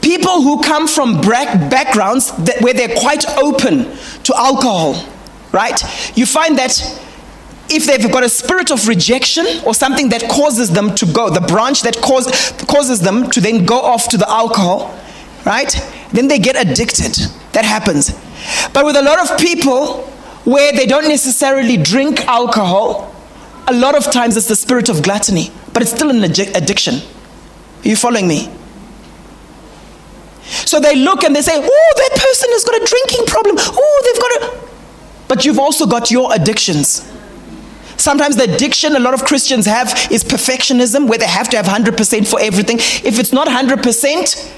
People 0.00 0.42
who 0.42 0.62
come 0.62 0.86
from 0.86 1.20
backgrounds 1.20 2.32
that, 2.44 2.60
where 2.60 2.72
they're 2.74 2.96
quite 2.96 3.28
open 3.36 3.84
to 4.24 4.36
alcohol, 4.36 5.04
right? 5.52 5.80
You 6.16 6.24
find 6.24 6.56
that 6.58 6.80
if 7.70 7.86
they've 7.86 8.10
got 8.10 8.24
a 8.24 8.28
spirit 8.28 8.70
of 8.70 8.88
rejection 8.88 9.46
or 9.66 9.74
something 9.74 10.08
that 10.08 10.28
causes 10.30 10.70
them 10.70 10.94
to 10.94 11.06
go, 11.06 11.30
the 11.30 11.40
branch 11.40 11.82
that 11.82 12.00
cause, 12.00 12.52
causes 12.66 13.00
them 13.00 13.28
to 13.30 13.40
then 13.40 13.66
go 13.66 13.78
off 13.78 14.08
to 14.08 14.16
the 14.16 14.28
alcohol, 14.30 14.98
right? 15.44 15.74
Then 16.12 16.28
they 16.28 16.38
get 16.38 16.56
addicted. 16.56 17.14
That 17.52 17.64
happens. 17.64 18.10
But 18.72 18.84
with 18.84 18.96
a 18.96 19.02
lot 19.02 19.18
of 19.18 19.38
people 19.38 20.04
where 20.44 20.72
they 20.72 20.86
don't 20.86 21.08
necessarily 21.08 21.76
drink 21.76 22.20
alcohol, 22.26 23.14
a 23.66 23.74
lot 23.74 23.94
of 23.94 24.10
times 24.10 24.36
it's 24.36 24.48
the 24.48 24.56
spirit 24.56 24.88
of 24.88 25.02
gluttony, 25.02 25.50
but 25.78 25.84
it's 25.84 25.92
still 25.92 26.10
an 26.10 26.24
addiction. 26.24 26.96
Are 26.96 27.88
you 27.88 27.94
following 27.94 28.26
me? 28.26 28.50
So 30.42 30.80
they 30.80 30.96
look 30.96 31.22
and 31.22 31.36
they 31.36 31.40
say, 31.40 31.52
oh, 31.54 31.92
that 31.96 32.10
person 32.18 32.48
has 32.50 32.64
got 32.64 32.82
a 32.82 32.84
drinking 32.84 33.26
problem. 33.26 33.54
Oh, 33.60 34.02
they've 34.04 34.20
got 34.20 34.32
a. 34.42 34.68
But 35.28 35.44
you've 35.44 35.60
also 35.60 35.86
got 35.86 36.10
your 36.10 36.34
addictions. 36.34 37.08
Sometimes 37.96 38.34
the 38.34 38.52
addiction 38.52 38.96
a 38.96 38.98
lot 38.98 39.14
of 39.14 39.24
Christians 39.24 39.66
have 39.66 39.94
is 40.10 40.24
perfectionism, 40.24 41.06
where 41.08 41.18
they 41.18 41.28
have 41.28 41.48
to 41.50 41.56
have 41.56 41.66
100% 41.66 42.28
for 42.28 42.40
everything. 42.40 42.78
If 42.78 43.20
it's 43.20 43.32
not 43.32 43.46
100%, 43.46 44.52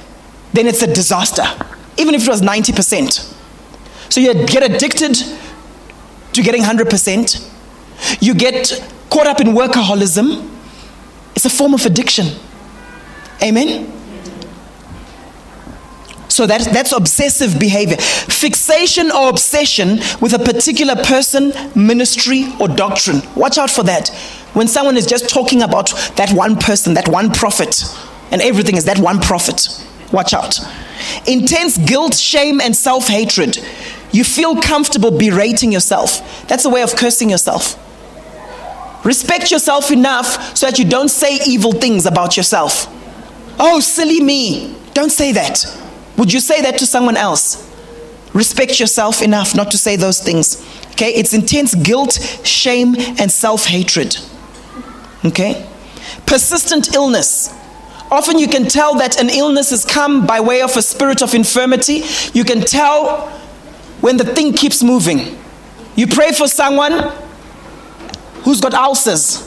then 0.54 0.66
it's 0.66 0.80
a 0.80 0.86
disaster, 0.86 1.44
even 1.98 2.14
if 2.14 2.22
it 2.22 2.30
was 2.30 2.40
90%. 2.40 3.30
So 4.08 4.22
you 4.22 4.32
get 4.46 4.62
addicted 4.62 5.16
to 6.32 6.42
getting 6.42 6.62
100%. 6.62 8.22
You 8.22 8.32
get 8.32 8.90
caught 9.10 9.26
up 9.26 9.42
in 9.42 9.48
workaholism. 9.48 10.56
It's 11.40 11.46
a 11.46 11.56
form 11.56 11.72
of 11.72 11.86
addiction. 11.86 12.26
Amen? 13.42 13.90
So 16.28 16.46
that, 16.46 16.68
that's 16.70 16.92
obsessive 16.92 17.58
behavior. 17.58 17.96
Fixation 17.96 19.10
or 19.10 19.30
obsession 19.30 20.00
with 20.20 20.34
a 20.34 20.38
particular 20.38 20.96
person, 20.96 21.54
ministry, 21.74 22.44
or 22.60 22.68
doctrine. 22.68 23.22
Watch 23.34 23.56
out 23.56 23.70
for 23.70 23.82
that. 23.84 24.10
When 24.52 24.68
someone 24.68 24.98
is 24.98 25.06
just 25.06 25.30
talking 25.30 25.62
about 25.62 25.92
that 26.16 26.30
one 26.32 26.56
person, 26.56 26.92
that 26.92 27.08
one 27.08 27.32
prophet, 27.32 27.84
and 28.30 28.42
everything 28.42 28.76
is 28.76 28.84
that 28.84 28.98
one 28.98 29.18
prophet. 29.18 29.66
Watch 30.12 30.34
out. 30.34 30.60
Intense 31.26 31.78
guilt, 31.78 32.16
shame, 32.16 32.60
and 32.60 32.76
self 32.76 33.08
hatred. 33.08 33.56
You 34.12 34.24
feel 34.24 34.60
comfortable 34.60 35.10
berating 35.10 35.72
yourself. 35.72 36.46
That's 36.48 36.66
a 36.66 36.68
way 36.68 36.82
of 36.82 36.96
cursing 36.96 37.30
yourself. 37.30 37.78
Respect 39.04 39.50
yourself 39.50 39.90
enough 39.90 40.56
so 40.56 40.66
that 40.66 40.78
you 40.78 40.84
don't 40.84 41.08
say 41.08 41.38
evil 41.46 41.72
things 41.72 42.06
about 42.06 42.36
yourself. 42.36 42.86
Oh, 43.58 43.80
silly 43.80 44.20
me. 44.20 44.76
Don't 44.94 45.10
say 45.10 45.32
that. 45.32 45.64
Would 46.16 46.32
you 46.32 46.40
say 46.40 46.60
that 46.62 46.78
to 46.78 46.86
someone 46.86 47.16
else? 47.16 47.66
Respect 48.34 48.78
yourself 48.78 49.22
enough 49.22 49.54
not 49.54 49.70
to 49.70 49.78
say 49.78 49.96
those 49.96 50.20
things. 50.20 50.62
Okay? 50.92 51.12
It's 51.14 51.32
intense 51.32 51.74
guilt, 51.74 52.12
shame, 52.44 52.94
and 53.18 53.30
self 53.30 53.66
hatred. 53.66 54.18
Okay? 55.24 55.66
Persistent 56.26 56.94
illness. 56.94 57.54
Often 58.10 58.38
you 58.38 58.48
can 58.48 58.64
tell 58.66 58.96
that 58.96 59.20
an 59.20 59.30
illness 59.30 59.70
has 59.70 59.84
come 59.84 60.26
by 60.26 60.40
way 60.40 60.62
of 60.62 60.76
a 60.76 60.82
spirit 60.82 61.22
of 61.22 61.34
infirmity. 61.34 62.02
You 62.32 62.44
can 62.44 62.60
tell 62.60 63.28
when 64.00 64.16
the 64.16 64.24
thing 64.24 64.52
keeps 64.52 64.82
moving. 64.82 65.38
You 65.94 66.06
pray 66.06 66.32
for 66.32 66.48
someone 66.48 67.12
who's 68.42 68.60
got 68.60 68.74
ulcers. 68.74 69.46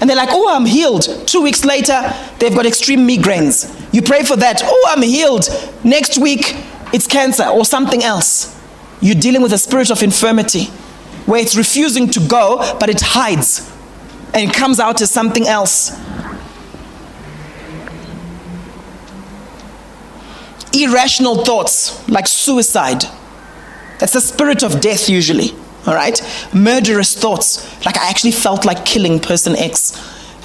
And 0.00 0.08
they're 0.08 0.16
like, 0.16 0.30
oh, 0.32 0.54
I'm 0.54 0.64
healed. 0.64 1.06
Two 1.26 1.42
weeks 1.42 1.64
later, 1.64 2.00
they've 2.38 2.54
got 2.54 2.64
extreme 2.64 3.06
migraines. 3.06 3.68
You 3.92 4.00
pray 4.02 4.22
for 4.22 4.36
that. 4.36 4.62
Oh, 4.64 4.88
I'm 4.88 5.02
healed. 5.02 5.48
Next 5.84 6.18
week, 6.18 6.56
it's 6.92 7.06
cancer 7.06 7.44
or 7.44 7.64
something 7.64 8.02
else. 8.02 8.58
You're 9.02 9.14
dealing 9.14 9.42
with 9.42 9.52
a 9.52 9.58
spirit 9.58 9.90
of 9.90 10.02
infirmity 10.02 10.64
where 11.26 11.40
it's 11.40 11.56
refusing 11.56 12.08
to 12.10 12.20
go, 12.20 12.58
but 12.78 12.88
it 12.88 13.00
hides 13.00 13.70
and 14.32 14.50
it 14.50 14.54
comes 14.54 14.80
out 14.80 15.00
as 15.02 15.10
something 15.10 15.46
else. 15.46 15.90
Irrational 20.72 21.44
thoughts 21.44 22.08
like 22.08 22.26
suicide 22.26 23.04
that's 24.00 24.14
the 24.14 24.20
spirit 24.22 24.62
of 24.62 24.80
death, 24.80 25.10
usually. 25.10 25.54
All 25.86 25.94
right? 25.94 26.20
Murderous 26.52 27.14
thoughts. 27.14 27.84
Like, 27.84 27.96
I 27.96 28.08
actually 28.08 28.32
felt 28.32 28.64
like 28.64 28.84
killing 28.84 29.18
person 29.20 29.56
X. 29.56 29.96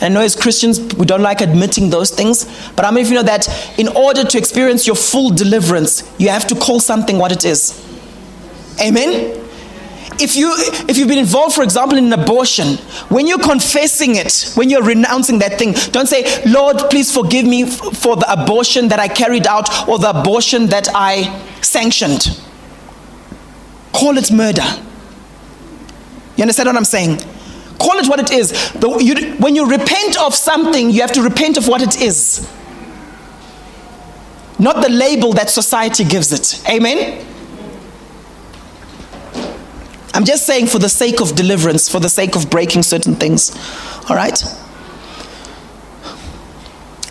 And 0.02 0.04
I 0.04 0.10
know 0.10 0.22
as 0.22 0.36
Christians, 0.36 0.80
we 0.96 1.06
don't 1.06 1.22
like 1.22 1.42
admitting 1.42 1.90
those 1.90 2.12
things, 2.12 2.46
but 2.76 2.84
how 2.84 2.92
many 2.92 3.04
of 3.04 3.10
you 3.10 3.16
know 3.16 3.24
that 3.24 3.48
in 3.80 3.88
order 3.90 4.24
to 4.26 4.38
experience 4.38 4.86
your 4.86 4.96
full 4.96 5.32
deliverance, 5.32 6.04
you 6.18 6.30
have 6.30 6.48
to 6.48 6.56
call 6.56 6.80
something 6.80 7.18
what 7.18 7.32
it 7.32 7.46
is? 7.46 7.82
Amen? 8.82 9.42
If, 10.18 10.36
you, 10.36 10.54
if 10.88 10.98
you've 10.98 11.08
been 11.08 11.20
involved, 11.20 11.56
for 11.56 11.64
example, 11.64 11.98
in 11.98 12.12
an 12.12 12.20
abortion, 12.20 12.78
when 13.10 13.28
you're 13.28 13.40
confessing 13.40 14.16
it, 14.16 14.52
when 14.56 14.70
you're 14.70 14.84
renouncing 14.84 15.40
that 15.40 15.60
thing, 15.60 15.74
don't 15.92 16.08
say, 16.08 16.44
Lord, 16.46 16.78
please 16.90 17.14
forgive 17.14 17.46
me 17.46 17.66
for 17.66 18.16
the 18.16 18.26
abortion 18.32 18.90
that 18.90 19.00
I 19.00 19.08
carried 19.10 19.46
out 19.48 19.90
or 19.90 19.98
the 19.98 20.18
abortion 20.18 20.68
that 20.68 20.88
I 20.94 21.42
sanctioned. 21.62 22.40
Call 23.92 24.18
it 24.18 24.32
murder. 24.32 24.64
You 26.36 26.44
understand 26.44 26.68
what 26.68 26.76
I'm 26.76 26.86
saying? 26.86 27.20
Call 27.80 27.98
it 27.98 28.08
what 28.08 28.20
it 28.20 28.32
is. 28.32 28.74
You, 28.82 29.36
when 29.36 29.56
you 29.56 29.70
repent 29.70 30.20
of 30.22 30.34
something, 30.34 30.90
you 30.90 31.02
have 31.02 31.12
to 31.14 31.22
repent 31.22 31.58
of 31.58 31.68
what 31.68 31.82
it 31.82 32.02
is, 32.02 32.50
not 34.58 34.82
the 34.82 34.90
label 34.90 35.34
that 35.34 35.50
society 35.50 36.04
gives 36.04 36.32
it. 36.32 36.64
Amen? 36.70 37.26
I'm 40.14 40.24
just 40.24 40.46
saying 40.46 40.68
for 40.68 40.80
the 40.80 40.88
sake 40.88 41.20
of 41.20 41.36
deliverance, 41.36 41.90
for 41.90 42.00
the 42.00 42.08
sake 42.08 42.38
of 42.38 42.50
breaking 42.50 42.84
certain 42.84 43.16
things. 43.16 43.52
All 44.10 44.16
right? 44.16 44.42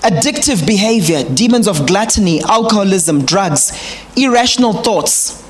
Addictive 0.00 0.66
behavior, 0.66 1.22
demons 1.22 1.68
of 1.68 1.86
gluttony, 1.86 2.42
alcoholism, 2.42 3.26
drugs, 3.26 3.72
irrational 4.16 4.72
thoughts, 4.72 5.42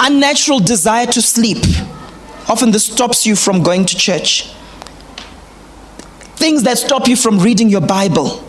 unnatural 0.00 0.60
desire 0.60 1.06
to 1.06 1.22
sleep. 1.22 1.64
Often 2.48 2.72
this 2.72 2.86
stops 2.86 3.24
you 3.26 3.36
from 3.36 3.62
going 3.62 3.86
to 3.86 3.96
church. 3.96 4.52
Things 6.36 6.62
that 6.64 6.78
stop 6.78 7.08
you 7.08 7.16
from 7.16 7.38
reading 7.38 7.68
your 7.68 7.80
Bible. 7.80 8.44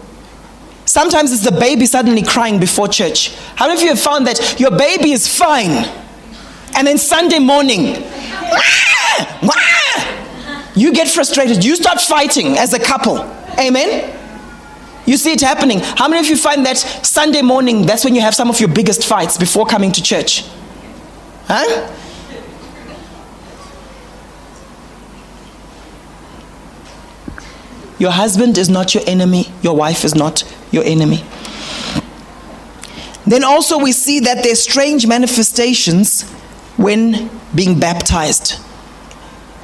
Sometimes 0.85 1.31
it's 1.31 1.43
the 1.43 1.57
baby 1.57 1.85
suddenly 1.85 2.21
crying 2.21 2.59
before 2.59 2.87
church. 2.87 3.35
How 3.55 3.67
many 3.67 3.79
of 3.79 3.83
you 3.83 3.89
have 3.89 3.99
found 3.99 4.27
that 4.27 4.59
your 4.59 4.71
baby 4.71 5.11
is 5.11 5.27
fine? 5.27 5.87
And 6.75 6.85
then 6.85 6.97
Sunday 6.97 7.39
morning, 7.39 8.03
you 10.75 10.93
get 10.93 11.07
frustrated. 11.07 11.63
You 11.63 11.75
start 11.75 12.01
fighting 12.01 12.57
as 12.57 12.73
a 12.73 12.79
couple. 12.79 13.19
Amen? 13.57 14.13
You 15.05 15.17
see 15.17 15.31
it 15.31 15.41
happening. 15.41 15.79
How 15.79 16.07
many 16.07 16.19
of 16.19 16.27
you 16.27 16.35
find 16.35 16.65
that 16.65 16.77
Sunday 16.77 17.41
morning, 17.41 17.85
that's 17.85 18.03
when 18.03 18.15
you 18.15 18.21
have 18.21 18.35
some 18.35 18.49
of 18.49 18.59
your 18.59 18.69
biggest 18.69 19.05
fights 19.05 19.37
before 19.37 19.65
coming 19.65 19.91
to 19.93 20.01
church? 20.01 20.43
Huh? 21.45 21.91
Your 27.97 28.11
husband 28.11 28.57
is 28.57 28.69
not 28.69 28.93
your 28.93 29.03
enemy, 29.07 29.47
your 29.61 29.75
wife 29.75 30.03
is 30.03 30.15
not 30.15 30.43
your 30.71 30.83
enemy. 30.83 31.23
Then 33.25 33.43
also, 33.43 33.79
we 33.79 33.91
see 33.91 34.19
that 34.19 34.43
there's 34.43 34.61
strange 34.61 35.07
manifestations 35.07 36.29
when 36.77 37.29
being 37.55 37.79
baptized 37.79 38.59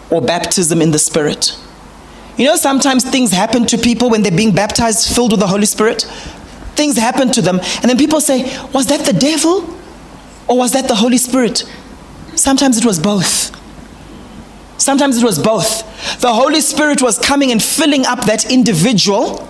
or 0.09 0.21
baptism 0.21 0.81
in 0.81 0.91
the 0.91 0.99
Spirit. 0.99 1.57
You 2.37 2.45
know, 2.45 2.55
sometimes 2.55 3.03
things 3.03 3.31
happen 3.31 3.65
to 3.67 3.77
people 3.77 4.09
when 4.09 4.23
they're 4.23 4.35
being 4.35 4.55
baptized, 4.55 5.13
filled 5.13 5.31
with 5.31 5.41
the 5.41 5.47
Holy 5.47 5.65
Spirit. 5.65 6.03
Things 6.75 6.97
happen 6.97 7.31
to 7.33 7.41
them, 7.41 7.59
and 7.59 7.83
then 7.83 7.97
people 7.97 8.21
say, 8.21 8.43
Was 8.73 8.87
that 8.87 9.05
the 9.05 9.13
devil? 9.13 9.77
Or 10.47 10.57
was 10.57 10.73
that 10.73 10.87
the 10.87 10.95
Holy 10.95 11.17
Spirit? 11.17 11.63
Sometimes 12.35 12.77
it 12.77 12.85
was 12.85 12.99
both. 12.99 13.55
Sometimes 14.79 15.17
it 15.17 15.23
was 15.23 15.37
both. 15.37 15.83
The 16.21 16.31
Holy 16.31 16.61
Spirit 16.61 17.01
was 17.01 17.17
coming 17.17 17.51
and 17.51 17.61
filling 17.61 18.05
up 18.05 18.25
that 18.25 18.51
individual, 18.51 19.47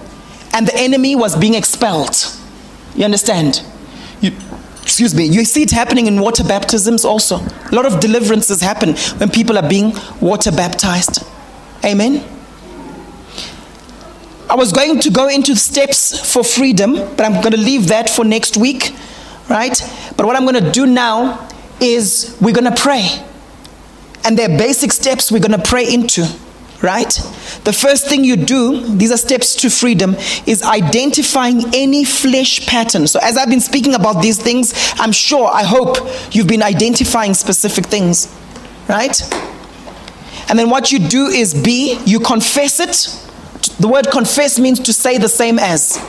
and 0.54 0.66
the 0.66 0.76
enemy 0.76 1.16
was 1.18 1.36
being 1.36 1.54
expelled. 1.54 2.16
You 2.96 3.04
understand? 3.04 3.62
You, 4.22 4.32
excuse 4.82 5.14
me, 5.14 5.26
you 5.26 5.44
see 5.44 5.64
it 5.64 5.72
happening 5.72 6.08
in 6.08 6.22
water 6.22 6.46
baptisms 6.46 7.04
also. 7.04 7.40
A 7.40 7.76
lot 7.76 7.86
of 7.86 8.00
deliverances 8.00 8.62
happen 8.62 8.96
when 9.18 9.30
people 9.30 9.58
are 9.58 9.68
being 9.68 9.94
water 10.22 10.50
baptized. 10.52 11.26
Amen. 11.84 12.24
I 14.50 14.56
was 14.56 14.72
going 14.72 15.00
to 15.02 15.10
go 15.10 15.28
into 15.28 15.58
steps 15.58 16.34
for 16.34 16.42
freedom, 16.42 16.94
but 16.94 17.22
I'm 17.22 17.42
going 17.42 17.52
to 17.52 17.58
leave 17.58 17.88
that 17.88 18.10
for 18.10 18.24
next 18.24 18.56
week, 18.56 18.96
right? 19.50 19.78
But 20.16 20.26
what 20.26 20.38
I'm 20.38 20.46
going 20.46 20.64
to 20.64 20.72
do 20.72 20.86
now 20.86 21.50
is 21.82 22.38
we're 22.40 22.54
going 22.54 22.74
to 22.74 22.82
pray. 22.82 23.10
And 24.24 24.38
there 24.38 24.50
are 24.50 24.58
basic 24.58 24.94
steps 24.94 25.32
we're 25.32 25.40
going 25.40 25.60
to 25.60 25.68
pray 25.68 25.92
into, 25.92 26.28
right? 26.82 27.10
The 27.64 27.74
first 27.74 28.08
thing 28.08 28.24
you 28.24 28.36
do, 28.36 28.82
these 28.96 29.12
are 29.12 29.18
steps 29.18 29.56
to 29.58 29.70
freedom, 29.70 30.16
is 30.46 30.64
identifying 30.64 31.64
any 31.74 32.04
flesh 32.04 32.66
pattern. 32.66 33.08
So, 33.08 33.20
as 33.22 33.38
I've 33.38 33.50
been 33.50 33.60
speaking 33.60 33.94
about 33.94 34.22
these 34.22 34.42
things, 34.42 34.74
I'm 34.96 35.12
sure, 35.12 35.48
I 35.48 35.64
hope 35.64 35.98
you've 36.32 36.48
been 36.48 36.64
identifying 36.64 37.34
specific 37.34 37.86
things, 37.86 38.34
right? 38.88 39.22
And 40.50 40.58
then 40.58 40.70
what 40.70 40.92
you 40.92 41.00
do 41.00 41.28
is 41.28 41.54
B, 41.54 42.00
you 42.06 42.20
confess 42.20 42.80
it. 42.80 43.78
The 43.80 43.88
word 43.88 44.10
confess 44.12 44.60
means 44.60 44.80
to 44.82 44.94
say 44.94 45.18
the 45.18 45.30
same 45.30 45.60
as, 45.60 46.04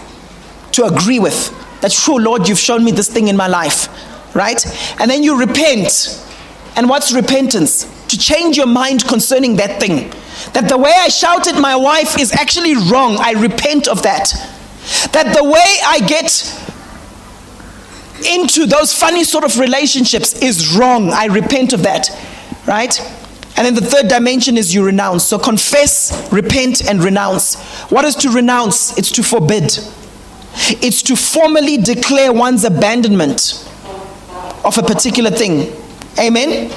to 0.72 0.84
agree 0.84 1.18
with. 1.18 1.54
That's 1.80 2.02
true, 2.02 2.18
Lord, 2.18 2.48
you've 2.48 2.58
shown 2.58 2.84
me 2.84 2.92
this 2.92 3.08
thing 3.08 3.28
in 3.28 3.36
my 3.36 3.46
life, 3.46 3.88
right? 4.34 4.64
And 5.00 5.10
then 5.10 5.22
you 5.22 5.38
repent. 5.38 6.18
And 6.74 6.88
what's 6.88 7.12
repentance? 7.12 7.84
To 8.12 8.18
change 8.18 8.58
your 8.58 8.66
mind 8.66 9.08
concerning 9.08 9.56
that 9.56 9.80
thing. 9.80 10.10
That 10.52 10.68
the 10.68 10.76
way 10.76 10.92
I 10.94 11.08
shouted 11.08 11.58
my 11.58 11.74
wife 11.74 12.20
is 12.20 12.30
actually 12.34 12.74
wrong. 12.74 13.16
I 13.18 13.32
repent 13.32 13.88
of 13.88 14.02
that. 14.02 14.34
That 15.12 15.34
the 15.34 15.42
way 15.42 15.78
I 15.82 15.98
get 16.06 16.44
into 18.30 18.66
those 18.66 18.92
funny 18.92 19.24
sort 19.24 19.44
of 19.44 19.58
relationships 19.58 20.42
is 20.42 20.76
wrong. 20.76 21.08
I 21.08 21.24
repent 21.24 21.72
of 21.72 21.84
that. 21.84 22.10
Right? 22.66 23.00
And 23.56 23.64
then 23.64 23.74
the 23.74 23.80
third 23.80 24.08
dimension 24.08 24.58
is 24.58 24.74
you 24.74 24.84
renounce. 24.84 25.24
So 25.24 25.38
confess, 25.38 26.30
repent, 26.30 26.86
and 26.86 27.02
renounce. 27.02 27.54
What 27.90 28.04
is 28.04 28.14
to 28.16 28.28
renounce? 28.28 28.98
It's 28.98 29.10
to 29.12 29.22
forbid. 29.22 29.78
It's 30.82 31.00
to 31.04 31.16
formally 31.16 31.78
declare 31.78 32.30
one's 32.30 32.64
abandonment 32.64 33.66
of 34.66 34.76
a 34.76 34.82
particular 34.82 35.30
thing. 35.30 35.74
Amen? 36.20 36.70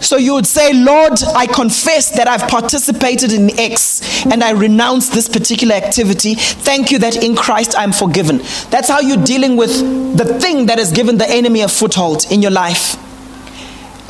So 0.00 0.16
you 0.16 0.34
would 0.34 0.46
say, 0.46 0.72
Lord, 0.72 1.18
I 1.34 1.46
confess 1.46 2.10
that 2.16 2.28
I've 2.28 2.48
participated 2.48 3.32
in 3.32 3.58
X 3.58 4.24
and 4.26 4.44
I 4.44 4.52
renounce 4.52 5.08
this 5.08 5.28
particular 5.28 5.74
activity. 5.74 6.34
Thank 6.34 6.90
you 6.90 6.98
that 7.00 7.22
in 7.22 7.34
Christ 7.34 7.74
I'm 7.76 7.92
forgiven. 7.92 8.38
That's 8.70 8.88
how 8.88 9.00
you're 9.00 9.24
dealing 9.24 9.56
with 9.56 10.16
the 10.16 10.24
thing 10.40 10.66
that 10.66 10.78
has 10.78 10.92
given 10.92 11.18
the 11.18 11.28
enemy 11.28 11.62
a 11.62 11.68
foothold 11.68 12.30
in 12.30 12.42
your 12.42 12.52
life. 12.52 12.96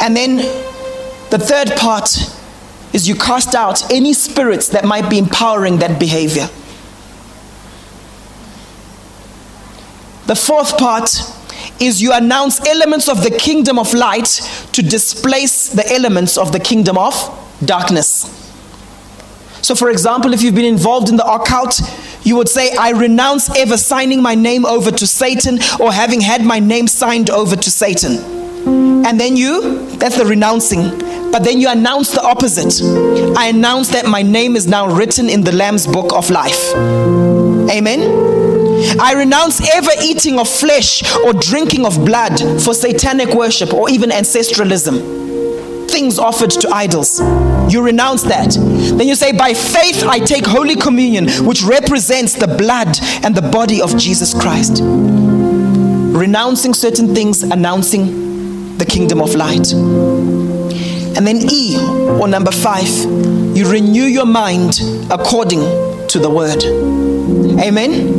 And 0.00 0.16
then 0.16 0.36
the 1.30 1.38
third 1.38 1.72
part 1.76 2.16
is 2.92 3.08
you 3.08 3.14
cast 3.14 3.54
out 3.54 3.90
any 3.90 4.12
spirits 4.12 4.68
that 4.68 4.84
might 4.84 5.08
be 5.10 5.18
empowering 5.18 5.78
that 5.78 5.98
behavior. 5.98 6.48
The 10.26 10.36
fourth 10.36 10.76
part 10.76 11.10
is 11.80 12.02
you 12.02 12.12
announce 12.12 12.64
elements 12.66 13.08
of 13.08 13.22
the 13.22 13.30
kingdom 13.30 13.78
of 13.78 13.94
light 13.94 14.40
to 14.72 14.82
displace 14.82 15.68
the 15.68 15.90
elements 15.92 16.36
of 16.36 16.52
the 16.52 16.60
kingdom 16.60 16.98
of 16.98 17.14
darkness. 17.64 18.34
So, 19.62 19.74
for 19.74 19.90
example, 19.90 20.32
if 20.32 20.42
you've 20.42 20.54
been 20.54 20.64
involved 20.64 21.08
in 21.08 21.16
the 21.16 21.26
occult, 21.26 21.80
you 22.22 22.36
would 22.36 22.48
say, 22.48 22.74
I 22.76 22.90
renounce 22.90 23.54
ever 23.56 23.76
signing 23.76 24.22
my 24.22 24.34
name 24.34 24.64
over 24.64 24.90
to 24.90 25.06
Satan 25.06 25.58
or 25.80 25.92
having 25.92 26.20
had 26.20 26.44
my 26.44 26.58
name 26.58 26.86
signed 26.86 27.30
over 27.30 27.56
to 27.56 27.70
Satan. 27.70 28.18
And 29.04 29.18
then 29.18 29.36
you, 29.36 29.96
that's 29.96 30.16
the 30.16 30.24
renouncing. 30.24 30.98
But 31.30 31.40
then 31.40 31.60
you 31.60 31.68
announce 31.68 32.12
the 32.12 32.22
opposite. 32.22 32.82
I 33.36 33.48
announce 33.48 33.88
that 33.90 34.06
my 34.06 34.22
name 34.22 34.56
is 34.56 34.66
now 34.66 34.94
written 34.94 35.28
in 35.28 35.42
the 35.44 35.52
Lamb's 35.52 35.86
book 35.86 36.12
of 36.12 36.30
life. 36.30 36.74
Amen. 37.70 38.37
I 39.00 39.14
renounce 39.16 39.60
ever 39.74 39.90
eating 40.02 40.38
of 40.38 40.48
flesh 40.48 41.02
or 41.24 41.32
drinking 41.32 41.84
of 41.86 42.04
blood 42.04 42.38
for 42.62 42.74
satanic 42.74 43.34
worship 43.34 43.72
or 43.72 43.90
even 43.90 44.10
ancestralism. 44.10 45.90
Things 45.90 46.18
offered 46.18 46.50
to 46.50 46.68
idols. 46.70 47.20
You 47.72 47.82
renounce 47.82 48.22
that. 48.24 48.52
Then 48.52 49.08
you 49.08 49.14
say, 49.14 49.32
By 49.32 49.54
faith 49.54 50.04
I 50.04 50.18
take 50.18 50.46
Holy 50.46 50.76
Communion, 50.76 51.28
which 51.46 51.62
represents 51.62 52.34
the 52.34 52.46
blood 52.46 52.98
and 53.24 53.34
the 53.34 53.42
body 53.42 53.80
of 53.80 53.96
Jesus 53.96 54.32
Christ. 54.34 54.80
Renouncing 54.82 56.74
certain 56.74 57.14
things, 57.14 57.42
announcing 57.42 58.76
the 58.78 58.86
kingdom 58.86 59.20
of 59.20 59.34
light. 59.34 59.72
And 59.72 61.26
then 61.26 61.38
E, 61.50 61.76
or 62.20 62.28
number 62.28 62.52
five, 62.52 62.88
you 63.56 63.68
renew 63.70 64.04
your 64.04 64.26
mind 64.26 64.80
according 65.10 65.60
to 66.08 66.18
the 66.18 66.30
word. 66.30 66.62
Amen. 67.60 68.17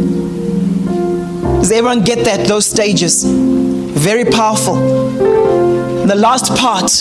Does 1.59 1.71
everyone 1.71 2.03
get 2.03 2.23
that? 2.25 2.47
Those 2.47 2.65
stages. 2.65 3.23
Very 3.23 4.25
powerful. 4.25 4.75
The 4.75 6.15
last 6.15 6.55
part 6.55 6.91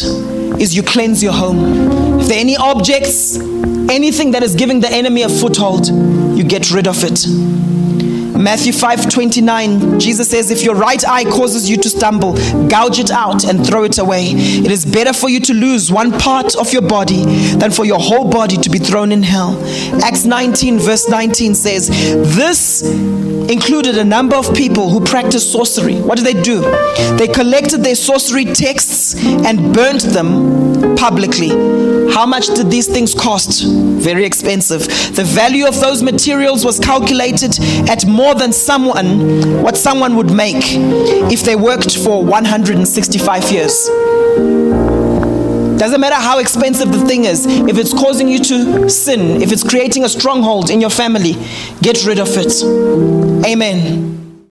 is 0.60 0.74
you 0.76 0.82
cleanse 0.82 1.22
your 1.22 1.32
home. 1.32 2.20
If 2.20 2.26
there 2.28 2.36
are 2.36 2.40
any 2.40 2.56
objects, 2.56 3.39
anything 3.39 4.32
that 4.32 4.43
is 4.43 4.56
giving 4.56 4.80
the 4.80 4.90
enemy 4.90 5.22
a 5.22 5.28
foothold, 5.28 5.86
you 5.89 6.43
get 6.43 6.70
rid 6.72 6.86
of 6.89 7.05
it. 7.05 7.24
Matthew 8.39 8.73
5 8.73 9.10
29, 9.10 9.98
Jesus 9.98 10.31
says, 10.31 10.52
If 10.52 10.62
your 10.62 10.77
right 10.77 11.05
eye 11.09 11.24
causes 11.24 11.69
you 11.69 11.77
to 11.78 11.89
stumble, 11.89 12.35
gouge 12.69 13.01
it 13.01 13.10
out 13.10 13.44
and 13.44 13.66
throw 13.66 13.82
it 13.82 13.98
away. 13.98 14.27
It 14.28 14.70
is 14.70 14.86
better 14.86 15.12
for 15.12 15.28
you 15.28 15.40
to 15.40 15.55
lose 15.55 15.90
one 15.90 16.12
part 16.12 16.55
of 16.55 16.73
your 16.73 16.82
body 16.82 17.24
than 17.56 17.73
for 17.73 17.85
your 17.85 17.98
whole 17.98 18.31
body 18.31 18.56
to 18.56 18.70
be 18.70 18.78
thrown 18.78 19.10
in 19.10 19.24
hell. 19.24 19.60
Acts 20.05 20.24
19, 20.24 20.78
verse 20.78 21.09
19 21.09 21.55
says, 21.56 21.89
This 22.36 22.82
included 23.51 23.98
a 23.98 24.05
number 24.05 24.36
of 24.36 24.55
people 24.55 24.89
who 24.89 25.01
practiced 25.05 25.51
sorcery. 25.51 26.01
What 26.01 26.16
did 26.19 26.27
they 26.27 26.40
do? 26.40 26.60
They 27.16 27.27
collected 27.27 27.78
their 27.78 27.97
sorcery 27.97 28.44
texts 28.44 29.16
and 29.16 29.74
burnt 29.74 30.02
them 30.02 30.94
publicly. 30.97 31.97
How 32.12 32.26
much 32.26 32.47
did 32.48 32.70
these 32.70 32.86
things 32.86 33.14
cost? 33.14 33.64
Very 33.64 34.24
expensive. 34.24 34.82
The 35.14 35.24
value 35.24 35.66
of 35.66 35.80
those 35.80 36.02
materials 36.02 36.64
was 36.64 36.78
calculated 36.78 37.59
at 37.89 38.06
more 38.06 38.35
than 38.35 38.52
someone 38.52 39.62
what 39.62 39.76
someone 39.76 40.16
would 40.16 40.32
make 40.32 40.64
if 41.30 41.43
they 41.43 41.56
worked 41.56 41.97
for 41.97 42.24
165 42.24 43.52
years. 43.52 43.89
Doesn't 45.78 46.01
matter 46.01 46.16
how 46.16 46.40
expensive 46.40 46.90
the 46.90 47.06
thing 47.06 47.24
is, 47.24 47.47
if 47.47 47.78
it's 47.78 47.93
causing 47.93 48.28
you 48.28 48.40
to 48.40 48.90
sin, 48.90 49.40
if 49.40 49.52
it's 49.52 49.62
creating 49.62 50.05
a 50.05 50.09
stronghold 50.09 50.70
in 50.70 50.80
your 50.80 50.90
family, 50.90 51.35
get 51.82 52.05
rid 52.05 52.18
of 52.18 52.28
it. 52.36 52.64
Amen. 53.47 54.27